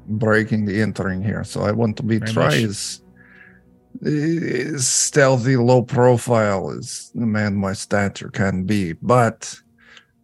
[0.08, 2.64] breaking the entering here, so I want to be Very try much.
[2.64, 3.02] as,
[4.86, 8.94] stealthy, low profile as the man my stature can be.
[8.94, 9.56] But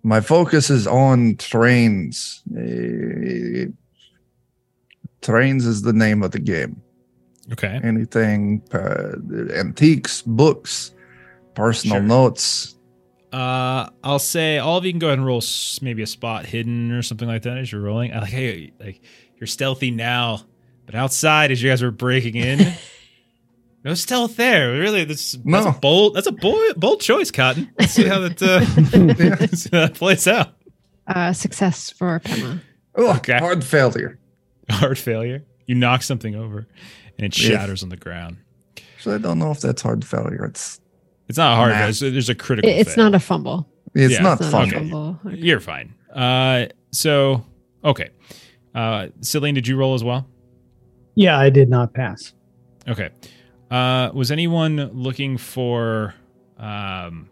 [0.04, 2.42] my focus is on trains.
[2.58, 3.66] Eh,
[5.22, 6.82] trains is the name of the game.
[7.52, 7.80] Okay.
[7.84, 9.14] Anything, uh,
[9.54, 10.92] antiques, books,
[11.56, 12.04] personal Sure.
[12.08, 12.73] notes.
[13.34, 15.42] Uh, I'll say all of you can go ahead and roll
[15.82, 18.14] maybe a spot hidden or something like that as you're rolling.
[18.14, 19.02] I like how you, like
[19.38, 20.42] you're stealthy now,
[20.86, 22.74] but outside as you guys were breaking in,
[23.84, 24.74] no stealth there.
[24.74, 25.68] Really, that's, that's No.
[25.70, 26.14] a bold.
[26.16, 27.72] That's a bold, bold choice, Cotton.
[27.80, 28.64] Let's see how that uh,
[29.56, 30.54] see how that plays out.
[31.08, 32.62] Uh, success for Pema.
[32.96, 33.40] Oh, Okay.
[33.40, 34.20] hard failure.
[34.70, 35.44] Hard failure.
[35.66, 36.68] You knock something over,
[37.18, 37.50] and it Yeah.
[37.58, 38.38] shatters on the ground.
[39.00, 40.46] So I don't know if that's hard failure.
[40.46, 40.80] It's
[41.30, 41.72] It's not hard.
[41.72, 41.88] Nah.
[41.88, 42.70] It's, there's a critical.
[42.70, 43.06] It- it's fail.
[43.06, 43.68] not a fumble.
[43.94, 44.78] it's Yeah, not It's not a Okay.
[44.78, 45.20] fumble.
[45.26, 45.38] Okay.
[45.38, 45.94] You're fine.
[46.14, 47.44] Uh, so
[47.84, 48.10] okay.
[48.76, 50.28] Uh, Celine, did you roll as well?
[51.16, 52.34] Yeah, I did not pass.
[52.88, 53.10] Okay.
[53.72, 56.14] Uh, was anyone looking for
[56.58, 57.30] um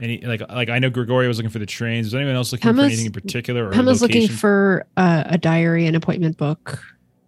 [0.00, 2.06] any like like I know Gregorio was looking for the trains.
[2.06, 3.68] Was anyone else looking for anything in particular?
[3.68, 6.82] Or Pema's looking for uh, a diary, an appointment book,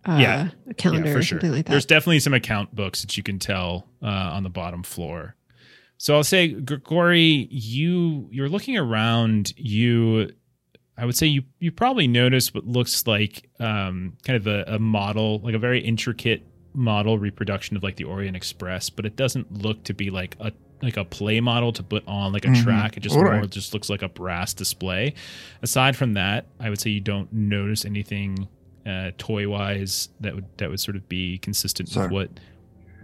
[0.04, 0.48] uh, Yeah.
[0.68, 1.38] a calendar, yeah, or for sure.
[1.40, 1.70] something like that.
[1.70, 5.34] There's definitely some account books that you can tell uh, on the bottom floor.
[5.98, 9.52] So I'll say, Grigori, you you're looking around.
[9.56, 10.30] You,
[10.96, 14.78] I would say you you probably notice what looks like um, kind of a, a
[14.78, 19.52] model, like a very intricate model reproduction of like the Orient Express, but it doesn't
[19.62, 22.62] look to be like a like a play model to put on like a Mhm.
[22.62, 22.96] track.
[22.96, 23.50] It just All more right.
[23.50, 25.14] just looks like a brass display.
[25.62, 28.46] Aside from that, I would say you don't notice anything
[28.86, 32.30] uh, toy wise that would that would sort of be consistent with what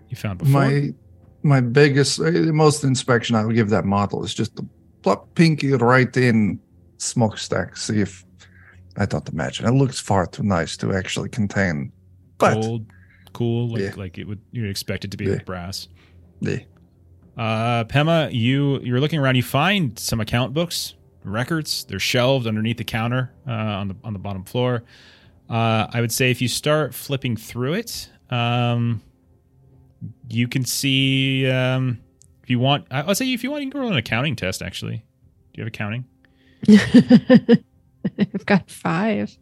[0.09, 0.53] you found before.
[0.61, 0.95] My
[1.45, 4.67] my biggest, uh, the most inspection I would give that model is just to
[5.03, 6.59] plop pinky right in
[6.99, 7.77] smokestack.
[7.77, 8.25] See if
[8.97, 9.67] I thought to imagine.
[9.67, 11.93] It looks far too nice to actually contain.
[12.39, 12.87] But Gold,
[13.33, 13.93] cool, like, Yeah.
[13.97, 15.31] like it would you'd expect it to be Yeah.
[15.33, 15.89] with brass.
[16.41, 16.59] yeah,
[17.37, 19.35] Uh, Pema, you you're looking around.
[19.37, 20.95] You find some account books,
[21.25, 21.85] records.
[21.85, 24.85] They're shelved underneath the counter uh, on the on the bottom floor.
[25.51, 29.03] Uh, I would say if you start flipping through it, um,
[30.29, 31.49] you can see.
[31.51, 32.01] Um,
[32.43, 34.63] if you want, I- I'll say if you want, you can roll an accounting test.
[34.63, 35.05] Actually,
[35.53, 36.05] do you have accounting?
[38.19, 39.37] I've got five.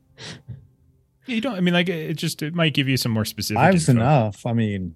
[1.27, 1.55] Yeah, you don't.
[1.57, 3.59] I mean, like it just it might give you some more specific.
[3.61, 4.01] Five's info.
[4.03, 4.45] enough.
[4.47, 4.95] I mean,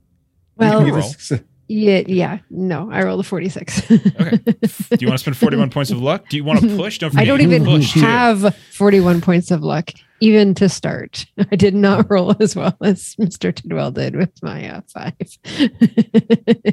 [0.56, 0.82] Well,
[1.68, 2.02] you can roll.
[2.04, 2.38] give us- Yeah, yeah.
[2.50, 3.90] No, I rolled a 46.
[3.90, 3.96] Okay.
[4.38, 6.28] Do you want to spend 41 points of luck?
[6.28, 6.98] Do you want to push?
[6.98, 8.00] Don't forget I don't even can push too.
[8.00, 9.90] have 41 points of luck,
[10.20, 11.26] even to start.
[11.50, 13.54] I did not roll as well as Mr.
[13.54, 15.14] Tidwell did with my uh, five.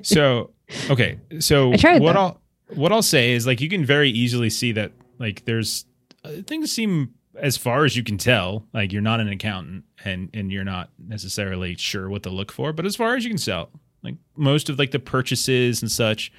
[0.03, 0.51] So,
[0.89, 1.19] okay.
[1.39, 2.19] So I tried, what though.
[2.19, 2.41] I'll
[2.75, 5.85] what I'll say is like you can very easily see that like there's
[6.23, 10.29] uh, things seem as far as you can tell like you're not an accountant and
[10.33, 13.37] and you're not necessarily sure what to look for, but as far as you can
[13.37, 13.69] tell,
[14.03, 16.31] like most of like the purchases and such,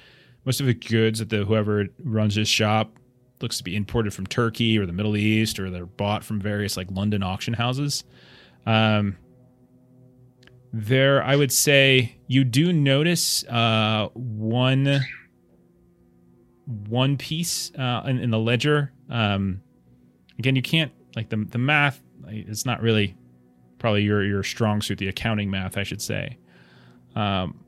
[0.45, 2.97] most of the goods that the whoever runs this shop
[3.41, 6.77] looks to be imported from Turkey or the Middle East or they're bought from various
[6.77, 8.03] like London auction houses.
[8.65, 9.17] Um,
[10.71, 15.01] there, I would say you do notice uh, one
[16.65, 18.91] one piece uh, in, in the ledger.
[19.09, 19.61] Um,
[20.37, 22.01] again, you can't like the the math.
[22.27, 23.15] It's not really
[23.79, 26.37] probably your your strong suit, the accounting math, I should say.
[27.15, 27.65] Um,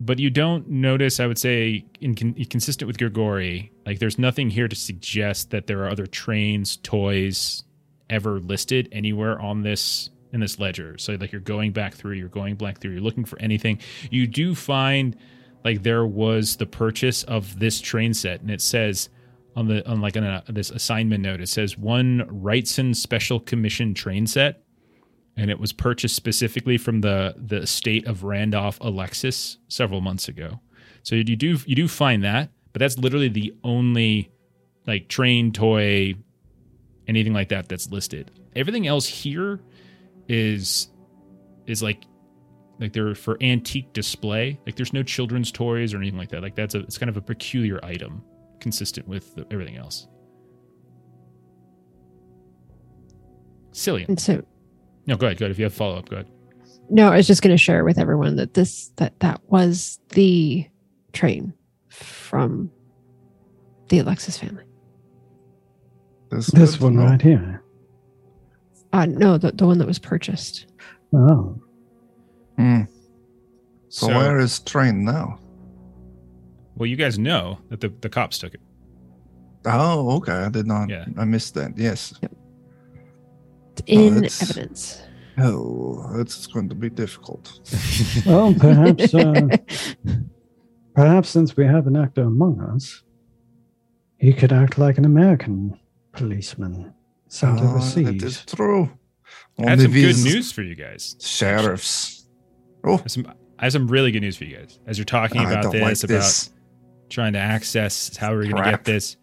[0.00, 4.66] but you don't notice, I would say, in, consistent with Grigori, like there's nothing here
[4.66, 7.64] to suggest that there are other trains, toys
[8.08, 10.96] ever listed anywhere on this in this ledger.
[10.96, 13.80] So like you're going back through, you're going back through, you're looking for anything.
[14.10, 15.16] You do find
[15.64, 19.10] like there was the purchase of this train set, and it says
[19.54, 24.26] on the on like on this assignment note, it says one Wrightson Special Commission train
[24.26, 24.62] set
[25.36, 30.60] and it was purchased specifically from the the estate of Randolph Alexis several months ago.
[31.02, 34.30] So you do you do find that, but that's literally the only
[34.86, 36.14] like train toy
[37.06, 38.30] anything like that that's listed.
[38.56, 39.60] Everything else here
[40.28, 40.88] is
[41.66, 42.04] is like
[42.78, 44.58] like they're for antique display.
[44.64, 46.42] Like there's no children's toys or anything like that.
[46.42, 48.22] Like that's a it's kind of a peculiar item,
[48.60, 50.08] consistent with the, everything else.
[53.72, 54.08] Cilian.
[54.08, 54.44] And so
[55.06, 55.38] No, go ahead.
[55.38, 55.50] Go ahead.
[55.52, 56.28] If you have follow up, go ahead.
[56.88, 60.66] no, I was just going to share with everyone that this that that was the
[61.12, 61.52] train
[61.88, 62.70] from
[63.88, 64.64] the Alexis family.
[66.30, 67.06] This, This one to know.
[67.06, 67.62] right here.
[68.92, 70.66] Uh no, the, the one that was purchased.
[71.12, 71.60] Oh,
[72.56, 72.82] Hmm.
[73.88, 75.38] So, So- where is train now?
[76.76, 78.60] Well, you guys know that the, the cops took it.
[79.66, 80.32] Oh, okay.
[80.32, 80.88] I did not.
[80.88, 81.04] Yeah.
[81.18, 81.76] I missed that.
[81.76, 82.14] Yes.
[82.22, 82.32] It's
[83.86, 85.02] in that's- evidence.
[85.38, 87.60] Oh, it's going to be difficult.
[88.26, 89.48] well, perhaps, uh,
[90.94, 93.02] perhaps since we have an actor among us,
[94.18, 95.78] he could act like an American
[96.12, 96.92] policeman
[97.28, 98.06] sent Oh, overseas.
[98.06, 98.90] that is true.
[99.58, 101.16] I have some good news for you guys.
[101.20, 102.26] Sheriffs.
[102.84, 103.26] Oh, I have some,
[103.58, 104.78] I have some really good news for you guys.
[104.86, 106.50] As you're talking I about don't this, like about this.
[107.08, 109.16] trying to access how we're going to get this,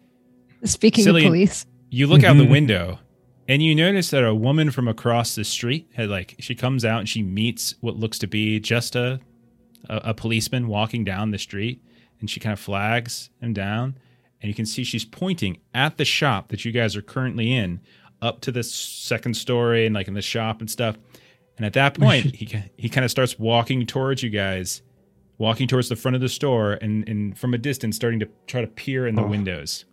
[0.64, 2.50] Speaking Cilian- of police, you look out the Mhm.
[2.50, 2.98] window
[3.48, 7.00] and you notice that a woman from across the street had like she comes out
[7.00, 9.20] and she meets what looks to be just a
[9.88, 11.82] a, a policeman walking down the street.
[12.20, 13.96] And she kind of flags him down.
[14.42, 17.80] And you can see she's pointing at the shop that you guys are currently in
[18.20, 20.96] up to the second story and like in the shop and stuff.
[21.56, 24.82] And at that point he he kind of starts walking towards you guys
[25.38, 28.60] walking towards the front of the store and, and from a distance starting to try
[28.60, 29.28] to peer in the Oh.
[29.28, 29.84] windows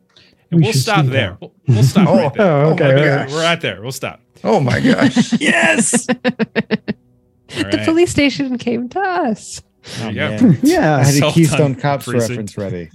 [0.52, 2.84] and We we'll stop sneak there we'll, we'll stop Oh, right there oh, okay.
[2.84, 3.16] Oh my all God.
[3.22, 3.32] right.
[3.32, 5.34] we're at there we'll stop Oh my gosh.
[5.42, 6.08] Yes.
[7.58, 9.64] All the police station came to us.
[9.98, 10.30] There Oh, go.
[10.46, 10.60] man.
[10.62, 12.30] Yeah, I had a Keystone Cops precinct.
[12.30, 12.90] reference ready.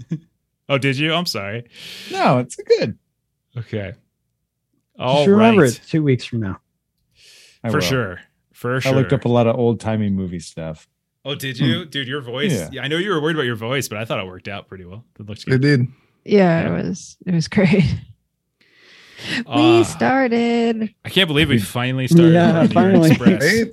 [0.68, 1.12] Oh, did you?
[1.12, 1.64] I'm sorry.
[2.12, 2.98] No, it's good.
[3.56, 3.94] Okay.
[4.98, 5.72] Just remember right.
[5.72, 6.60] it two weeks from now.
[7.64, 7.80] I For will.
[7.80, 8.20] sure.
[8.52, 8.92] For sure.
[8.92, 10.88] I looked up a lot of old timey movie stuff.
[11.24, 11.90] Oh, did you, hmm.
[11.90, 12.06] dude?
[12.06, 12.52] Your voice.
[12.52, 12.68] Yeah.
[12.72, 12.82] Yeah.
[12.82, 14.84] I know you were worried about your voice, but I thought it worked out pretty
[14.84, 15.04] well.
[15.18, 15.54] It looks good.
[15.54, 15.86] It did.
[16.24, 16.68] Yeah, Yeah.
[16.68, 17.84] it was it was great.
[19.46, 19.78] Ah.
[19.78, 20.94] we started.
[21.04, 22.32] I can't believe we finally started.
[22.32, 23.12] Yeah, finally.
[23.16, 23.66] Right?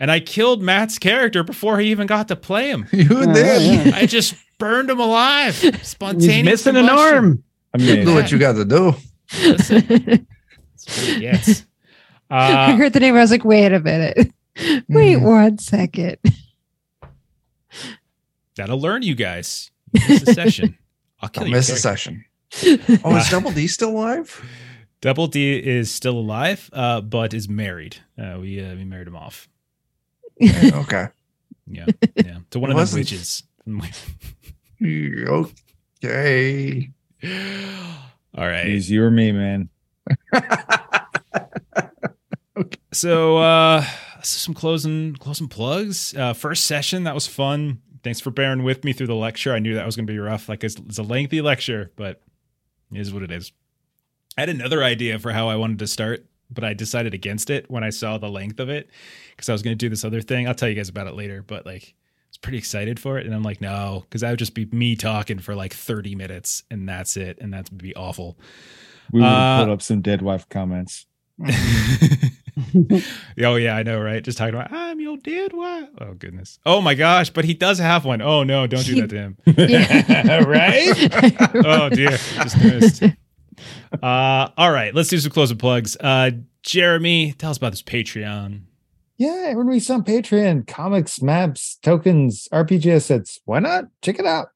[0.00, 2.86] And I killed Matt's character before he even got to play him.
[2.92, 3.86] You Oh, did.
[3.86, 3.96] yeah.
[3.96, 5.54] I just burned him alive.
[5.82, 6.34] Spontaneous.
[6.36, 7.14] He's missing an combustion.
[7.16, 7.42] arm.
[7.76, 8.14] Do Amazing.
[8.14, 8.94] what you got to do.
[9.42, 10.26] Listen,
[10.70, 11.66] that's what he gets.
[12.30, 13.16] I Uh, heard the name.
[13.16, 14.30] I was like, wait a minute.
[14.88, 15.22] Wait Mm.
[15.22, 16.16] one second.
[18.56, 19.70] that'll learn you guys.
[19.92, 20.76] Miss a session.
[21.20, 21.56] I'll kill Don't you.
[21.56, 22.24] miss a session.
[23.04, 24.42] Oh, is Double D still alive?
[25.00, 27.98] Double D is still alive, uh, but is married.
[28.18, 29.48] Uh, we uh, we married him off.
[30.40, 31.08] Yeah, okay.
[31.70, 31.84] Yeah,
[32.16, 32.38] yeah.
[32.52, 33.42] To one It of wasn't- those witches.
[36.02, 36.90] Okay.
[38.34, 38.64] All right.
[38.66, 39.68] He's you or me, man.
[42.56, 42.78] okay.
[42.92, 43.84] So uh
[44.16, 46.14] let's some closing closing plugs.
[46.16, 47.82] Uh first session, that was fun.
[48.02, 49.52] Thanks for bearing with me through the lecture.
[49.52, 50.48] I knew that was gonna be rough.
[50.48, 52.22] Like it's, it's a lengthy lecture, but
[52.92, 53.52] it is what it is.
[54.36, 57.70] I had another idea for how I wanted to start, but I decided against it
[57.70, 58.88] when I saw the length of it
[59.30, 60.46] because I was gonna do this other thing.
[60.46, 63.26] I'll tell you guys about it later, but like I was pretty excited for it.
[63.26, 66.62] And I'm like, no, because that would just be me talking for like 30 minutes
[66.70, 67.38] and that's it.
[67.40, 68.38] And that would be awful.
[69.10, 71.06] We would Uh, pulled up some dead wife comments.
[73.44, 74.22] oh yeah, I know, right?
[74.22, 75.88] Just talking about I'm your dead wife.
[76.00, 76.58] Oh goodness.
[76.66, 78.20] Oh my gosh, but he does have one.
[78.20, 79.36] Oh no, don't do that to him.
[80.48, 81.64] Right?
[81.64, 83.02] Oh dear, just missed.
[84.02, 85.96] Uh, all right, let's do some closing plugs.
[85.98, 86.30] Uh,
[86.62, 88.62] Jeremy, tell us about this Patreon.
[89.16, 90.66] Yeah, everyone reads on Patreon.
[90.68, 93.40] Comics, maps, tokens, RPG assets.
[93.46, 93.86] Why not?
[94.02, 94.50] Check it out.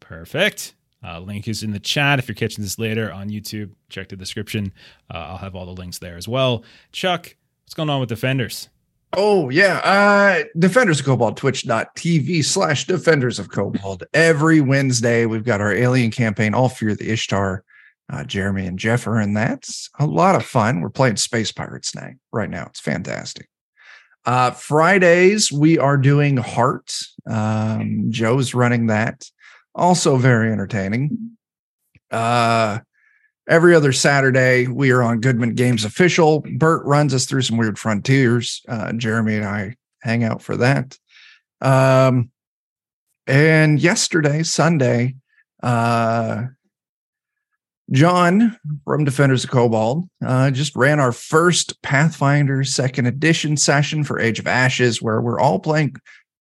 [0.00, 0.74] Perfect.
[1.04, 2.18] Uh, link is in the chat.
[2.18, 4.72] If you're catching this later on YouTube, check the description.
[5.12, 6.64] Uh, I'll have all the links there as well.
[6.90, 7.36] Chuck,
[7.68, 8.70] what's going on with Defenders?
[9.14, 14.04] Oh yeah, uh Defenders of Kobold, twitch.tv slash Defenders of Kobold.
[14.14, 17.62] Every Wednesday, we've got our alien campaign, All Fear the Ishtar.
[18.10, 19.68] Uh, Jeremy and Jeff are in that.
[19.98, 20.80] A lot of fun.
[20.80, 22.64] We're playing Space Pirates now, right now.
[22.70, 23.50] It's fantastic.
[24.24, 26.90] Uh, Fridays, we are doing Heart.
[27.28, 29.30] Um, Joe's running that.
[29.74, 31.36] Also very entertaining.
[32.10, 32.78] Uh,
[33.48, 36.44] every other Saturday, we are on Goodman Games Official.
[36.58, 38.62] Bert runs us through some weird frontiers.
[38.68, 40.96] Uh, Jeremy and I hang out for that.
[41.60, 42.30] Um,
[43.26, 45.16] and yesterday, Sunday,
[45.62, 46.44] uh,
[47.90, 54.20] John from Defenders of Kobold uh, just ran our first Pathfinder second edition session for
[54.20, 55.96] Age of Ashes, where we're all playing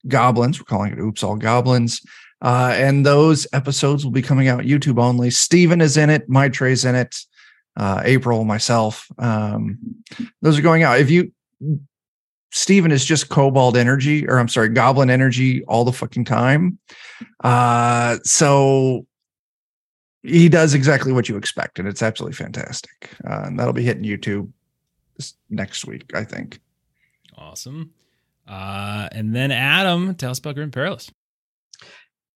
[0.08, 0.60] goblins.
[0.60, 2.02] We're calling it Oops All Goblins.
[2.42, 5.30] Uh, and those episodes will be coming out YouTube only.
[5.32, 7.16] Steven is in it, Maitre's in it.
[7.78, 9.10] uh, April, myself.
[9.20, 9.78] Um,
[10.42, 11.00] those are going out.
[11.00, 11.32] If you,
[12.52, 16.80] Steven is just Kobold Energy, or I'm sorry, Goblin Energy all the fucking time.
[17.44, 19.06] Uh, so
[20.24, 23.12] he does exactly what you expect, and it's absolutely fantastic.
[23.24, 24.52] Uh, and that'll be hitting YouTube
[25.50, 26.60] next week, I think.
[27.38, 27.92] Awesome.
[28.48, 31.12] Uh, and then Adam, tell us about Grim Perilous.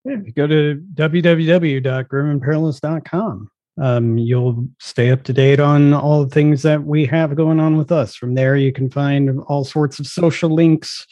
[0.04, 6.30] Yeah, if you go to www.grimandperilous.com, um, you'll stay up to date on all the
[6.30, 8.16] things that we have going on with us.
[8.16, 11.06] From there, you can find all sorts of social links,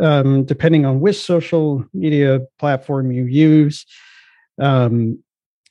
[0.00, 3.86] um, depending on which social media platform you use.
[4.60, 5.22] Um,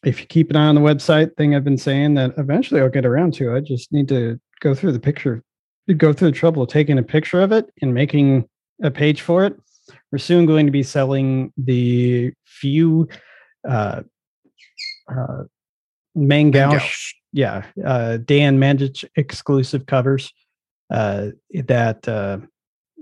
[0.04, 2.90] if you keep an eye on the website thing, I've been saying that eventually I'll
[2.90, 3.56] get around to.
[3.56, 5.44] I just need to go through the picture,
[5.98, 8.48] go through the trouble of taking a picture of it and making
[8.84, 9.56] a page for it.
[10.12, 13.08] We're soon going to be selling the few
[13.68, 14.02] uh,
[15.10, 15.44] uh,
[16.16, 17.14] Mangaush.
[17.34, 20.32] yeah, uh, Dan Mandich exclusive covers
[20.90, 22.38] uh, that uh,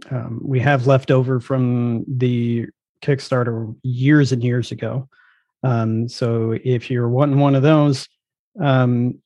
[0.09, 2.67] um, we have left over from the
[3.01, 5.07] Kickstarter years and years ago.
[5.63, 8.07] Um, so if you're wanting one of those,
[8.59, 9.19] um,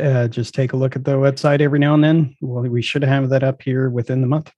[0.00, 2.36] uh, just take a look at the website every now and then.
[2.40, 4.52] Well, we should have that up here within the month.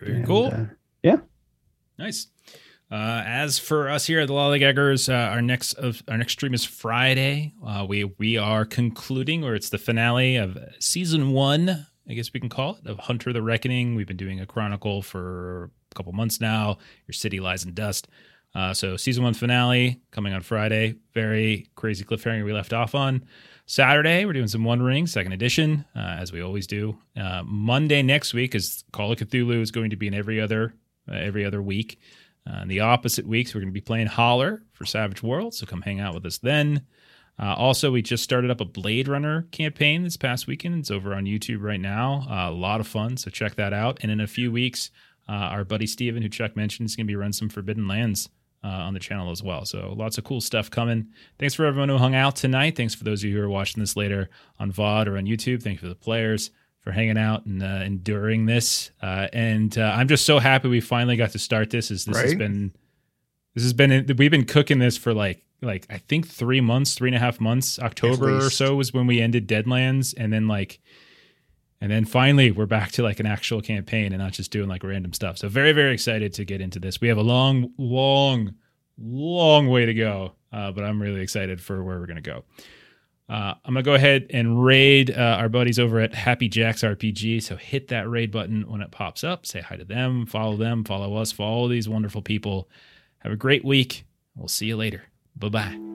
[0.00, 0.46] Very And, cool.
[0.46, 1.16] uh,
[1.98, 2.28] Nice.
[2.90, 6.54] Uh, as for us here at the Lollygaggers, uh, our next of our next stream
[6.54, 7.52] is Friday.
[7.64, 12.40] Uh, we we are concluding, or it's the finale of season one, I guess we
[12.40, 13.94] can call it, of Hunter the Reckoning.
[13.96, 16.78] We've been doing a chronicle for a couple months now.
[17.06, 18.08] Your city lies in dust.
[18.54, 20.96] Uh, so season one finale coming on Friday.
[21.14, 23.22] Very crazy cliffhanger we left off on.
[23.70, 26.98] Saturday we're doing some One Ring second edition, uh, as we always do.
[27.16, 30.74] Uh, Monday next week is Call of Cthulhu is going to be in every other
[31.08, 32.00] uh, every other week.
[32.44, 35.66] Uh, in the opposite weeks, we're going to be playing Holler for Savage World, so
[35.66, 36.84] come hang out with us then.
[37.38, 40.80] Uh, also, we just started up a Blade Runner campaign this past weekend.
[40.80, 42.26] It's over on YouTube right now.
[42.28, 44.00] Uh, a lot of fun, so check that out.
[44.02, 44.90] And in a few weeks,
[45.28, 48.30] uh, our buddy Steven, who Chuck mentioned, is going to be running some Forbidden Lands
[48.62, 49.64] uh, on the channel as well.
[49.64, 51.08] So lots of cool stuff coming.
[51.38, 52.76] Thanks for everyone who hung out tonight.
[52.76, 54.28] Thanks for those of you who are watching this later
[54.58, 55.62] on VOD or on YouTube.
[55.62, 56.50] Thank you for the players
[56.80, 58.90] for hanging out and uh, enduring this.
[59.02, 61.90] Uh, and uh, I'm just so happy we finally got to start this.
[61.90, 62.72] As this has been,
[63.54, 67.10] this has been, we've been cooking this for like, like I think three months, three
[67.10, 67.78] and a half months.
[67.78, 70.80] October or so was when we ended Deadlands, and then like,
[71.80, 74.84] and then finally we're back to like an actual campaign and not just doing like
[74.84, 75.38] random stuff.
[75.38, 77.00] So very, very excited to get into this.
[77.00, 78.54] We have a long, long,
[78.98, 82.44] long way to go, uh, but I'm really excited for where we're gonna go.
[83.28, 87.42] Uh, I'm gonna go ahead and raid uh, our buddies over at Happy Jacks RPG.
[87.42, 89.46] So hit that raid button when it pops up.
[89.46, 92.68] Say hi to them, follow them, follow us, follow these wonderful people.
[93.18, 94.04] Have a great week.
[94.36, 95.04] We'll see you later.
[95.36, 95.89] Bye bye.